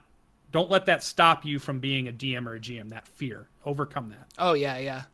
don't 0.53 0.71
let 0.71 0.85
that 0.85 1.03
stop 1.03 1.47
you 1.47 1.59
from 1.59 1.79
being 1.81 2.07
a 2.07 2.13
DM 2.13 2.47
or 2.47 2.57
a 2.57 2.61
GM. 2.61 2.91
That 2.91 3.09
fear, 3.09 3.47
overcome 3.65 4.11
that. 4.11 4.27
Oh 4.39 4.53
yeah, 4.53 4.77
yeah. 4.77 5.05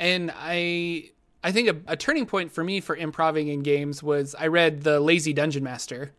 And 0.00 0.32
I 0.36 1.10
I 1.42 1.52
think 1.52 1.68
a, 1.68 1.92
a 1.92 1.96
turning 1.96 2.26
point 2.26 2.52
for 2.52 2.62
me 2.62 2.80
for 2.80 2.94
improving 2.94 3.48
in 3.48 3.62
games 3.62 4.02
was 4.02 4.34
I 4.38 4.48
read 4.48 4.82
the 4.82 5.00
Lazy 5.00 5.32
Dungeon 5.32 5.64
Master 5.64 6.12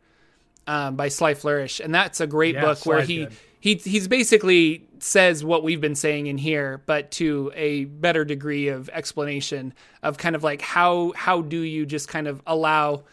um, 0.68 0.96
by 0.96 1.10
Sly 1.10 1.34
Flourish, 1.34 1.80
and 1.80 1.94
that's 1.94 2.20
a 2.22 2.28
great 2.28 2.56
yeah, 2.56 2.62
book 2.62 2.86
where 2.86 3.02
he. 3.02 3.26
Good 3.26 3.38
he 3.62 3.76
he's 3.76 4.08
basically 4.08 4.88
says 4.98 5.46
what 5.46 5.64
we've 5.64 5.80
been 5.80 5.96
saying 5.96 6.26
in 6.26 6.38
here, 6.38 6.82
but 6.88 7.12
to 7.12 7.52
a 7.56 7.86
better 7.86 8.26
degree 8.26 8.68
of 8.68 8.90
explanation 8.90 9.74
of 10.02 10.18
kind 10.18 10.36
of 10.36 10.44
like 10.44 10.62
how 10.62 11.14
how 11.16 11.42
do 11.44 11.62
you 11.62 11.86
just 11.86 12.08
kind 12.08 12.28
of 12.28 12.42
allow 12.48 13.04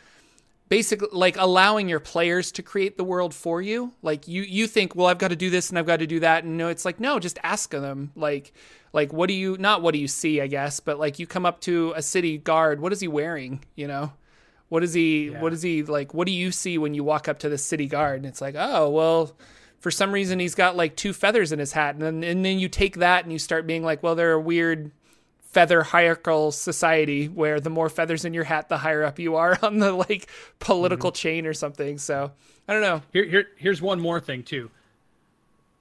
basically 0.71 1.09
like 1.13 1.37
allowing 1.37 1.87
your 1.89 2.01
players 2.01 2.51
to 2.53 2.63
create 2.63 2.97
the 2.97 3.05
world 3.05 3.35
for 3.35 3.63
you 3.63 3.93
like 4.03 4.29
you 4.29 4.43
you 4.43 4.67
think 4.67 4.95
well 4.95 5.07
i've 5.07 5.17
got 5.17 5.29
to 5.29 5.37
do 5.37 5.49
this 5.49 5.71
and 5.71 5.79
i've 5.79 5.87
got 5.87 5.99
to 5.99 6.07
do 6.07 6.21
that 6.21 6.45
and 6.45 6.59
no 6.59 6.69
it's 6.69 6.85
like 6.85 7.01
no 7.01 7.19
just 7.19 7.39
ask 7.43 7.71
them 7.71 8.13
like 8.15 8.53
like 8.93 9.13
what 9.13 9.29
do 9.29 9.35
you 9.35 9.57
not 9.59 9.83
what 9.83 9.93
do 9.93 9.99
you 9.99 10.09
see 10.09 10.41
i 10.41 10.47
guess 10.47 10.81
but 10.81 10.99
like 10.99 11.19
you 11.19 11.27
come 11.27 11.45
up 11.47 11.61
to 11.61 11.93
a 11.97 12.03
city 12.03 12.39
guard 12.39 12.81
what 12.81 12.93
is 12.93 13.01
he 13.01 13.09
wearing 13.09 13.65
you 13.75 13.87
know? 13.87 14.13
What 14.69 14.85
is 14.85 14.93
he 14.93 15.31
yeah. 15.31 15.41
what 15.41 15.53
is 15.53 15.63
he 15.63 15.83
like 15.83 16.15
what 16.15 16.27
do 16.27 16.33
you 16.33 16.53
see 16.53 16.79
when 16.79 16.95
you 16.95 17.03
walk 17.05 17.29
up 17.29 17.39
to 17.41 17.49
the 17.49 17.59
city 17.59 17.87
guard? 17.87 18.17
And 18.17 18.27
it's 18.27 18.41
like 18.41 18.55
oh 18.57 18.91
well 18.91 19.33
for 19.81 19.91
some 19.91 20.13
reason 20.13 20.39
he's 20.39 20.55
got 20.55 20.77
like 20.77 20.97
two 20.97 21.13
feathers 21.13 21.53
in 21.53 21.59
his 21.59 21.73
hat. 21.73 21.95
And 21.95 22.03
then, 22.03 22.25
and 22.25 22.45
then 22.45 22.59
you 22.59 22.69
take 22.69 22.97
that 22.97 23.25
and 23.25 23.33
you 23.33 23.39
start 23.39 23.67
being 23.67 23.83
like 23.83 24.03
well 24.03 24.15
they're 24.15 24.33
a 24.33 24.41
weird 24.41 24.91
feather 25.41 25.83
hierarchical 25.83 26.53
society 26.53 27.27
where 27.27 27.59
the 27.59 27.71
more 27.71 27.89
feathers 27.89 28.27
in 28.27 28.35
your 28.35 28.45
hat 28.45 28.69
the 28.69 28.77
higher 28.77 29.03
up 29.03 29.19
you 29.19 29.37
are 29.37 29.59
on 29.63 29.79
the 29.79 29.93
like 29.93 30.29
political 30.59 31.11
mm-hmm. 31.11 31.17
chain 31.17 31.47
or 31.47 31.55
something. 31.55 31.97
So 31.99 32.31
i 32.67 32.73
don't 32.73 32.83
know. 32.83 33.03
Here, 33.13 33.25
here 33.25 33.47
here's 33.57 33.81
one 33.81 34.01
more 34.01 34.21
thing 34.21 34.43
too. 34.43 34.71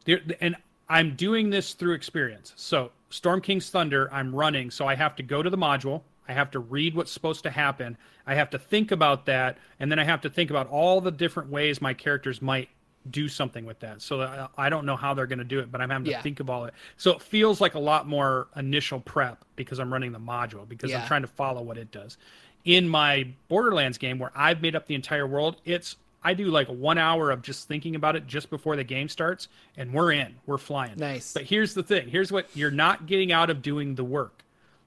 There, 0.06 0.22
and 0.40 0.56
i'm 0.88 1.16
doing 1.16 1.50
this 1.50 1.74
through 1.74 1.94
experience. 1.94 2.54
So 2.56 2.92
storm 3.10 3.42
king's 3.42 3.70
thunder 3.70 4.10
i'm 4.14 4.34
running 4.34 4.70
so 4.72 4.88
i 4.88 4.96
have 4.96 5.16
to 5.16 5.24
go 5.24 5.42
to 5.44 5.50
the 5.50 5.58
module 5.58 6.02
I 6.30 6.34
have 6.34 6.52
to 6.52 6.60
read 6.60 6.94
what's 6.94 7.10
supposed 7.14 7.44
to 7.44 7.50
happen. 7.50 7.96
I 8.26 8.36
have 8.36 8.50
to 8.50 8.60
think 8.60 8.92
about 8.92 9.26
that, 9.28 9.58
and 9.80 9.90
then 9.90 9.98
I 9.98 10.04
have 10.04 10.20
to 10.24 10.30
think 10.30 10.50
about 10.50 10.68
all 10.68 11.00
the 11.00 11.10
different 11.10 11.50
ways 11.50 11.80
my 11.80 11.94
characters 11.94 12.42
might 12.42 12.68
do 13.12 13.30
something 13.30 13.64
with 13.66 13.80
that. 13.80 14.02
So 14.02 14.20
I, 14.24 14.50
I 14.58 14.68
don't 14.70 14.86
know 14.86 14.98
how 14.98 15.14
they're 15.14 15.26
going 15.26 15.40
to 15.40 15.46
do 15.46 15.60
it, 15.60 15.72
but 15.72 15.80
I'm 15.80 15.90
having 15.90 16.04
to 16.04 16.12
Yeah. 16.12 16.22
think 16.22 16.42
of 16.42 16.50
all 16.50 16.66
it. 16.66 16.74
So 16.98 17.12
it 17.12 17.22
feels 17.22 17.62
like 17.62 17.76
a 17.76 17.80
lot 17.80 18.10
more 18.10 18.48
initial 18.58 19.00
prep 19.00 19.46
because 19.56 19.80
I'm 19.80 19.90
running 19.94 20.12
the 20.12 20.20
module 20.20 20.68
because 20.68 20.92
Yeah. 20.92 21.00
I'm 21.00 21.08
trying 21.08 21.22
to 21.22 21.30
follow 21.30 21.62
what 21.62 21.78
it 21.78 21.94
does. 21.94 22.18
In 22.66 22.90
my 22.90 23.30
Borderlands 23.48 23.98
game 23.98 24.20
where 24.20 24.34
I've 24.36 24.62
made 24.62 24.76
up 24.76 24.86
the 24.86 24.96
entire 24.96 25.26
world, 25.28 25.62
it's 25.64 25.96
I 26.24 26.34
do 26.34 26.46
like 26.46 26.68
one 26.68 26.98
hour 26.98 27.32
of 27.32 27.42
just 27.42 27.68
thinking 27.68 27.96
about 27.96 28.16
it 28.16 28.28
just 28.28 28.50
before 28.50 28.76
the 28.76 28.84
game 28.84 29.08
starts, 29.08 29.48
and 29.78 29.94
we're 29.94 30.12
in, 30.12 30.36
we're 30.46 30.58
flying. 30.58 30.94
Nice. 30.98 31.34
But 31.34 31.44
here's 31.44 31.74
the 31.74 31.84
thing: 31.84 32.08
here's 32.10 32.32
what 32.32 32.48
you're 32.56 32.72
not 32.72 33.06
getting 33.06 33.32
out 33.32 33.50
of 33.50 33.62
doing 33.62 33.96
the 33.96 34.04
work, 34.04 34.44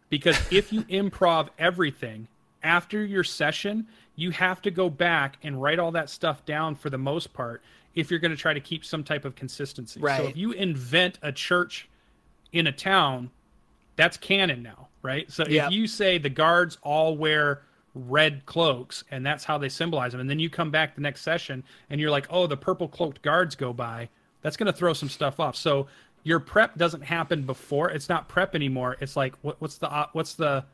because 0.08 0.38
if 0.50 0.72
you 0.72 0.82
improv 0.84 1.48
everything 1.58 2.28
after 2.62 3.04
your 3.04 3.24
session, 3.24 3.86
you 4.16 4.30
have 4.32 4.60
to 4.62 4.70
go 4.70 4.90
back 4.90 5.38
and 5.42 5.60
write 5.60 5.78
all 5.78 5.92
that 5.92 6.10
stuff 6.10 6.44
down 6.44 6.74
for 6.74 6.90
the 6.90 6.98
most 6.98 7.32
part 7.32 7.62
if 7.94 8.10
you're 8.10 8.20
going 8.20 8.30
to 8.30 8.36
try 8.36 8.52
to 8.52 8.60
keep 8.60 8.84
some 8.84 9.02
type 9.02 9.24
of 9.24 9.34
consistency. 9.34 10.00
Right. 10.00 10.18
So 10.18 10.28
if 10.28 10.36
you 10.36 10.52
invent 10.52 11.18
a 11.22 11.32
church 11.32 11.88
in 12.52 12.66
a 12.66 12.72
town, 12.72 13.30
that's 13.96 14.16
canon 14.16 14.62
now, 14.62 14.88
right? 15.02 15.30
So 15.30 15.44
Yep. 15.46 15.66
if 15.66 15.72
you 15.72 15.86
say 15.86 16.18
the 16.18 16.28
guards 16.28 16.78
all 16.82 17.16
wear 17.16 17.62
red 17.94 18.46
cloaks 18.46 19.02
and 19.10 19.24
that's 19.26 19.44
how 19.44 19.58
they 19.58 19.68
symbolize 19.68 20.12
them, 20.12 20.20
and 20.20 20.30
then 20.30 20.38
you 20.38 20.48
come 20.50 20.70
back 20.70 20.94
the 20.94 21.00
next 21.00 21.22
session 21.22 21.64
and 21.90 22.00
you're 22.00 22.10
like, 22.10 22.26
oh, 22.30 22.46
the 22.46 22.56
purple 22.56 22.88
cloaked 22.88 23.22
guards 23.22 23.54
go 23.56 23.72
by, 23.72 24.08
that's 24.42 24.56
going 24.56 24.66
to 24.66 24.72
throw 24.72 24.92
some 24.92 25.08
stuff 25.08 25.40
off. 25.40 25.56
So 25.56 25.86
your 26.22 26.38
prep 26.40 26.76
doesn't 26.76 27.02
happen 27.02 27.42
before. 27.42 27.90
It's 27.90 28.08
not 28.08 28.28
prep 28.28 28.54
anymore. 28.54 28.96
It's 29.00 29.16
like 29.16 29.34
what, 29.42 29.60
what's 29.60 29.78
the 29.78 29.90
uh, 29.90 30.06
what's 30.12 30.34
the 30.34 30.64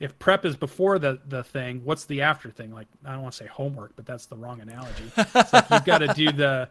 if 0.00 0.18
prep 0.18 0.44
is 0.44 0.56
before 0.56 0.98
the 0.98 1.20
the 1.28 1.44
thing, 1.44 1.80
what's 1.84 2.04
the 2.06 2.22
after 2.22 2.50
thing? 2.50 2.72
Like 2.72 2.86
I 3.04 3.12
don't 3.12 3.22
want 3.22 3.32
to 3.34 3.38
say 3.38 3.46
homework, 3.46 3.92
but 3.96 4.06
that's 4.06 4.26
the 4.26 4.36
wrong 4.36 4.60
analogy. 4.60 5.10
It's 5.16 5.52
like 5.52 5.68
you've 5.70 5.84
got 5.84 5.98
to 5.98 6.08
do 6.14 6.32
the 6.32 6.68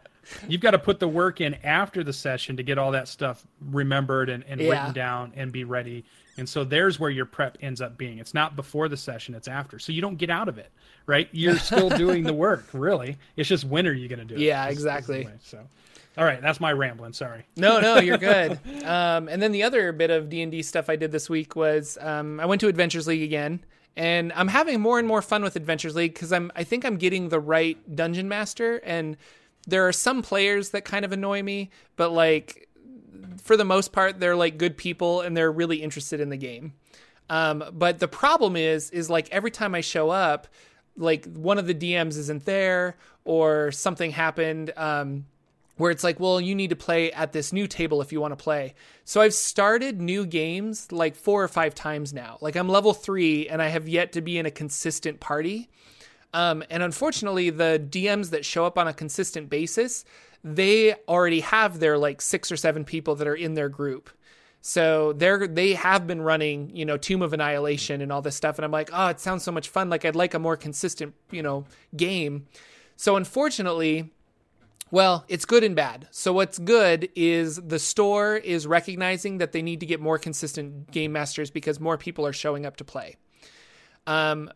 you've 0.47 0.61
got 0.61 0.71
to 0.71 0.79
put 0.79 0.99
the 0.99 1.07
work 1.07 1.41
in 1.41 1.55
after 1.63 2.03
the 2.03 2.13
session 2.13 2.57
to 2.57 2.63
get 2.63 2.77
all 2.77 2.91
that 2.91 3.07
stuff 3.07 3.45
remembered 3.69 4.29
and, 4.29 4.43
and 4.47 4.59
Yeah. 4.61 4.69
written 4.71 4.93
down 4.93 5.33
and 5.35 5.51
be 5.51 5.63
ready. 5.63 6.03
And 6.37 6.47
so 6.47 6.63
there's 6.63 6.99
where 6.99 7.09
your 7.09 7.25
prep 7.25 7.57
ends 7.61 7.81
up 7.81 7.97
being. 7.97 8.17
It's 8.19 8.33
not 8.33 8.55
before 8.55 8.87
the 8.87 8.97
session, 8.97 9.35
it's 9.35 9.47
after. 9.47 9.79
So 9.79 9.91
you 9.91 10.01
don't 10.01 10.15
get 10.17 10.29
out 10.29 10.47
of 10.49 10.57
it, 10.57 10.71
right? 11.05 11.27
You're 11.31 11.57
still 11.57 11.89
doing 11.97 12.23
the 12.23 12.33
work, 12.33 12.65
really. 12.73 13.17
It's 13.35 13.49
just 13.49 13.65
when 13.65 13.85
are 13.87 13.91
you 13.93 14.07
going 14.07 14.19
to 14.19 14.25
do 14.25 14.35
it? 14.35 14.41
Yeah, 14.41 14.67
is- 14.67 14.77
is 14.77 14.83
the 14.83 14.89
exactly. 14.89 15.25
way. 15.25 15.33
So, 15.43 15.59
all 16.17 16.25
right, 16.25 16.41
that's 16.41 16.59
my 16.59 16.71
rambling. 16.71 17.13
Sorry. 17.13 17.45
No, 17.57 17.79
no, 17.79 17.99
you're 17.99 18.17
good. 18.33 18.59
Um, 18.85 19.27
and 19.27 19.41
then 19.41 19.51
the 19.51 19.63
other 19.63 19.91
bit 19.91 20.09
of 20.09 20.29
D 20.29 20.41
and 20.41 20.51
D 20.51 20.61
stuff 20.61 20.89
I 20.89 20.95
did 20.95 21.11
this 21.11 21.29
week 21.29 21.55
was 21.55 21.97
um, 22.01 22.39
I 22.39 22.45
went 22.45 22.61
to 22.61 22.67
Adventures 22.67 23.07
League 23.07 23.23
again, 23.23 23.59
and 23.95 24.31
I'm 24.33 24.47
having 24.47 24.79
more 24.81 24.99
and 24.99 25.07
more 25.07 25.21
fun 25.21 25.43
with 25.43 25.55
Adventures 25.55 25.95
League 25.95 26.13
because 26.13 26.31
I'm 26.33 26.51
I 26.55 26.63
think 26.63 26.85
I'm 26.85 26.97
getting 26.97 27.29
the 27.29 27.39
right 27.39 27.77
dungeon 27.95 28.27
master, 28.29 28.77
and 28.83 29.17
there 29.67 29.87
are 29.87 29.93
some 29.93 30.21
players 30.21 30.69
that 30.71 30.85
kind 30.85 31.05
of 31.05 31.11
annoy 31.11 31.43
me, 31.43 31.69
but 31.97 32.11
like 32.11 32.67
for 33.41 33.55
the 33.55 33.65
most 33.65 33.91
part 33.91 34.19
they're 34.19 34.35
like 34.35 34.57
good 34.57 34.77
people 34.77 35.21
and 35.21 35.35
they're 35.35 35.51
really 35.51 35.81
interested 35.81 36.19
in 36.19 36.29
the 36.29 36.37
game. 36.37 36.73
Um, 37.29 37.63
but 37.71 37.99
the 37.99 38.07
problem 38.07 38.55
is, 38.55 38.89
is 38.91 39.09
like 39.09 39.29
every 39.31 39.51
time 39.51 39.73
I 39.73 39.81
show 39.81 40.09
up, 40.09 40.47
like 40.97 41.25
one 41.33 41.57
of 41.57 41.67
the 41.67 41.73
DMs 41.73 42.17
isn't 42.17 42.45
there 42.45 42.97
or 43.23 43.71
something 43.71 44.11
happened. 44.11 44.73
Um, 44.75 45.25
where 45.77 45.91
it's 45.91 46.03
like, 46.03 46.19
well, 46.19 46.39
you 46.39 46.53
need 46.53 46.69
to 46.69 46.75
play 46.75 47.11
at 47.11 47.33
this 47.33 47.51
new 47.51 47.65
table 47.65 48.01
if 48.01 48.11
you 48.11 48.21
want 48.21 48.31
to 48.33 48.41
play. 48.41 48.75
So 49.03 49.19
I've 49.19 49.33
started 49.33 49.99
new 49.99 50.27
games 50.27 50.91
like 50.91 51.15
four 51.15 51.43
or 51.43 51.47
five 51.47 51.73
times 51.73 52.13
now. 52.13 52.37
Like 52.39 52.55
I'm 52.55 52.69
level 52.69 52.93
three 52.93 53.49
and 53.49 53.61
I 53.61 53.69
have 53.69 53.89
yet 53.89 54.11
to 54.13 54.21
be 54.21 54.37
in 54.37 54.45
a 54.45 54.51
consistent 54.51 55.19
party. 55.19 55.69
Um, 56.33 56.63
and 56.69 56.83
unfortunately, 56.83 57.49
the 57.49 57.83
DMs 57.89 58.29
that 58.29 58.45
show 58.45 58.65
up 58.65 58.77
on 58.77 58.87
a 58.87 58.93
consistent 58.93 59.49
basis, 59.49 60.05
they 60.43 60.95
already 61.07 61.41
have 61.41 61.79
their 61.79 61.97
like 61.97 62.21
six 62.21 62.51
or 62.51 62.57
seven 62.57 62.85
people 62.85 63.15
that 63.15 63.27
are 63.27 63.35
in 63.35 63.53
their 63.53 63.69
group. 63.69 64.09
So 64.61 65.13
they're 65.13 65.47
they 65.47 65.73
have 65.73 66.05
been 66.05 66.21
running, 66.21 66.75
you 66.75 66.85
know, 66.85 66.97
Tomb 66.97 67.21
of 67.21 67.33
Annihilation 67.33 68.01
and 68.01 68.11
all 68.11 68.21
this 68.21 68.35
stuff, 68.35 68.57
and 68.57 68.65
I'm 68.65 68.71
like, 68.71 68.89
oh, 68.93 69.07
it 69.07 69.19
sounds 69.19 69.43
so 69.43 69.51
much 69.51 69.69
fun. 69.69 69.89
Like 69.89 70.05
I'd 70.05 70.15
like 70.15 70.33
a 70.33 70.39
more 70.39 70.55
consistent, 70.55 71.15
you 71.31 71.41
know, 71.41 71.65
game. 71.95 72.47
So 72.95 73.15
unfortunately, 73.15 74.11
well, 74.91 75.25
it's 75.27 75.45
good 75.45 75.63
and 75.63 75.75
bad. 75.75 76.07
So 76.11 76.33
what's 76.33 76.59
good 76.59 77.09
is 77.15 77.55
the 77.55 77.79
store 77.79 78.35
is 78.35 78.67
recognizing 78.67 79.39
that 79.39 79.53
they 79.53 79.61
need 79.61 79.79
to 79.79 79.85
get 79.85 79.99
more 79.99 80.19
consistent 80.19 80.91
game 80.91 81.13
masters 81.13 81.49
because 81.49 81.79
more 81.79 81.97
people 81.97 82.27
are 82.27 82.33
showing 82.33 82.65
up 82.65 82.77
to 82.77 82.83
play. 82.83 83.15
Um, 84.05 84.51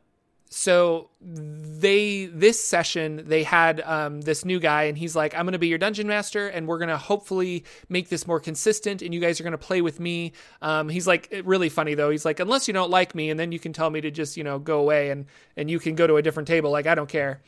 so 0.58 1.10
they 1.22 2.26
this 2.26 2.64
session 2.64 3.24
they 3.26 3.44
had 3.44 3.82
um, 3.82 4.22
this 4.22 4.46
new 4.46 4.60
guy 4.60 4.84
and 4.84 4.98
he's 4.98 5.16
like 5.16 5.36
i'm 5.36 5.46
to 5.52 5.60
be 5.60 5.68
your 5.68 5.78
dungeon 5.78 6.08
master 6.08 6.48
and 6.48 6.68
we're 6.68 6.78
to 6.88 6.98
hopefully 6.98 7.64
make 7.90 8.10
this 8.10 8.26
more 8.26 8.40
consistent 8.40 9.02
and 9.02 9.14
you 9.14 9.20
guys 9.20 9.40
are 9.40 9.44
to 9.52 9.58
play 9.58 9.82
with 9.82 10.00
me. 10.00 10.34
Um, 10.62 10.90
he's 10.90 11.08
like 11.08 11.34
really 11.44 11.70
funny 11.70 11.94
though. 11.94 12.10
He's 12.10 12.26
like 12.26 12.40
unless 12.40 12.68
you 12.68 12.74
don't 12.74 12.90
like 12.90 13.16
me 13.16 13.30
and 13.30 13.40
then 13.40 13.52
you 13.52 13.60
can 13.60 13.74
tell 13.74 13.90
me 13.90 14.02
to 14.02 14.12
just 14.12 14.38
you 14.38 14.44
know 14.44 14.60
go 14.60 14.80
away 14.80 15.12
and 15.12 15.26
and 15.56 15.70
you 15.70 15.80
can 15.80 15.96
go 15.96 16.08
to 16.08 16.18
a 16.18 16.22
different 16.22 16.48
table. 16.48 16.72
Like 16.72 16.88
i 16.88 16.96
don't 16.96 17.10
care. 17.10 17.42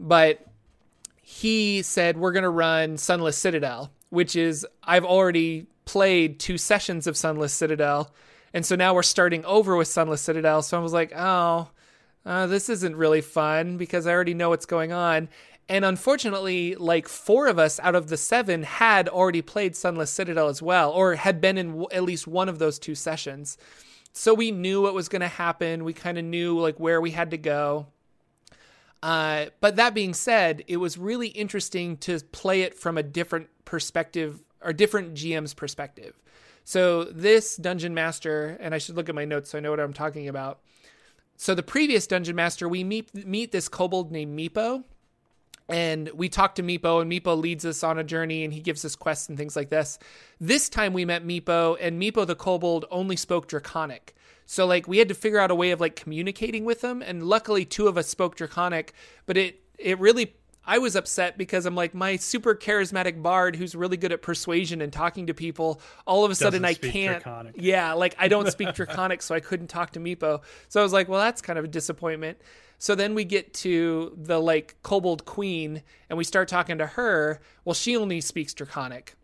But 0.00 0.46
he 1.22 1.82
said 1.82 2.16
we're 2.16 2.32
to 2.42 2.50
run 2.50 2.96
Sunless 2.96 3.36
Citadel, 3.36 3.90
which 4.10 4.36
is 4.36 4.66
I've 4.82 5.04
already 5.04 5.66
played 5.84 6.40
two 6.40 6.58
sessions 6.58 7.06
of 7.06 7.16
Sunless 7.16 7.52
Citadel, 7.52 8.12
and 8.52 8.64
so 8.64 8.76
now 8.76 8.94
we're 8.94 9.02
starting 9.02 9.44
over 9.44 9.76
with 9.76 9.88
Sunless 9.88 10.20
Citadel. 10.20 10.62
So 10.62 10.78
I 10.78 10.82
was 10.82 10.92
like, 10.92 11.12
oh, 11.16 11.68
uh, 12.26 12.46
this 12.46 12.68
isn't 12.68 12.96
really 12.96 13.20
fun 13.20 13.76
because 13.76 14.06
I 14.06 14.12
already 14.12 14.34
know 14.34 14.50
what's 14.50 14.66
going 14.66 14.92
on. 14.92 15.28
And 15.68 15.84
unfortunately, 15.84 16.74
like 16.74 17.08
four 17.08 17.46
of 17.46 17.58
us 17.58 17.80
out 17.80 17.94
of 17.94 18.08
the 18.08 18.16
seven 18.16 18.62
had 18.62 19.08
already 19.08 19.42
played 19.42 19.74
Sunless 19.74 20.10
Citadel 20.10 20.48
as 20.48 20.60
well, 20.60 20.90
or 20.90 21.14
had 21.14 21.40
been 21.40 21.56
in 21.56 21.68
w- 21.68 21.88
at 21.90 22.02
least 22.02 22.26
one 22.26 22.48
of 22.48 22.58
those 22.58 22.78
two 22.78 22.94
sessions. 22.94 23.56
So 24.12 24.34
we 24.34 24.50
knew 24.50 24.82
what 24.82 24.94
was 24.94 25.08
going 25.08 25.20
to 25.20 25.28
happen. 25.28 25.84
We 25.84 25.92
kind 25.92 26.18
of 26.18 26.24
knew 26.24 26.58
like 26.58 26.78
where 26.78 27.00
we 27.00 27.12
had 27.12 27.30
to 27.30 27.38
go. 27.38 27.86
Uh, 29.02 29.46
but 29.60 29.76
that 29.76 29.94
being 29.94 30.14
said, 30.14 30.64
it 30.66 30.76
was 30.76 30.96
really 30.96 31.28
interesting 31.28 31.96
to 31.98 32.20
play 32.32 32.62
it 32.62 32.74
from 32.74 32.96
a 32.96 33.02
different 33.02 33.48
perspective 33.64 34.42
or 34.62 34.72
different 34.72 35.14
GM's 35.14 35.52
perspective. 35.52 36.18
So 36.64 37.04
this 37.04 37.56
dungeon 37.56 37.92
master, 37.92 38.56
and 38.60 38.74
I 38.74 38.78
should 38.78 38.96
look 38.96 39.08
at 39.08 39.14
my 39.14 39.26
notes 39.26 39.50
so 39.50 39.58
I 39.58 39.60
know 39.60 39.70
what 39.70 39.80
I'm 39.80 39.92
talking 39.92 40.28
about. 40.28 40.60
So 41.36 41.54
the 41.54 41.62
previous 41.62 42.06
dungeon 42.06 42.36
master, 42.36 42.68
we 42.68 42.84
meet 42.84 43.26
meet 43.26 43.52
this 43.52 43.68
kobold 43.68 44.12
named 44.12 44.38
Meepo, 44.38 44.84
and 45.68 46.10
we 46.14 46.28
talk 46.28 46.54
to 46.56 46.62
Meepo, 46.62 47.00
and 47.00 47.10
Meepo 47.10 47.40
leads 47.40 47.64
us 47.64 47.82
on 47.82 47.98
a 47.98 48.04
journey, 48.04 48.44
and 48.44 48.52
he 48.52 48.60
gives 48.60 48.84
us 48.84 48.96
quests 48.96 49.28
and 49.28 49.38
things 49.38 49.56
like 49.56 49.70
this. 49.70 49.98
This 50.40 50.68
time 50.68 50.92
we 50.92 51.04
met 51.04 51.26
Meepo, 51.26 51.76
and 51.80 52.00
Meepo 52.00 52.26
the 52.26 52.36
kobold 52.36 52.84
only 52.90 53.16
spoke 53.16 53.48
Draconic. 53.48 54.14
So 54.46 54.66
like 54.66 54.86
we 54.86 54.98
had 54.98 55.08
to 55.08 55.14
figure 55.14 55.38
out 55.38 55.50
a 55.50 55.54
way 55.54 55.70
of 55.70 55.80
like 55.80 55.96
communicating 55.96 56.64
with 56.64 56.82
him, 56.82 57.02
and 57.02 57.22
luckily 57.22 57.64
two 57.64 57.88
of 57.88 57.96
us 57.98 58.08
spoke 58.08 58.36
Draconic, 58.36 58.92
but 59.26 59.36
it 59.36 59.60
it 59.78 59.98
really 59.98 60.34
I 60.66 60.78
was 60.78 60.96
upset 60.96 61.36
because 61.36 61.66
I'm 61.66 61.74
like 61.74 61.94
my 61.94 62.16
super 62.16 62.54
charismatic 62.54 63.22
bard 63.22 63.56
who's 63.56 63.74
really 63.74 63.96
good 63.96 64.12
at 64.12 64.22
persuasion 64.22 64.80
and 64.80 64.92
talking 64.92 65.26
to 65.26 65.34
people. 65.34 65.80
All 66.06 66.24
of 66.24 66.30
a 66.30 66.34
sudden, 66.34 66.64
I 66.64 66.74
can't. 66.74 67.22
Draconic. 67.22 67.54
Yeah, 67.58 67.92
like 67.92 68.14
I 68.18 68.28
don't 68.28 68.50
speak 68.50 68.74
Draconic, 68.74 69.22
so 69.22 69.34
I 69.34 69.40
couldn't 69.40 69.68
talk 69.68 69.92
to 69.92 70.00
Meepo. 70.00 70.42
So 70.68 70.80
I 70.80 70.82
was 70.82 70.92
like, 70.92 71.08
well, 71.08 71.20
that's 71.20 71.42
kind 71.42 71.58
of 71.58 71.64
a 71.64 71.68
disappointment. 71.68 72.38
So 72.78 72.94
then 72.94 73.14
we 73.14 73.24
get 73.24 73.54
to 73.54 74.16
the 74.16 74.38
like 74.38 74.76
kobold 74.82 75.24
queen, 75.24 75.82
and 76.08 76.16
we 76.16 76.24
start 76.24 76.48
talking 76.48 76.78
to 76.78 76.86
her. 76.86 77.40
Well, 77.64 77.74
she 77.74 77.96
only 77.96 78.20
speaks 78.20 78.54
Draconic, 78.54 79.14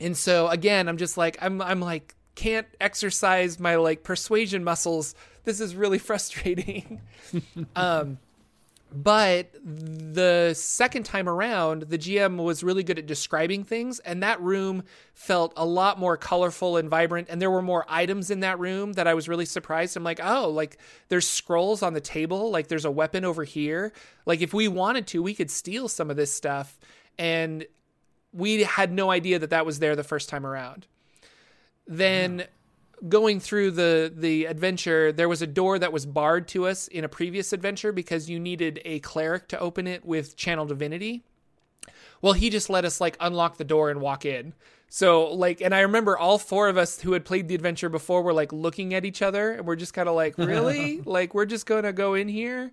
and 0.00 0.16
so 0.16 0.48
again, 0.48 0.88
I'm 0.88 0.96
just 0.96 1.16
like, 1.16 1.36
I'm 1.40 1.60
I'm 1.60 1.80
like 1.80 2.14
can't 2.34 2.66
exercise 2.80 3.60
my 3.60 3.76
like 3.76 4.02
persuasion 4.02 4.64
muscles. 4.64 5.14
This 5.44 5.60
is 5.60 5.74
really 5.74 5.98
frustrating. 6.10 7.00
um, 7.76 8.18
but 8.92 9.54
the 9.62 10.52
second 10.54 11.04
time 11.04 11.28
around, 11.28 11.82
the 11.82 11.98
GM 11.98 12.42
was 12.42 12.64
really 12.64 12.82
good 12.82 12.98
at 12.98 13.06
describing 13.06 13.62
things, 13.62 14.00
and 14.00 14.22
that 14.22 14.40
room 14.40 14.82
felt 15.14 15.52
a 15.56 15.64
lot 15.64 15.98
more 15.98 16.16
colorful 16.16 16.76
and 16.76 16.88
vibrant. 16.88 17.28
And 17.30 17.40
there 17.40 17.50
were 17.50 17.62
more 17.62 17.84
items 17.88 18.30
in 18.30 18.40
that 18.40 18.58
room 18.58 18.94
that 18.94 19.06
I 19.06 19.14
was 19.14 19.28
really 19.28 19.44
surprised. 19.44 19.96
I'm 19.96 20.02
like, 20.02 20.20
oh, 20.22 20.48
like 20.50 20.78
there's 21.08 21.28
scrolls 21.28 21.82
on 21.82 21.92
the 21.92 22.00
table, 22.00 22.50
like 22.50 22.68
there's 22.68 22.84
a 22.84 22.90
weapon 22.90 23.24
over 23.24 23.44
here. 23.44 23.92
Like 24.26 24.40
if 24.40 24.52
we 24.52 24.66
wanted 24.66 25.06
to, 25.08 25.22
we 25.22 25.34
could 25.34 25.50
steal 25.50 25.88
some 25.88 26.10
of 26.10 26.16
this 26.16 26.32
stuff. 26.32 26.78
And 27.16 27.66
we 28.32 28.64
had 28.64 28.92
no 28.92 29.10
idea 29.10 29.38
that 29.38 29.50
that 29.50 29.66
was 29.66 29.78
there 29.78 29.94
the 29.94 30.04
first 30.04 30.28
time 30.28 30.44
around. 30.46 30.86
Then 31.86 32.44
going 33.08 33.40
through 33.40 33.70
the 33.70 34.12
the 34.14 34.44
adventure 34.44 35.12
there 35.12 35.28
was 35.28 35.42
a 35.42 35.46
door 35.46 35.78
that 35.78 35.92
was 35.92 36.06
barred 36.06 36.46
to 36.48 36.66
us 36.66 36.88
in 36.88 37.04
a 37.04 37.08
previous 37.08 37.52
adventure 37.52 37.92
because 37.92 38.28
you 38.28 38.38
needed 38.38 38.80
a 38.84 39.00
cleric 39.00 39.48
to 39.48 39.58
open 39.58 39.86
it 39.86 40.04
with 40.04 40.36
channel 40.36 40.66
divinity. 40.66 41.22
Well 42.20 42.34
he 42.34 42.50
just 42.50 42.70
let 42.70 42.84
us 42.84 43.00
like 43.00 43.16
unlock 43.20 43.56
the 43.56 43.64
door 43.64 43.90
and 43.90 44.00
walk 44.00 44.24
in. 44.24 44.54
So 44.88 45.32
like 45.32 45.60
and 45.60 45.74
i 45.74 45.80
remember 45.80 46.18
all 46.18 46.38
four 46.38 46.68
of 46.68 46.76
us 46.76 47.00
who 47.00 47.12
had 47.12 47.24
played 47.24 47.48
the 47.48 47.54
adventure 47.54 47.88
before 47.88 48.22
were 48.22 48.34
like 48.34 48.52
looking 48.52 48.92
at 48.94 49.04
each 49.04 49.22
other 49.22 49.52
and 49.52 49.66
we're 49.66 49.76
just 49.76 49.94
kind 49.94 50.08
of 50.08 50.14
like 50.14 50.36
really? 50.38 51.00
Like 51.00 51.34
we're 51.34 51.46
just 51.46 51.66
gonna 51.66 51.92
go 51.92 52.14
in 52.14 52.28
here? 52.28 52.72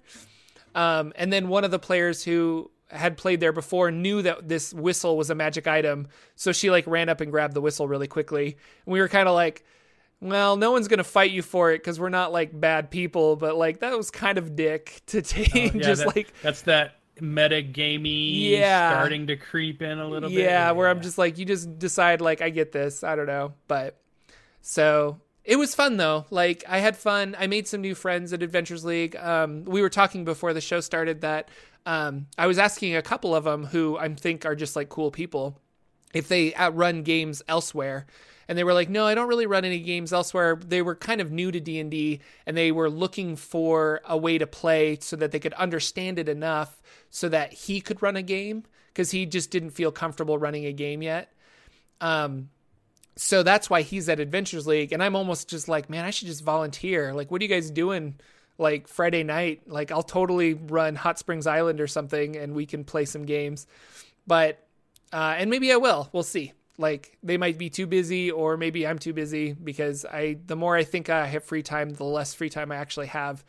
Um, 0.75 1.13
and 1.15 1.33
then 1.33 1.47
one 1.47 1.63
of 1.63 1.71
the 1.71 1.79
players 1.79 2.23
who 2.23 2.69
had 2.89 3.17
played 3.17 3.39
there 3.39 3.51
before 3.51 3.91
knew 3.91 4.21
that 4.21 4.47
this 4.47 4.73
whistle 4.73 5.17
was 5.17 5.29
a 5.29 5.35
magic 5.35 5.67
item, 5.67 6.07
so 6.35 6.51
she 6.51 6.69
like 6.69 6.85
ran 6.87 7.09
up 7.09 7.19
and 7.21 7.31
grabbed 7.31 7.53
the 7.53 7.61
whistle 7.61 7.87
really 7.87 8.07
quickly. 8.07 8.57
And 8.85 8.93
we 8.93 8.99
were 8.99 9.07
kind 9.07 9.27
of 9.27 9.35
like, 9.35 9.65
well, 10.19 10.55
no 10.57 10.71
one's 10.71 10.87
gonna 10.87 11.03
fight 11.03 11.31
you 11.31 11.41
for 11.41 11.71
it 11.71 11.79
because 11.79 11.99
we're 11.99 12.09
not 12.09 12.31
like 12.31 12.57
bad 12.59 12.89
people, 12.91 13.35
but 13.35 13.55
like 13.55 13.79
that 13.79 13.95
was 13.95 14.09
kind 14.11 14.37
of 14.37 14.55
dick 14.55 15.01
to 15.07 15.21
take. 15.23 15.55
Oh, 15.55 15.77
yeah, 15.77 15.83
just 15.83 16.05
that- 16.05 16.15
like 16.15 16.33
that's 16.41 16.61
that 16.63 16.95
meta 17.19 17.61
gamey 17.63 18.51
Yeah. 18.57 18.91
starting 18.91 19.25
to 19.27 19.35
creep 19.37 19.81
in 19.81 19.97
a 19.99 20.07
little 20.07 20.29
bit. 20.29 20.37
yeah, 20.39 20.69
where 20.71 20.87
I'm 20.87 21.01
just 21.01 21.17
like, 21.17 21.37
you 21.39 21.45
just 21.45 21.79
decide 21.79 22.21
like 22.21 22.41
I 22.41 22.49
get 22.51 22.71
this. 22.71 23.03
I 23.03 23.15
don't 23.15 23.25
know, 23.25 23.53
but 23.67 23.99
so 24.61 25.19
it 25.43 25.55
was 25.57 25.73
fun 25.73 25.97
though. 25.97 26.25
Like 26.29 26.63
I 26.67 26.79
had 26.79 26.97
fun. 26.97 27.35
I 27.39 27.47
made 27.47 27.67
some 27.67 27.81
new 27.81 27.95
friends 27.95 28.33
at 28.33 28.43
Adventures 28.43 28.83
League. 28.85 29.15
Um, 29.15 29.63
we 29.65 29.81
were 29.81 29.89
talking 29.89 30.25
before 30.25 30.53
the 30.53 30.61
show 30.61 30.79
started 30.81 31.21
that 31.21 31.49
um, 31.85 32.27
I 32.37 32.47
was 32.47 32.59
asking 32.59 32.95
a 32.95 33.01
couple 33.01 33.33
of 33.33 33.45
them 33.45 33.65
who 33.65 33.97
I 33.97 34.13
think 34.13 34.45
are 34.45 34.55
just 34.55 34.75
like 34.75 34.89
cool 34.89 35.09
people 35.09 35.59
if 36.13 36.27
they 36.27 36.53
outrun 36.55 37.01
games 37.03 37.41
elsewhere 37.47 38.05
and 38.47 38.57
they 38.57 38.63
were 38.63 38.73
like 38.73 38.89
no 38.89 39.05
i 39.05 39.15
don't 39.15 39.27
really 39.27 39.45
run 39.45 39.65
any 39.65 39.79
games 39.79 40.13
elsewhere. 40.13 40.55
They 40.55 40.81
were 40.81 40.95
kind 40.95 41.21
of 41.21 41.31
new 41.31 41.51
to 41.51 41.59
d&d 41.59 42.19
and 42.45 42.57
they 42.57 42.71
were 42.71 42.89
looking 42.89 43.35
for 43.35 44.01
a 44.05 44.17
way 44.17 44.37
to 44.37 44.47
play 44.47 44.97
so 45.01 45.15
that 45.15 45.31
they 45.31 45.39
could 45.39 45.53
understand 45.53 46.19
it 46.19 46.29
enough 46.29 46.81
so 47.09 47.29
that 47.29 47.53
he 47.53 47.81
could 47.81 48.01
run 48.01 48.15
a 48.15 48.21
game 48.21 48.63
because 48.87 49.11
he 49.11 49.25
just 49.25 49.51
didn't 49.51 49.71
feel 49.71 49.91
comfortable 49.91 50.37
running 50.37 50.65
a 50.65 50.73
game 50.73 51.01
yet. 51.01 51.31
Um, 52.01 52.49
so 53.15 53.43
that's 53.43 53.69
why 53.69 53.81
he's 53.81 54.09
at 54.09 54.19
adventures 54.19 54.67
league 54.67 54.91
and 54.91 55.01
i'm 55.01 55.15
almost 55.15 55.49
just 55.49 55.67
like 55.67 55.89
man 55.89 56.05
i 56.05 56.09
should 56.09 56.27
just 56.27 56.43
volunteer. 56.43 57.13
Like 57.13 57.31
what 57.31 57.41
are 57.41 57.45
you 57.45 57.49
guys 57.49 57.71
doing 57.71 58.15
like 58.57 58.87
friday 58.87 59.23
night? 59.23 59.63
Like 59.67 59.91
i'll 59.91 60.03
totally 60.03 60.53
run 60.53 60.95
hot 60.95 61.19
springs 61.19 61.47
island 61.47 61.81
or 61.81 61.87
something 61.87 62.35
and 62.35 62.53
we 62.53 62.65
can 62.65 62.83
play 62.83 63.05
some 63.05 63.25
games. 63.25 63.67
But 64.25 64.63
uh, 65.11 65.35
and 65.37 65.49
maybe 65.49 65.71
I 65.71 65.77
will. 65.77 66.09
We'll 66.11 66.23
see. 66.23 66.53
Like 66.77 67.17
they 67.23 67.37
might 67.37 67.57
be 67.57 67.69
too 67.69 67.87
busy, 67.87 68.29
or 68.31 68.55
maybe 68.57 68.85
I'm 68.85 68.99
too 68.99 69.13
busy 69.13 69.53
because 69.53 70.05
I. 70.05 70.37
The 70.45 70.55
more 70.55 70.75
I 70.75 70.83
think 70.83 71.09
I 71.09 71.25
have 71.25 71.43
free 71.43 71.63
time, 71.63 71.89
the 71.89 72.03
less 72.03 72.33
free 72.33 72.49
time 72.49 72.71
I 72.71 72.75
actually 72.75 73.07
have. 73.07 73.43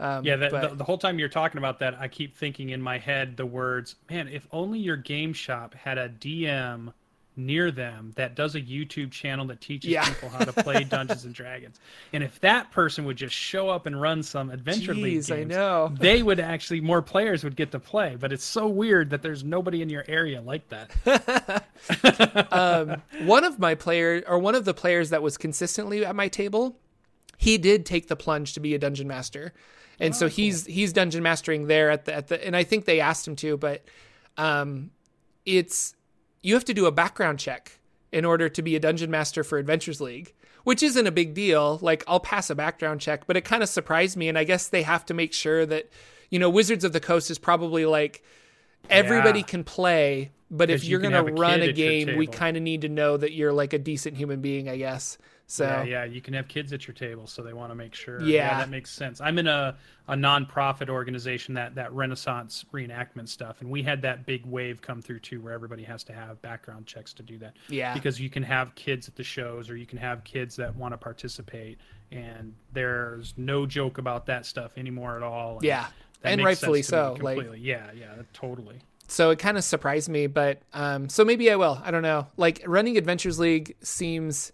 Um, 0.00 0.24
Yeah, 0.24 0.36
that, 0.36 0.50
but- 0.50 0.70
the, 0.70 0.76
the 0.76 0.84
whole 0.84 0.98
time 0.98 1.18
you're 1.18 1.28
talking 1.28 1.58
about 1.58 1.78
that, 1.78 1.94
I 2.00 2.08
keep 2.08 2.34
thinking 2.36 2.70
in 2.70 2.82
my 2.82 2.98
head 2.98 3.36
the 3.36 3.46
words, 3.46 3.94
man, 4.10 4.26
if 4.26 4.48
only 4.50 4.80
your 4.80 4.96
game 4.96 5.32
shop 5.32 5.74
had 5.74 5.96
a 5.96 6.08
DM 6.08 6.92
near 7.36 7.70
them 7.70 8.12
that 8.16 8.34
does 8.34 8.54
a 8.54 8.60
YouTube 8.60 9.10
channel 9.10 9.46
that 9.46 9.60
teaches 9.60 9.90
Yeah. 9.90 10.04
people 10.04 10.28
how 10.28 10.44
to 10.44 10.52
play 10.52 10.84
Dungeons 10.88 11.24
and 11.24 11.34
Dragons. 11.34 11.80
And 12.12 12.22
if 12.22 12.38
that 12.40 12.70
person 12.70 13.04
would 13.06 13.16
just 13.16 13.34
show 13.34 13.70
up 13.70 13.86
and 13.86 13.98
run 13.98 14.22
some 14.22 14.50
Adventure 14.50 14.94
League 14.94 15.20
Jeez, 15.20 15.34
I 15.34 15.44
know. 15.44 15.90
they 15.98 16.22
would 16.22 16.40
actually 16.40 16.80
more 16.80 17.00
players 17.00 17.42
would 17.44 17.56
get 17.56 17.70
to 17.72 17.78
play. 17.80 18.16
But 18.18 18.32
it's 18.32 18.44
so 18.44 18.66
weird 18.68 19.10
that 19.10 19.22
there's 19.22 19.42
nobody 19.44 19.80
in 19.80 19.88
your 19.88 20.04
area 20.08 20.42
like 20.42 20.68
that. 20.68 21.64
um, 22.52 23.02
one 23.26 23.44
of 23.44 23.58
my 23.58 23.74
player 23.74 24.22
or 24.26 24.38
one 24.38 24.54
of 24.54 24.64
the 24.64 24.74
players 24.74 25.10
that 25.10 25.22
was 25.22 25.36
consistently 25.36 26.04
at 26.04 26.14
my 26.14 26.28
table, 26.28 26.76
he 27.38 27.58
did 27.58 27.86
take 27.86 28.08
the 28.08 28.16
plunge 28.16 28.52
to 28.54 28.60
be 28.60 28.74
a 28.74 28.78
dungeon 28.78 29.08
master, 29.08 29.52
and 29.98 30.14
so 30.14 30.28
he's 30.28 30.66
he's 30.66 30.92
dungeon 30.92 31.22
mastering 31.22 31.66
there 31.66 31.90
at 31.90 32.04
the 32.04 32.14
at 32.14 32.28
the. 32.28 32.44
And 32.44 32.56
I 32.56 32.64
think 32.64 32.84
they 32.84 33.00
asked 33.00 33.26
him 33.26 33.36
to, 33.36 33.56
but 33.56 33.84
um, 34.36 34.90
it's 35.44 35.94
you 36.42 36.54
have 36.54 36.64
to 36.66 36.74
do 36.74 36.86
a 36.86 36.92
background 36.92 37.38
check 37.38 37.78
in 38.10 38.24
order 38.24 38.48
to 38.48 38.62
be 38.62 38.76
a 38.76 38.80
dungeon 38.80 39.10
master 39.10 39.42
for 39.44 39.58
Adventures 39.58 40.00
League, 40.00 40.34
which 40.64 40.82
isn't 40.82 41.06
a 41.06 41.10
big 41.12 41.34
deal. 41.34 41.78
Like 41.80 42.04
I'll 42.06 42.20
pass 42.20 42.50
a 42.50 42.54
background 42.54 43.00
check, 43.00 43.26
but 43.26 43.36
it 43.36 43.44
kind 43.44 43.62
of 43.62 43.68
surprised 43.68 44.16
me, 44.16 44.28
and 44.28 44.36
I 44.38 44.44
guess 44.44 44.68
they 44.68 44.82
have 44.82 45.04
to 45.06 45.14
make 45.14 45.32
sure 45.32 45.64
that 45.66 45.88
you 46.30 46.38
know 46.38 46.50
Wizards 46.50 46.84
of 46.84 46.92
the 46.92 47.00
Coast 47.00 47.30
is 47.30 47.38
probably 47.38 47.86
like 47.86 48.22
everybody 48.90 49.40
Yeah. 49.40 49.46
can 49.46 49.64
play, 49.64 50.30
but 50.50 50.70
if 50.70 50.84
you're 50.84 51.02
you 51.02 51.10
have 51.10 51.28
a 51.28 51.32
run 51.32 51.62
a 51.62 51.72
game, 51.72 52.16
we 52.16 52.26
kind 52.26 52.56
of 52.56 52.62
need 52.62 52.82
to 52.82 52.88
know 52.88 53.16
that 53.16 53.32
you're 53.32 53.52
like 53.52 53.72
a 53.72 53.78
decent 53.78 54.16
human 54.16 54.40
being, 54.40 54.68
I 54.68 54.76
guess. 54.76 55.18
So 55.52 55.64
Yeah, 55.66 55.82
yeah, 55.82 56.04
you 56.04 56.22
can 56.22 56.32
have 56.32 56.48
kids 56.48 56.72
at 56.72 56.86
your 56.86 56.94
table, 56.94 57.26
so 57.26 57.42
they 57.42 57.52
want 57.52 57.70
to 57.72 57.74
make 57.74 57.94
sure. 57.94 58.22
Yeah. 58.22 58.56
that 58.58 58.70
makes 58.70 58.90
sense. 58.90 59.20
I'm 59.20 59.38
in 59.38 59.46
a 59.46 59.76
a 60.08 60.14
nonprofit 60.14 60.88
organization 60.88 61.52
that 61.54 61.74
that 61.74 61.92
Renaissance 61.92 62.64
reenactment 62.72 63.28
stuff, 63.28 63.60
and 63.60 63.70
we 63.70 63.82
had 63.82 64.00
that 64.02 64.24
big 64.24 64.46
wave 64.46 64.80
come 64.80 65.02
through 65.02 65.18
too, 65.20 65.42
where 65.42 65.52
everybody 65.52 65.82
has 65.82 66.04
to 66.04 66.14
have 66.14 66.40
background 66.40 66.86
checks 66.86 67.12
to 67.14 67.22
do 67.22 67.36
that. 67.38 67.54
Yeah. 67.68 67.92
because 67.92 68.18
you 68.18 68.30
can 68.30 68.42
have 68.44 68.74
kids 68.76 69.08
at 69.08 69.14
the 69.16 69.22
shows, 69.24 69.68
or 69.68 69.76
you 69.76 69.84
can 69.84 69.98
have 69.98 70.24
kids 70.24 70.56
that 70.56 70.74
want 70.74 70.94
to 70.94 70.98
participate, 70.98 71.76
and 72.10 72.54
there's 72.72 73.34
no 73.36 73.66
joke 73.66 73.98
about 73.98 74.24
that 74.26 74.46
stuff 74.46 74.72
anymore 74.78 75.16
at 75.18 75.22
all. 75.22 75.56
and 75.56 75.64
Yeah. 75.64 75.86
And 76.24 76.42
rightfully 76.42 76.80
so, 76.82 77.18
like- 77.20 77.38
yeah, 77.58 77.90
yeah, 77.94 78.14
totally. 78.32 78.78
so 79.06 79.28
it 79.30 79.38
kind 79.38 79.58
of 79.58 79.64
surprised 79.64 80.08
me, 80.08 80.28
but 80.28 80.62
um, 80.72 81.10
so 81.10 81.26
maybe 81.26 81.50
I 81.50 81.56
will. 81.56 81.78
I 81.84 81.90
don't 81.90 82.02
know. 82.02 82.28
Like 82.38 82.62
running 82.66 82.96
Adventures 82.96 83.38
League 83.38 83.76
seems 83.82 84.50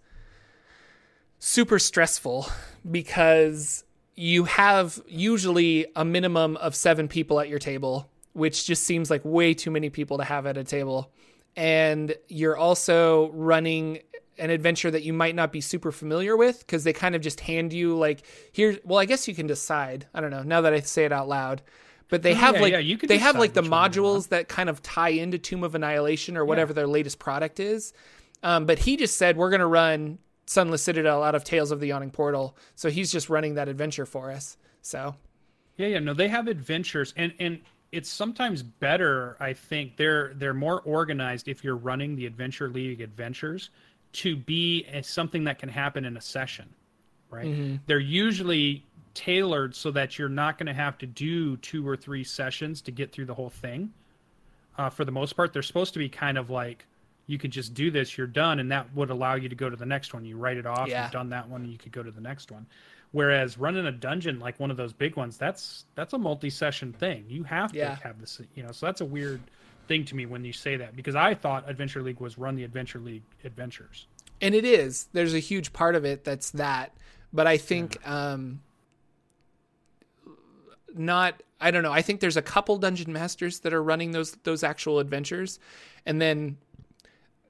super 1.39 1.79
stressful 1.79 2.47
because 2.89 3.83
you 4.15 4.43
have 4.45 4.99
usually 5.07 5.87
a 5.95 6.03
minimum 6.03 6.57
of 6.57 6.75
seven 6.75 7.07
people 7.07 7.39
at 7.39 7.47
your 7.49 7.59
table, 7.59 8.09
which 8.33 8.65
just 8.65 8.83
seems 8.83 9.09
like 9.09 9.21
way 9.23 9.53
too 9.53 9.71
many 9.71 9.89
people 9.89 10.17
to 10.17 10.23
have 10.23 10.45
at 10.45 10.57
a 10.57 10.63
table. 10.63 11.11
And 11.55 12.13
you're 12.27 12.57
also 12.57 13.31
running 13.31 13.99
an 14.37 14.49
adventure 14.49 14.89
that 14.91 15.03
you 15.03 15.11
might 15.13 15.35
not 15.35 15.51
be 15.51 15.59
super 15.61 15.91
familiar 15.91 16.37
with 16.37 16.59
because 16.59 16.83
they 16.83 16.93
kind 16.93 17.15
of 17.15 17.21
just 17.21 17.41
hand 17.41 17.73
you 17.73 17.97
like 17.97 18.21
here 18.53 18.77
well 18.85 18.97
I 18.97 19.03
guess 19.05 19.27
you 19.27 19.35
can 19.35 19.47
decide. 19.47 20.05
I 20.13 20.21
don't 20.21 20.31
know. 20.31 20.43
Now 20.43 20.61
that 20.61 20.73
I 20.73 20.79
say 20.81 21.05
it 21.05 21.11
out 21.11 21.27
loud. 21.27 21.61
But 22.07 22.23
they 22.23 22.31
Oh, 22.31 22.35
have 22.35 22.55
yeah, 22.55 22.61
like 22.61 22.73
yeah, 22.85 22.95
they 23.07 23.17
have 23.19 23.37
like 23.37 23.53
the 23.53 23.61
which 23.61 23.69
one 23.69 23.93
you 23.93 24.01
want. 24.03 24.23
modules 24.23 24.29
that 24.29 24.47
kind 24.47 24.69
of 24.69 24.81
tie 24.81 25.09
into 25.09 25.37
Tomb 25.37 25.63
of 25.63 25.75
Annihilation 25.75 26.37
or 26.37 26.45
whatever 26.45 26.73
their 26.73 26.87
latest 26.87 27.19
product 27.19 27.59
is. 27.59 27.93
Um, 28.41 28.65
but 28.65 28.79
he 28.79 28.97
just 28.97 29.17
said 29.17 29.37
we're 29.37 29.49
going 29.51 29.59
to 29.59 29.67
run 29.67 30.17
Sunless 30.49 30.81
Citadel 30.81 31.21
out 31.21 31.35
of 31.35 31.43
Tales 31.43 31.69
of 31.69 31.79
the 31.79 31.85
Yawning 31.85 32.09
Portal, 32.09 32.57
so 32.73 32.89
he's 32.89 33.11
just 33.11 33.29
running 33.29 33.53
that 33.53 33.67
adventure 33.67 34.07
for 34.07 34.31
us. 34.31 34.57
So 34.81 35.13
Yeah, 35.77 35.87
yeah, 35.87 35.99
no, 35.99 36.15
they 36.15 36.27
have 36.27 36.47
adventures, 36.47 37.13
and 37.15 37.31
and 37.39 37.59
it's 37.91 38.09
sometimes 38.09 38.63
better. 38.63 39.37
I 39.39 39.53
think 39.53 39.95
they're 39.95 40.33
they're 40.33 40.55
more 40.55 40.81
organized 40.81 41.47
if 41.47 41.63
you're 41.63 41.75
running 41.75 42.15
the 42.15 42.25
Adventure 42.25 42.67
League 42.67 42.99
adventures 42.99 43.69
to 44.13 44.35
be 44.35 44.85
a, 44.91 45.03
something 45.03 45.43
that 45.43 45.59
can 45.59 45.69
happen 45.69 46.03
in 46.03 46.17
a 46.17 46.21
session, 46.21 46.67
right? 47.29 47.45
They're 47.85 47.99
usually 47.99 48.83
tailored 49.13 49.75
so 49.75 49.91
that 49.91 50.17
you're 50.17 50.29
not 50.29 50.57
going 50.57 50.65
to 50.65 50.73
have 50.73 50.97
to 50.97 51.05
do 51.05 51.57
two 51.57 51.87
or 51.87 51.95
three 51.95 52.23
sessions 52.23 52.81
to 52.81 52.91
get 52.91 53.11
through 53.11 53.25
the 53.25 53.35
whole 53.35 53.51
thing. 53.51 53.93
Uh, 54.79 54.89
for 54.89 55.05
the 55.05 55.11
most 55.11 55.33
part, 55.35 55.53
they're 55.53 55.61
supposed 55.61 55.93
to 55.93 55.99
be 55.99 56.09
kind 56.09 56.39
of 56.39 56.49
like 56.49 56.85
you 57.29 57.37
could 57.37 57.51
just 57.51 57.75
do 57.75 57.91
this, 57.91 58.17
you're 58.17 58.25
done, 58.25 58.57
and 58.59 58.71
that 58.71 58.91
would 58.95 59.11
allow 59.11 59.35
you 59.35 59.47
to 59.47 59.55
go 59.55 59.69
to 59.69 59.75
the 59.75 59.85
next 59.85 60.15
one. 60.15 60.25
You 60.25 60.35
write 60.35 60.57
it 60.57 60.65
off, 60.65 60.87
Yeah. 60.87 61.03
you've 61.03 61.11
done 61.11 61.29
that 61.29 61.47
one, 61.47 61.61
and 61.61 61.71
you 61.71 61.77
could 61.77 61.91
go 61.91 62.01
to 62.01 62.09
the 62.09 62.19
next 62.21 62.51
one. 62.51 62.65
Whereas 63.11 63.57
running 63.59 63.85
a 63.85 63.91
dungeon 63.91 64.39
like 64.39 64.59
one 64.59 64.71
of 64.71 64.77
those 64.77 64.93
big 64.93 65.15
ones, 65.15 65.37
that's 65.37 65.85
that's 65.93 66.13
a 66.13 66.17
multi-session 66.17 66.93
thing. 66.93 67.25
You 67.27 67.43
have 67.43 67.71
to 67.73 67.77
Yeah. 67.77 67.95
have 68.03 68.19
this, 68.19 68.41
you 68.55 68.63
know. 68.63 68.71
So 68.71 68.87
that's 68.87 69.01
a 69.01 69.05
weird 69.05 69.41
thing 69.87 70.05
to 70.05 70.15
me 70.15 70.25
when 70.25 70.43
you 70.43 70.53
say 70.53 70.75
that 70.77 70.95
because 70.95 71.15
I 71.15 71.35
thought 71.35 71.69
Adventure 71.69 72.01
League 72.01 72.19
was 72.19 72.37
run 72.39 72.55
the 72.55 72.63
Adventure 72.63 72.99
League 72.99 73.23
adventures. 73.43 74.07
and 74.41 74.55
it 74.55 74.63
is 74.65 75.07
there's 75.13 75.33
a 75.33 75.39
huge 75.39 75.71
part 75.73 75.95
of 75.95 76.05
it 76.05 76.23
that's 76.23 76.51
that 76.51 76.93
but 77.33 77.45
i 77.45 77.57
think 77.57 77.97
um 78.07 78.61
not 80.95 81.41
i 81.59 81.71
don't 81.71 81.83
know 81.83 81.91
i 81.91 82.01
think 82.01 82.19
there's 82.21 82.37
a 82.37 82.41
couple 82.41 82.77
dungeon 82.77 83.11
masters 83.11 83.59
that 83.59 83.73
are 83.73 83.83
running 83.83 84.11
those 84.11 84.31
those 84.43 84.63
actual 84.63 84.99
adventures 84.99 85.59
and 86.05 86.21
then 86.21 86.55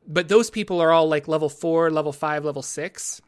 but 0.10 0.28
those 0.28 0.50
people 0.50 0.82
are 0.82 0.92
all 0.92 1.08
like 1.08 1.28
level 1.28 1.48
4 1.48 1.92
level 1.92 2.12
5 2.12 2.44
level 2.44 2.64
6 2.64 3.22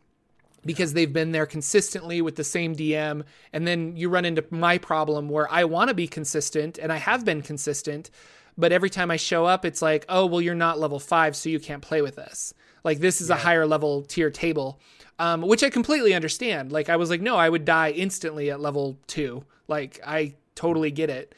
because 0.66 0.94
they've 0.94 1.14
been 1.14 1.32
there 1.32 1.46
consistently 1.46 2.22
with 2.22 2.36
the 2.36 2.44
same 2.44 2.76
DM. 2.76 3.24
And 3.54 3.68
then 3.68 3.96
you 3.96 4.10
run 4.10 4.26
into 4.26 4.46
my 4.50 4.78
problem 4.78 5.30
where 5.30 5.52
I 5.52 5.64
want 5.64 5.90
to 5.90 5.94
be 5.94 6.08
consistent 6.08 6.78
and 6.78 6.92
I 6.92 6.98
have 6.98 7.26
been 7.26 7.42
consistent, 7.42 8.10
but 8.58 8.72
every 8.72 8.90
time 8.90 9.12
I 9.12 9.18
show 9.18 9.46
up, 9.46 9.66
it's 9.66 9.82
like, 9.82 10.06
oh, 10.10 10.26
well, 10.26 10.42
you're 10.42 10.56
not 10.56 10.80
level 10.80 11.00
five, 11.00 11.36
so 11.36 11.50
you 11.50 11.60
can't 11.60 11.82
play 11.82 12.02
with 12.02 12.20
us. 12.20 12.54
Like, 12.84 13.00
this 13.00 13.22
is 13.22 13.30
a 13.30 13.36
higher 13.36 13.66
level 13.66 14.04
tier 14.04 14.30
table, 14.30 14.80
um, 15.20 15.42
which 15.42 15.64
I 15.64 15.70
completely 15.70 16.14
understand. 16.14 16.72
Like, 16.72 16.90
I 16.90 16.96
was 16.96 17.10
like, 17.10 17.22
no, 17.22 17.38
I 17.38 17.50
would 17.50 17.66
die 17.66 17.92
instantly 17.92 18.52
at 18.52 18.60
level 18.60 18.98
two. 19.08 19.46
Like, 19.68 20.00
I 20.06 20.36
totally 20.56 20.92
get 20.92 21.10
it. 21.10 21.34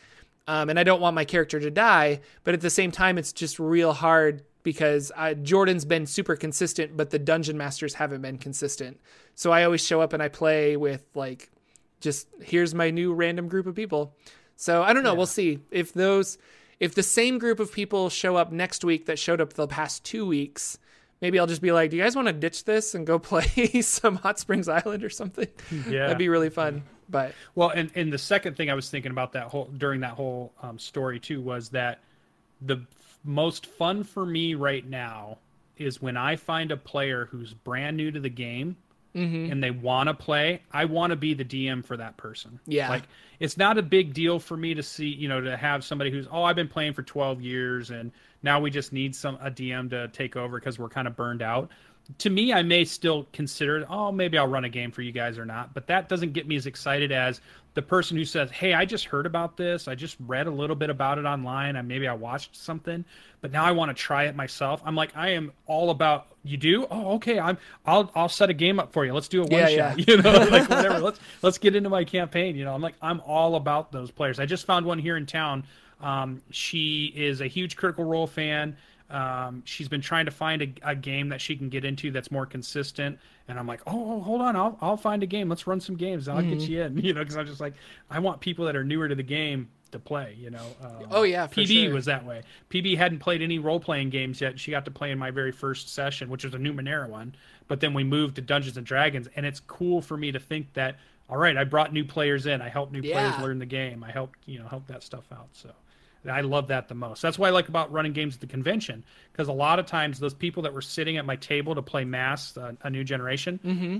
Um, 0.47 0.69
and 0.69 0.77
I 0.77 0.83
don't 0.83 1.01
want 1.01 1.15
my 1.15 1.23
character 1.23 1.59
to 1.59 1.71
die, 1.71 2.19
but 2.43 2.53
at 2.53 2.61
the 2.61 2.69
same 2.69 2.91
time, 2.91 3.17
it's 3.17 3.31
just 3.31 3.59
real 3.59 3.93
hard 3.93 4.43
because 4.63 5.11
uh, 5.15 5.33
Jordan's 5.35 5.85
been 5.85 6.05
super 6.05 6.35
consistent, 6.35 6.95
but 6.97 7.09
the 7.09 7.19
dungeon 7.19 7.57
masters 7.57 7.93
haven't 7.95 8.21
been 8.21 8.37
consistent. 8.37 8.99
So 9.35 9.51
I 9.51 9.63
always 9.63 9.85
show 9.85 10.01
up 10.01 10.13
and 10.13 10.23
I 10.23 10.29
play 10.29 10.77
with 10.77 11.05
like, 11.13 11.51
just 11.99 12.27
here's 12.41 12.73
my 12.73 12.89
new 12.89 13.13
random 13.13 13.47
group 13.47 13.67
of 13.67 13.75
people. 13.75 14.15
So 14.55 14.81
I 14.83 14.93
don't 14.93 15.03
know. 15.03 15.13
We'll 15.13 15.25
see 15.25 15.59
if 15.71 15.93
those, 15.93 16.37
if 16.79 16.95
the 16.95 17.03
same 17.03 17.37
group 17.37 17.59
of 17.59 17.71
people 17.71 18.09
show 18.09 18.35
up 18.35 18.51
next 18.51 18.83
week 18.83 19.05
that 19.07 19.19
showed 19.19 19.41
up 19.41 19.53
the 19.53 19.67
past 19.67 20.03
two 20.03 20.25
weeks. 20.25 20.79
Maybe 21.21 21.39
I'll 21.39 21.47
just 21.47 21.61
be 21.61 21.71
like, 21.71 21.89
"Do 21.89 21.95
you 21.95 22.03
guys 22.03 22.17
want 22.17 22.27
to 22.27 22.33
ditch 22.33 22.65
this 22.65 22.95
and 22.95 23.07
go 23.07 23.17
play 23.31 23.81
some 23.81 24.17
Hot 24.17 24.39
Springs 24.39 24.67
Island 24.67 25.05
or 25.05 25.09
something?" 25.09 25.47
Yeah. 25.87 26.07
That'd 26.07 26.17
be 26.17 26.27
really 26.27 26.49
fun. 26.49 26.83
But 27.09 27.33
Well, 27.55 27.69
and 27.69 27.89
and 27.95 28.11
the 28.11 28.17
second 28.17 28.57
thing 28.57 28.69
I 28.69 28.73
was 28.73 28.89
thinking 28.89 29.11
about 29.11 29.31
that 29.33 29.47
whole 29.47 29.69
during 29.77 30.01
that 30.01 30.13
whole 30.13 30.51
um, 30.61 30.77
story 30.77 31.21
too 31.21 31.41
was 31.41 31.69
that 31.69 32.01
the 32.61 32.85
most 33.23 33.65
fun 33.65 34.03
for 34.03 34.25
me 34.25 34.55
right 34.55 34.87
now 34.87 35.37
is 35.77 36.01
when 36.01 36.17
I 36.17 36.35
find 36.35 36.71
a 36.71 36.77
player 36.77 37.25
who's 37.31 37.53
brand 37.53 37.97
new 37.97 38.11
to 38.11 38.19
the 38.19 38.29
game 38.29 38.77
Mm-hmm. 39.15 39.51
and 39.51 39.63
they 39.63 39.69
want 39.69 40.07
to 40.07 40.15
play. 40.15 40.63
I 40.71 40.85
want 40.85 41.11
to 41.11 41.15
be 41.15 41.35
the 41.35 41.45
DM 41.45 41.85
for 41.85 41.95
that 41.97 42.17
person. 42.17 42.59
Yeah. 42.65 42.89
Like 42.89 43.03
it's 43.39 43.57
not 43.57 43.77
a 43.77 43.83
big 43.83 44.11
deal 44.15 44.39
for 44.39 44.57
me 44.57 44.73
to 44.73 44.81
see, 44.81 45.05
you 45.05 45.27
know, 45.29 45.39
to 45.39 45.55
have 45.55 45.83
somebody 45.83 46.09
who's, 46.09 46.25
oh, 46.31 46.41
I've 46.41 46.55
been 46.55 46.67
playing 46.67 46.93
for 46.93 47.03
12 47.03 47.39
years 47.39 47.91
and 47.91 48.11
now 48.41 48.59
we 48.59 48.71
just 48.71 48.91
need 48.91 49.15
some 49.15 49.37
a 49.39 49.51
DM 49.51 49.91
to 49.91 50.07
take 50.07 50.35
over 50.35 50.59
because 50.59 50.79
we're 50.79 50.89
kind 50.89 51.07
of 51.07 51.15
burned 51.15 51.43
out. 51.43 51.69
To 52.17 52.31
me, 52.31 52.53
I 52.53 52.63
may 52.63 52.85
still 52.85 53.27
consider, 53.33 53.85
oh, 53.87 54.11
maybe 54.11 54.35
I'll 54.39 54.47
run 54.47 54.65
a 54.65 54.69
game 54.69 54.89
for 54.89 55.03
you 55.03 55.11
guys 55.11 55.37
or 55.37 55.45
not, 55.45 55.75
but 55.75 55.85
that 55.85 56.09
doesn't 56.09 56.33
get 56.33 56.47
me 56.47 56.55
as 56.55 56.65
excited 56.65 57.11
as 57.11 57.39
the 57.75 57.81
person 57.81 58.17
who 58.17 58.25
says, 58.25 58.51
"Hey, 58.51 58.73
I 58.73 58.85
just 58.85 59.05
heard 59.05 59.25
about 59.25 59.57
this. 59.57 59.87
I 59.87 59.95
just 59.95 60.15
read 60.19 60.47
a 60.47 60.51
little 60.51 60.75
bit 60.75 60.89
about 60.89 61.17
it 61.17 61.25
online. 61.25 61.75
and 61.75 61.87
maybe 61.87 62.07
I 62.07 62.13
watched 62.13 62.55
something, 62.55 63.03
but 63.41 63.51
now 63.51 63.63
I 63.65 63.71
want 63.71 63.89
to 63.89 64.01
try 64.01 64.25
it 64.25 64.35
myself." 64.35 64.81
I'm 64.85 64.95
like, 64.95 65.15
I 65.15 65.29
am 65.29 65.51
all 65.65 65.89
about. 65.89 66.27
You 66.43 66.57
do? 66.57 66.85
Oh, 66.91 67.15
okay. 67.15 67.39
I'm. 67.39 67.57
I'll. 67.85 68.11
I'll 68.15 68.29
set 68.29 68.49
a 68.49 68.53
game 68.53 68.79
up 68.79 68.91
for 68.93 69.05
you. 69.05 69.13
Let's 69.13 69.27
do 69.27 69.41
a 69.41 69.45
one 69.45 69.51
Yeah, 69.51 69.67
shot. 69.67 69.99
yeah. 69.99 70.05
You 70.07 70.21
know, 70.21 70.31
like 70.51 70.69
whatever. 70.69 70.99
let's 70.99 71.19
let's 71.41 71.57
get 71.57 71.75
into 71.75 71.89
my 71.89 72.03
campaign. 72.03 72.55
You 72.55 72.65
know, 72.65 72.73
I'm 72.75 72.81
like, 72.81 72.95
I'm 73.01 73.21
all 73.21 73.55
about 73.55 73.91
those 73.91 74.11
players. 74.11 74.39
I 74.39 74.45
just 74.45 74.65
found 74.65 74.85
one 74.85 74.99
here 74.99 75.17
in 75.17 75.25
town. 75.25 75.63
Um, 76.01 76.41
she 76.51 77.13
is 77.15 77.39
a 77.39 77.47
huge 77.47 77.77
Critical 77.77 78.03
Role 78.03 78.27
fan. 78.27 78.75
Um, 79.13 79.61
she's 79.65 79.87
been 79.87 80.01
trying 80.01 80.25
to 80.25 80.31
find 80.31 80.61
a, 80.61 80.73
a 80.83 80.95
game 80.95 81.29
that 81.29 81.39
she 81.39 81.55
can 81.55 81.69
get 81.69 81.85
into 81.85 82.09
that's 82.11 82.31
more 82.31 82.45
consistent. 82.45 83.19
And 83.47 83.59
I'm 83.59 83.67
like, 83.67 83.81
oh, 83.85 84.13
oh, 84.15 84.19
hold 84.21 84.41
on, 84.41 84.55
I'll 84.55 84.77
I'll 84.81 84.97
find 84.97 85.21
a 85.21 85.27
game. 85.27 85.49
Let's 85.49 85.67
run 85.67 85.79
some 85.79 85.95
games. 85.95 86.27
I'll 86.27 86.41
get 86.41 86.61
you 86.61 86.81
in. 86.81 86.97
You 87.03 87.13
know, 87.13 87.21
because 87.21 87.37
I'm 87.37 87.45
just 87.45 87.59
like, 87.61 87.73
I 88.09 88.19
want 88.19 88.39
people 88.41 88.65
that 88.65 88.75
are 88.75 88.83
newer 88.83 89.07
to 89.07 89.15
the 89.15 89.23
game 89.23 89.69
to 89.91 89.99
play. 89.99 90.35
You 90.39 90.49
know. 90.49 90.65
Um, 90.81 91.07
Oh, 91.11 91.23
yeah, 91.23 91.45
PB 91.47 91.83
sure. 91.85 91.93
was 91.93 92.05
that 92.05 92.25
way. 92.25 92.41
PB 92.71 92.97
hadn't 92.97 93.19
played 93.19 93.41
any 93.41 93.59
role 93.59 93.79
playing 93.79 94.09
games 94.09 94.41
yet. 94.41 94.59
She 94.59 94.71
got 94.71 94.85
to 94.85 94.91
play 94.91 95.11
in 95.11 95.19
my 95.19 95.29
very 95.29 95.51
first 95.51 95.93
session, 95.93 96.29
which 96.29 96.43
was 96.43 96.53
a 96.53 96.57
Numenera 96.57 97.07
one. 97.09 97.35
But 97.67 97.79
then 97.81 97.93
we 97.93 98.03
moved 98.03 98.35
to 98.37 98.41
Dungeons 98.41 98.77
and 98.77 98.85
Dragons, 98.85 99.27
and 99.35 99.45
it's 99.45 99.59
cool 99.59 100.01
for 100.01 100.17
me 100.17 100.31
to 100.31 100.39
think 100.39 100.73
that. 100.73 100.97
All 101.29 101.37
right, 101.37 101.55
I 101.55 101.63
brought 101.63 101.93
new 101.93 102.03
players 102.03 102.45
in. 102.45 102.61
I 102.61 102.67
helped 102.69 102.91
new 102.91 103.01
players 103.01 103.33
learn 103.39 103.57
the 103.59 103.65
game. 103.65 104.03
I 104.03 104.11
helped 104.11 104.39
you 104.45 104.59
know 104.59 104.67
help 104.67 104.87
that 104.87 105.03
stuff 105.03 105.25
out. 105.31 105.47
So 105.53 105.69
I 106.29 106.41
love 106.41 106.67
that 106.67 106.87
the 106.87 106.95
most. 106.95 107.21
That's 107.21 107.37
what 107.37 107.47
I 107.47 107.51
like 107.51 107.67
about 107.69 107.91
running 107.91 108.13
games 108.13 108.35
at 108.35 108.41
the 108.41 108.47
convention 108.47 109.03
because 109.31 109.47
a 109.47 109.53
lot 109.53 109.79
of 109.79 109.85
times 109.85 110.19
those 110.19 110.33
people 110.33 110.63
that 110.63 110.73
were 110.73 110.81
sitting 110.81 111.17
at 111.17 111.25
my 111.25 111.35
table 111.35 111.75
to 111.75 111.81
play 111.81 112.05
Mass, 112.05 112.55
uh, 112.57 112.73
a 112.83 112.89
new 112.89 113.03
generation, 113.03 113.59
Mm-hmm. 113.63 113.97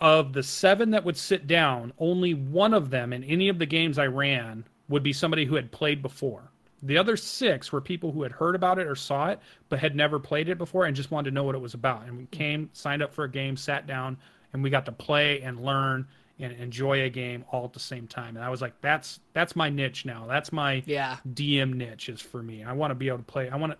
of 0.00 0.32
the 0.32 0.42
seven 0.42 0.90
that 0.90 1.04
would 1.04 1.16
sit 1.16 1.46
down, 1.46 1.92
only 1.98 2.34
one 2.34 2.74
of 2.74 2.90
them 2.90 3.12
in 3.12 3.24
any 3.24 3.48
of 3.48 3.58
the 3.58 3.66
games 3.66 3.98
I 3.98 4.06
ran 4.06 4.64
would 4.88 5.02
be 5.02 5.12
somebody 5.12 5.44
who 5.44 5.54
had 5.54 5.72
played 5.72 6.02
before. 6.02 6.50
The 6.82 6.98
other 6.98 7.16
six 7.16 7.72
were 7.72 7.80
people 7.80 8.12
who 8.12 8.22
had 8.22 8.32
heard 8.32 8.54
about 8.54 8.78
it 8.78 8.86
or 8.86 8.94
saw 8.94 9.28
it, 9.28 9.40
but 9.68 9.78
had 9.78 9.96
never 9.96 10.18
played 10.18 10.48
it 10.48 10.58
before 10.58 10.84
and 10.84 10.94
just 10.94 11.10
wanted 11.10 11.30
to 11.30 11.34
know 11.34 11.42
what 11.44 11.54
it 11.54 11.60
was 11.60 11.74
about. 11.74 12.04
And 12.06 12.18
we 12.18 12.26
came, 12.26 12.68
signed 12.74 13.02
up 13.02 13.14
for 13.14 13.24
a 13.24 13.30
game, 13.30 13.56
sat 13.56 13.86
down, 13.86 14.18
and 14.52 14.62
we 14.62 14.70
got 14.70 14.84
to 14.86 14.92
play 14.92 15.40
and 15.40 15.64
learn 15.64 16.06
and 16.38 16.52
enjoy 16.54 17.02
a 17.02 17.08
game 17.10 17.44
all 17.50 17.64
at 17.64 17.72
the 17.72 17.80
same 17.80 18.06
time. 18.06 18.36
And 18.36 18.44
I 18.44 18.50
was 18.50 18.60
like, 18.60 18.74
that's 18.80 19.20
that's 19.32 19.56
my 19.56 19.68
niche 19.70 20.04
now. 20.04 20.26
That's 20.26 20.52
my 20.52 20.82
Yeah. 20.86 21.16
DM 21.34 21.74
niche 21.74 22.08
is 22.08 22.20
for 22.20 22.42
me. 22.42 22.62
I 22.64 22.72
want 22.72 22.90
to 22.90 22.94
be 22.94 23.08
able 23.08 23.18
to 23.18 23.24
play. 23.24 23.48
I 23.48 23.56
want 23.56 23.72
to 23.72 23.78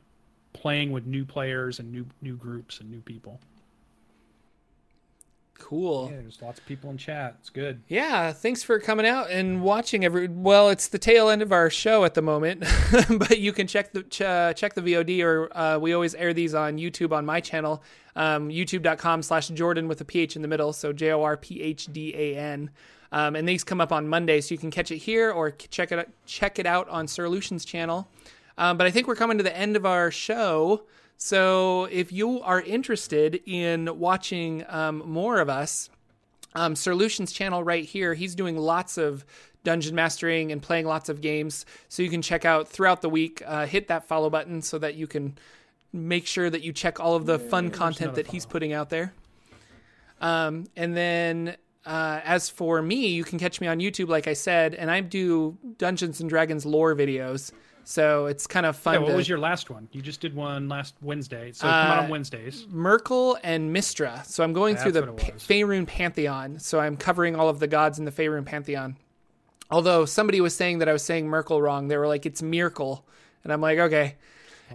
playing 0.52 0.90
with 0.90 1.06
new 1.06 1.24
players 1.24 1.78
and 1.80 1.92
new 1.92 2.06
new 2.22 2.36
groups 2.36 2.80
and 2.80 2.90
new 2.90 3.00
people. 3.00 3.40
Cool. 5.58 6.10
Yeah, 6.10 6.20
there's 6.20 6.40
lots 6.40 6.58
of 6.58 6.66
people 6.66 6.90
in 6.90 6.98
chat. 6.98 7.36
It's 7.40 7.50
good. 7.50 7.82
Yeah, 7.88 8.32
thanks 8.32 8.62
for 8.62 8.78
coming 8.78 9.06
out 9.06 9.30
and 9.30 9.62
watching 9.62 10.04
every. 10.04 10.28
Well, 10.28 10.68
it's 10.68 10.88
the 10.88 10.98
tail 10.98 11.28
end 11.28 11.42
of 11.42 11.52
our 11.52 11.70
show 11.70 12.04
at 12.04 12.14
the 12.14 12.22
moment, 12.22 12.64
but 13.10 13.38
you 13.40 13.52
can 13.52 13.66
check 13.66 13.92
the 13.92 14.02
ch- 14.04 14.20
uh, 14.20 14.52
check 14.52 14.74
the 14.74 14.82
VOD, 14.82 15.24
or 15.24 15.56
uh, 15.56 15.78
we 15.78 15.92
always 15.92 16.14
air 16.14 16.32
these 16.32 16.54
on 16.54 16.78
YouTube 16.78 17.12
on 17.12 17.26
my 17.26 17.40
channel, 17.40 17.82
um, 18.14 18.48
YouTube.com/slash 18.48 19.48
Jordan 19.48 19.88
with 19.88 20.00
a 20.00 20.04
PH 20.04 20.36
in 20.36 20.42
the 20.42 20.48
middle, 20.48 20.72
so 20.72 20.92
J 20.92 21.12
O 21.12 21.22
R 21.22 21.36
P 21.36 21.60
H 21.60 21.88
D 21.92 22.14
A 22.14 22.36
N. 22.36 22.70
Um, 23.12 23.34
and 23.36 23.48
these 23.48 23.64
come 23.64 23.80
up 23.80 23.92
on 23.92 24.08
Monday, 24.08 24.40
so 24.40 24.54
you 24.54 24.58
can 24.58 24.70
catch 24.70 24.90
it 24.90 24.98
here 24.98 25.30
or 25.30 25.50
check 25.50 25.90
it 25.90 26.08
check 26.26 26.58
it 26.58 26.66
out 26.66 26.88
on 26.88 27.08
Sir 27.08 27.28
Lucien's 27.28 27.64
channel. 27.64 28.08
Um, 28.58 28.76
but 28.76 28.86
I 28.86 28.90
think 28.90 29.06
we're 29.06 29.16
coming 29.16 29.38
to 29.38 29.44
the 29.44 29.56
end 29.56 29.76
of 29.76 29.84
our 29.84 30.10
show. 30.10 30.82
So 31.16 31.84
if 31.90 32.12
you 32.12 32.40
are 32.42 32.60
interested 32.60 33.40
in 33.46 33.98
watching 33.98 34.64
um, 34.68 34.98
more 35.06 35.40
of 35.40 35.48
us, 35.48 35.88
um, 36.54 36.74
Sir 36.74 36.94
Lucien's 36.94 37.32
channel 37.32 37.62
right 37.62 37.84
here. 37.84 38.14
He's 38.14 38.34
doing 38.34 38.56
lots 38.56 38.98
of 38.98 39.24
dungeon 39.62 39.94
mastering 39.94 40.52
and 40.52 40.62
playing 40.62 40.86
lots 40.86 41.08
of 41.08 41.20
games. 41.20 41.66
So 41.88 42.02
you 42.02 42.08
can 42.08 42.22
check 42.22 42.44
out 42.44 42.68
throughout 42.68 43.02
the 43.02 43.10
week. 43.10 43.42
Uh, 43.44 43.66
hit 43.66 43.88
that 43.88 44.06
follow 44.06 44.30
button 44.30 44.62
so 44.62 44.78
that 44.78 44.94
you 44.94 45.06
can 45.06 45.36
make 45.92 46.26
sure 46.26 46.48
that 46.48 46.62
you 46.62 46.72
check 46.72 47.00
all 47.00 47.14
of 47.14 47.26
the 47.26 47.38
fun 47.38 47.70
content 47.70 48.14
that 48.14 48.26
he's 48.26 48.46
putting 48.46 48.72
out 48.72 48.90
there. 48.90 49.12
Um, 50.20 50.64
and 50.76 50.96
then 50.96 51.56
uh, 51.84 52.20
as 52.24 52.48
for 52.48 52.80
me, 52.80 53.08
you 53.08 53.24
can 53.24 53.38
catch 53.38 53.60
me 53.60 53.66
on 53.66 53.78
YouTube, 53.78 54.08
like 54.08 54.26
I 54.26 54.32
said, 54.32 54.74
and 54.74 54.90
I 54.90 55.00
do 55.00 55.56
Dungeons 55.78 56.20
and 56.20 56.28
Dragons 56.28 56.64
lore 56.64 56.94
videos. 56.94 57.52
So 57.88 58.26
it's 58.26 58.48
kind 58.48 58.66
of 58.66 58.76
fun. 58.76 58.94
Yeah, 58.94 59.00
what 59.00 59.10
to- 59.10 59.16
was 59.16 59.28
your 59.28 59.38
last 59.38 59.70
one? 59.70 59.86
You 59.92 60.02
just 60.02 60.20
did 60.20 60.34
one 60.34 60.68
last 60.68 60.94
Wednesday. 61.00 61.52
So 61.52 61.68
come 61.68 61.70
out 61.72 61.98
Uh, 61.98 62.02
on 62.02 62.08
Wednesdays. 62.10 62.66
Myrkul 62.66 63.38
and 63.44 63.74
Mystra. 63.74 64.24
So 64.26 64.42
I'm 64.42 64.52
going 64.52 64.74
through 64.74 64.90
the 64.90 65.02
pa- 65.06 65.32
Faerun 65.38 65.86
Pantheon. 65.86 66.58
So 66.58 66.80
I'm 66.80 66.96
covering 66.96 67.36
all 67.36 67.48
of 67.48 67.60
the 67.60 67.68
gods 67.68 68.00
in 68.00 68.04
the 68.04 68.10
Faerun 68.10 68.44
Pantheon. 68.44 68.96
Although 69.70 70.04
somebody 70.04 70.40
was 70.40 70.54
saying 70.56 70.78
that 70.80 70.88
I 70.88 70.92
was 70.92 71.04
saying 71.04 71.28
Myrkul 71.28 71.62
wrong. 71.62 71.86
They 71.86 71.96
were 71.96 72.08
like, 72.08 72.26
it's 72.26 72.42
Miracle. 72.42 73.06
And 73.44 73.52
I'm 73.52 73.60
like, 73.60 73.78
okay. 73.78 74.16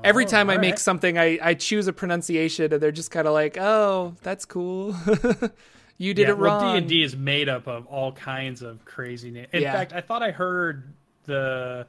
Every 0.05 0.23
Oh, 0.23 0.27
time 0.29 0.49
I 0.49 0.55
make 0.55 0.71
right. 0.71 0.79
something, 0.79 1.17
I, 1.17 1.37
I 1.41 1.53
choose 1.53 1.87
a 1.87 1.93
pronunciation, 1.93 2.71
and 2.71 2.81
they're 2.81 2.93
just 2.93 3.11
kind 3.11 3.27
of 3.27 3.33
like, 3.33 3.57
oh, 3.57 4.15
that's 4.21 4.45
cool. 4.45 4.95
you 5.97 6.13
did 6.13 6.23
yeah, 6.23 6.29
it 6.29 6.37
well, 6.37 6.55
wrong. 6.61 6.71
D 6.75 6.77
and 6.77 6.87
D 6.87 7.03
is 7.03 7.15
made 7.17 7.49
up 7.49 7.67
of 7.67 7.87
all 7.87 8.13
kinds 8.13 8.61
of 8.61 8.85
crazy 8.85 9.31
names. 9.31 9.49
In 9.51 9.63
Yeah. 9.63 9.73
fact, 9.73 9.91
I 9.91 9.99
thought 9.99 10.23
I 10.23 10.31
heard 10.31 10.93
the 11.25 11.85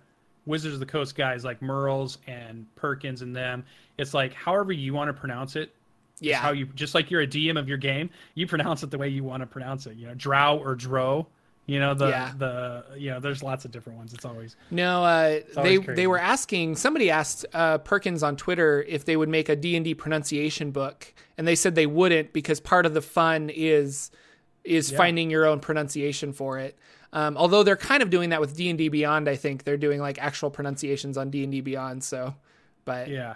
Wizards 0.46 0.74
of 0.74 0.80
the 0.80 0.86
Coast 0.86 1.14
guys 1.14 1.44
like 1.44 1.62
Mearls 1.62 2.18
and 2.26 2.66
Perkins 2.76 3.22
and 3.22 3.34
them. 3.34 3.64
It's 3.98 4.12
like 4.14 4.32
however 4.32 4.72
you 4.72 4.92
want 4.94 5.08
to 5.08 5.12
pronounce 5.14 5.56
it. 5.56 5.74
Yeah. 6.20 6.38
how 6.38 6.52
you 6.52 6.66
just 6.66 6.94
like 6.94 7.10
you're 7.10 7.22
a 7.22 7.26
DM 7.26 7.58
of 7.58 7.68
your 7.68 7.78
game, 7.78 8.10
you 8.34 8.46
pronounce 8.46 8.84
it 8.84 8.90
the 8.92 8.98
way 8.98 9.08
you 9.08 9.24
want 9.24 9.40
to 9.42 9.46
pronounce 9.46 9.86
it. 9.86 9.96
You 9.96 10.06
know, 10.06 10.14
Drow 10.14 10.56
or 10.58 10.76
Dro. 10.76 11.26
You 11.66 11.78
know 11.80 11.94
the 11.94 12.08
Yeah. 12.08 12.32
the 12.38 12.84
you 12.96 13.10
know 13.10 13.18
there's 13.20 13.42
lots 13.42 13.64
of 13.64 13.70
different 13.72 13.98
ones. 13.98 14.12
It's 14.14 14.24
always 14.24 14.54
No, 14.70 15.02
uh, 15.04 15.28
they 15.28 15.42
always 15.56 15.78
they 15.80 15.84
crazy. 15.84 16.06
were 16.06 16.18
asking. 16.18 16.76
Somebody 16.76 17.10
asked 17.10 17.44
uh, 17.54 17.78
Perkins 17.78 18.22
on 18.22 18.36
Twitter 18.36 18.82
if 18.86 19.04
they 19.04 19.16
would 19.16 19.28
make 19.28 19.48
a 19.48 19.56
D 19.56 19.74
and 19.76 19.84
D 19.84 19.94
pronunciation 19.94 20.70
book, 20.70 21.12
and 21.38 21.46
they 21.46 21.54
said 21.56 21.74
they 21.76 21.86
wouldn't 21.86 22.32
because 22.32 22.60
part 22.60 22.84
of 22.86 22.94
the 22.94 23.02
fun 23.02 23.48
is 23.52 24.10
is 24.64 24.92
finding 24.92 25.28
your 25.30 25.44
own 25.46 25.58
pronunciation 25.58 26.32
for 26.32 26.58
it. 26.58 26.78
Um, 27.12 27.36
although 27.36 27.62
they're 27.62 27.76
kind 27.76 28.02
of 28.02 28.10
doing 28.10 28.30
that 28.30 28.40
with 28.40 28.56
D 28.56 28.70
and 28.70 28.78
D 28.78 28.88
Beyond, 28.88 29.28
I 29.28 29.36
think 29.36 29.64
they're 29.64 29.76
doing 29.76 30.00
like 30.00 30.18
actual 30.18 30.50
pronunciations 30.50 31.18
on 31.18 31.30
D 31.30 31.42
and 31.42 31.52
D 31.52 31.60
Beyond. 31.60 32.02
So, 32.02 32.34
but 32.84 33.08
yeah. 33.08 33.34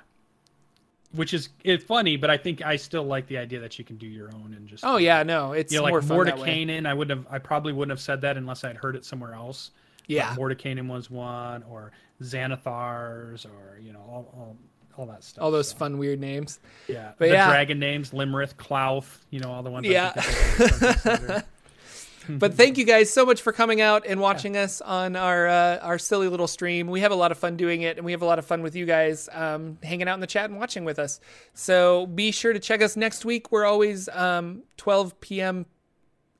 Which 1.12 1.32
is 1.32 1.50
it's 1.62 1.84
funny, 1.84 2.16
but 2.16 2.30
I 2.30 2.36
think 2.36 2.62
I 2.62 2.76
still 2.76 3.04
like 3.04 3.26
the 3.26 3.38
idea 3.38 3.60
that 3.60 3.78
you 3.78 3.84
can 3.84 3.96
do 3.96 4.06
your 4.06 4.28
own 4.34 4.54
and 4.56 4.66
just 4.66 4.84
oh 4.84 4.96
yeah, 4.96 5.22
no, 5.22 5.52
it's 5.52 5.72
you 5.72 5.80
know, 5.80 5.88
more 5.88 6.00
like 6.00 6.08
fun 6.08 6.26
that 6.26 6.38
way. 6.38 6.66
Mordenkainen, 6.66 6.86
I 6.86 6.94
wouldn't 6.94 7.24
have, 7.24 7.32
I 7.32 7.38
probably 7.38 7.72
wouldn't 7.72 7.92
have 7.92 8.00
said 8.00 8.22
that 8.22 8.36
unless 8.36 8.64
I'd 8.64 8.76
heard 8.76 8.96
it 8.96 9.04
somewhere 9.04 9.32
else. 9.32 9.70
Yeah, 10.08 10.34
But 10.34 10.42
Mordenkainen 10.42 10.88
was 10.88 11.10
one, 11.10 11.62
or 11.64 11.92
Xanathars, 12.22 13.46
or 13.46 13.78
you 13.80 13.92
know, 13.92 14.00
all, 14.00 14.32
all, 14.36 14.56
all 14.96 15.06
that 15.06 15.24
stuff. 15.24 15.42
all 15.42 15.50
those 15.50 15.68
so, 15.68 15.76
fun 15.76 15.98
weird 15.98 16.20
names. 16.20 16.60
yeah. 16.86 17.12
but 17.18 17.26
the 17.26 17.34
yeah. 17.34 17.48
dragon 17.48 17.78
names, 17.78 18.10
Iymrith, 18.10 18.54
Klauth, 18.56 19.18
you 19.30 19.40
know, 19.40 19.50
all 19.50 19.62
the 19.62 19.70
ones. 19.70 19.86
Yeah. 19.86 20.10
think 20.12 20.78
that 20.78 20.82
are 20.82 21.10
considered. 21.10 21.44
But 22.28 22.54
thank 22.54 22.76
you 22.78 22.84
guys 22.84 23.10
so 23.10 23.24
much 23.26 23.42
for 23.42 23.52
coming 23.52 23.80
out 23.80 24.04
and 24.06 24.20
watching 24.20 24.56
us 24.56 24.80
on 24.80 25.16
our 25.16 25.46
uh, 25.46 25.78
our 25.78 25.98
silly 25.98 26.28
little 26.28 26.46
stream. 26.48 26.88
We 26.88 27.00
have 27.00 27.12
a 27.12 27.16
lot 27.16 27.30
of 27.32 27.38
fun 27.38 27.56
doing 27.56 27.82
it, 27.82 27.96
and 27.96 28.04
we 28.06 28.12
have 28.12 28.22
a 28.22 28.26
lot 28.26 28.38
of 28.38 28.46
fun 28.46 28.62
with 28.62 28.74
you 28.74 28.86
guys 28.86 29.28
um, 29.32 29.78
hanging 29.82 30.08
out 30.08 30.14
in 30.14 30.20
the 30.20 30.26
chat 30.26 30.50
and 30.50 30.58
watching 30.58 30.84
with 30.84 30.98
us. 30.98 31.20
So 31.54 32.06
be 32.06 32.32
sure 32.32 32.52
to 32.52 32.58
check 32.58 32.82
us 32.82 32.96
next 32.96 33.24
week. 33.24 33.52
We're 33.52 33.64
always 33.64 34.08
um, 34.08 34.62
12 34.76 35.20
p.m. 35.20 35.66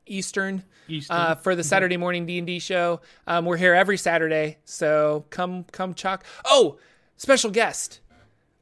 Eastern 0.07 0.62
Eastern. 0.89 1.16
uh, 1.16 1.34
for 1.34 1.55
the 1.55 1.64
Saturday 1.64 1.97
morning 1.97 2.26
D 2.26 2.39
and 2.39 2.47
D 2.47 2.59
show. 2.59 3.01
Um, 3.26 3.45
we're 3.45 3.57
here 3.57 3.74
every 3.74 3.97
Saturday, 3.97 4.59
so 4.64 5.24
come 5.30 5.64
come 5.72 5.95
chalk. 5.95 6.24
Oh, 6.45 6.78
special 7.16 7.51
guest! 7.51 8.01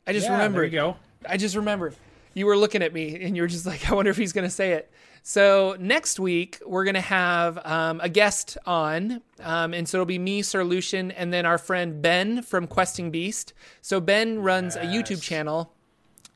I 0.06 0.12
just 0.12 0.26
yeah, 0.26 0.36
there 0.48 0.64
you 0.64 0.70
go. 0.70 0.96
I 1.28 1.36
just 1.36 1.56
remembered. 1.56 1.94
You 2.34 2.46
were 2.46 2.56
looking 2.56 2.82
at 2.82 2.92
me 2.92 3.22
and 3.22 3.36
you 3.36 3.42
were 3.42 3.48
just 3.48 3.64
like, 3.66 3.90
I 3.90 3.94
wonder 3.94 4.10
if 4.10 4.16
he's 4.16 4.32
going 4.32 4.44
to 4.46 4.50
say 4.50 4.72
it. 4.72 4.90
So 5.26 5.74
next 5.80 6.20
week 6.20 6.60
we're 6.66 6.84
going 6.84 6.96
to 6.96 7.00
have 7.00 7.58
um, 7.64 7.98
a 8.02 8.10
guest 8.10 8.58
on, 8.66 9.22
um, 9.40 9.72
and 9.72 9.88
so 9.88 9.96
it'll 9.96 10.04
be 10.04 10.18
me, 10.18 10.42
Sir 10.42 10.62
Lucien, 10.62 11.10
and 11.12 11.32
then 11.32 11.46
our 11.46 11.56
friend 11.56 12.02
Ben 12.02 12.42
from 12.42 12.66
Questing 12.66 13.10
Beast. 13.10 13.54
So 13.80 14.00
Ben 14.00 14.40
runs 14.40 14.76
a 14.76 14.82
YouTube 14.82 15.22
channel 15.22 15.72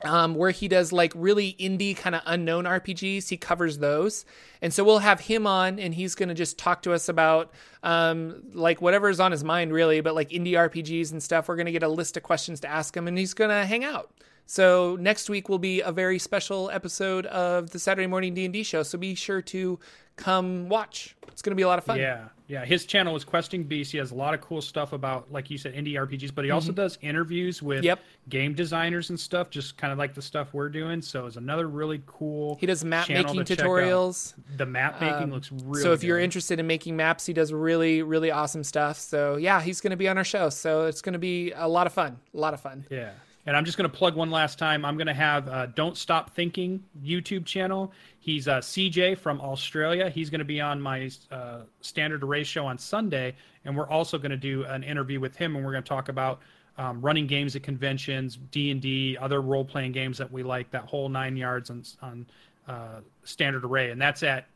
um, 0.05 0.35
where 0.35 0.53
he 0.53 0.69
does 0.69 0.91
like 0.91 1.13
really 1.15 1.55
indie 1.61 1.95
kind 1.95 2.15
of 2.15 2.23
unknown 2.25 2.65
RPGs. 2.65 3.29
He 3.29 3.37
covers 3.37 3.77
those, 3.77 4.25
and 4.63 4.73
so 4.73 4.83
we'll 4.85 5.01
have 5.01 5.21
him 5.21 5.47
on, 5.47 5.79
and 5.79 5.93
he's 5.93 6.15
going 6.15 6.31
to 6.31 6.35
just 6.35 6.57
talk 6.57 6.81
to 6.85 6.95
us 6.95 7.11
about 7.11 7.53
um, 7.83 8.43
like 8.55 8.81
is 8.81 9.21
on 9.21 9.33
his 9.33 9.45
mind, 9.45 9.71
really. 9.71 10.01
But 10.01 10.15
like 10.15 10.31
indie 10.31 10.55
RPGs 10.55 11.13
and 11.13 11.23
stuff, 11.23 11.49
we're 11.49 11.57
going 11.57 11.67
to 11.67 11.73
get 11.73 11.83
a 11.83 11.89
list 11.89 12.17
of 12.17 12.23
questions 12.23 12.61
to 12.61 12.69
ask 12.69 12.97
him, 12.97 13.07
and 13.07 13.19
he's 13.19 13.35
going 13.35 13.51
to 13.51 13.67
hang 13.67 13.85
out. 13.85 14.11
So 14.51 14.97
next 14.99 15.29
week 15.29 15.51
will 15.51 15.59
be 15.59 15.83
a 15.83 15.93
very 15.93 16.19
special 16.19 16.71
episode 16.71 17.27
of 17.27 17.69
the 17.69 17.79
Saturday 17.79 18.07
Morning 18.07 18.33
D 18.33 18.47
and 18.47 18.53
D 18.55 18.63
show. 18.63 18.83
So 18.83 18.97
be 18.97 19.15
sure 19.15 19.43
to 19.43 19.79
come 20.17 20.71
watch. 20.71 21.15
It's 21.31 21.43
going 21.43 21.51
to 21.51 21.57
be 21.57 21.63
a 21.63 21.69
lot 21.69 21.79
of 21.79 21.85
fun. 21.85 21.99
Yeah, 22.01 22.25
yeah. 22.47 22.65
His 22.65 22.87
channel 22.87 23.15
is 23.15 23.25
Questing 23.25 23.63
Beast. 23.65 23.93
He 23.93 23.99
has 23.99 24.11
a 24.11 24.15
lot 24.15 24.33
of 24.33 24.41
cool 24.41 24.63
stuff 24.63 24.95
about, 24.95 25.31
like 25.31 25.51
you 25.51 25.59
said, 25.59 25.75
indie 25.75 25.93
RPGs. 25.93 26.35
But 26.35 26.47
he 26.47 26.51
also 26.51 26.73
does 26.73 26.97
interviews 27.03 27.63
with 27.63 27.81
Mm-hmm. 27.81 27.85
Yep. 27.85 28.01
game 28.31 28.55
designers 28.55 29.11
and 29.11 29.21
stuff, 29.21 29.51
just 29.51 29.77
kind 29.77 29.93
of 29.93 29.99
like 29.99 30.15
the 30.15 30.23
stuff 30.23 30.55
we're 30.55 30.71
doing. 30.71 31.03
So 31.03 31.27
it's 31.27 31.37
another 31.37 31.69
really 31.69 32.03
cool. 32.07 32.57
He 32.59 32.65
does 32.67 32.83
map 32.87 33.09
making 33.11 33.45
to 33.45 33.55
tutorials. 33.57 34.33
The 34.57 34.65
map 34.67 34.99
making 34.99 35.25
Um, 35.25 35.31
looks 35.31 35.53
really. 35.53 35.83
so 35.83 35.93
if 35.93 36.03
you're 36.03 36.19
interested 36.19 36.59
in 36.59 36.67
making 36.67 36.97
maps, 36.97 37.27
he 37.27 37.35
does 37.35 37.53
really, 37.53 38.03
really 38.03 38.31
awesome 38.31 38.65
stuff. 38.65 38.99
So 38.99 39.37
yeah, 39.37 39.61
he's 39.61 39.83
going 39.83 39.91
to 39.91 39.97
be 39.99 40.09
on 40.09 40.17
our 40.17 40.25
show. 40.25 40.49
So 40.49 40.87
it's 40.87 41.03
going 41.03 41.13
to 41.13 41.19
be 41.19 41.53
a 41.53 41.69
lot 41.69 41.87
of 41.87 41.93
fun. 41.93 42.19
A 42.33 42.37
lot 42.39 42.55
of 42.55 42.61
fun. 42.63 42.87
Yeah. 42.91 43.11
And 43.49 43.57
I'm 43.57 43.65
just 43.65 43.79
going 43.79 43.91
to 43.91 43.97
plug 43.97 44.15
one 44.15 44.31
last 44.31 44.59
time. 44.59 44.85
I'm 44.85 44.99
going 44.99 45.07
to 45.07 45.15
have 45.15 45.49
uh, 45.49 45.67
Don't 45.69 45.97
Stop 45.97 46.35
Thinking 46.35 46.85
YouTube 47.03 47.47
channel. 47.47 47.95
He's 48.21 48.47
uh, 48.47 48.59
CJ 48.59 49.17
from 49.17 49.41
Australia. 49.41 50.11
He's 50.11 50.29
going 50.29 50.41
to 50.41 50.45
be 50.45 50.61
on 50.61 50.83
my 50.83 51.11
uh, 51.31 51.61
Standard 51.81 52.23
Array 52.23 52.45
show 52.45 52.67
on 52.67 52.77
Sunday. 52.77 53.35
And 53.65 53.75
we're 53.75 53.89
also 53.89 54.19
going 54.19 54.33
to 54.33 54.37
do 54.37 54.65
an 54.65 54.85
interview 54.85 55.19
with 55.19 55.35
him, 55.35 55.57
and 55.57 55.65
we're 55.65 55.73
going 55.73 55.83
to 55.83 55.89
talk 55.89 56.11
about 56.11 56.41
um, 56.77 57.01
running 57.01 57.27
games 57.27 57.57
at 57.57 57.63
conventions, 57.63 58.37
D&D, 58.51 59.17
other 59.19 59.41
role-playing 59.41 59.93
games 59.93 60.19
that 60.19 60.31
we 60.31 60.43
like, 60.43 60.71
that 60.73 60.85
whole 60.85 61.09
nine 61.09 61.35
yards 61.35 61.71
on, 61.71 61.85
on 62.03 62.27
uh, 62.69 63.01
Standard 63.25 63.65
Array. 63.65 63.93
And 63.93 63.99
that's 63.99 64.23
at 64.23 64.47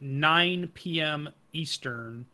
9 0.00 0.70
p.m. 0.72 1.28
Eastern 1.52 2.24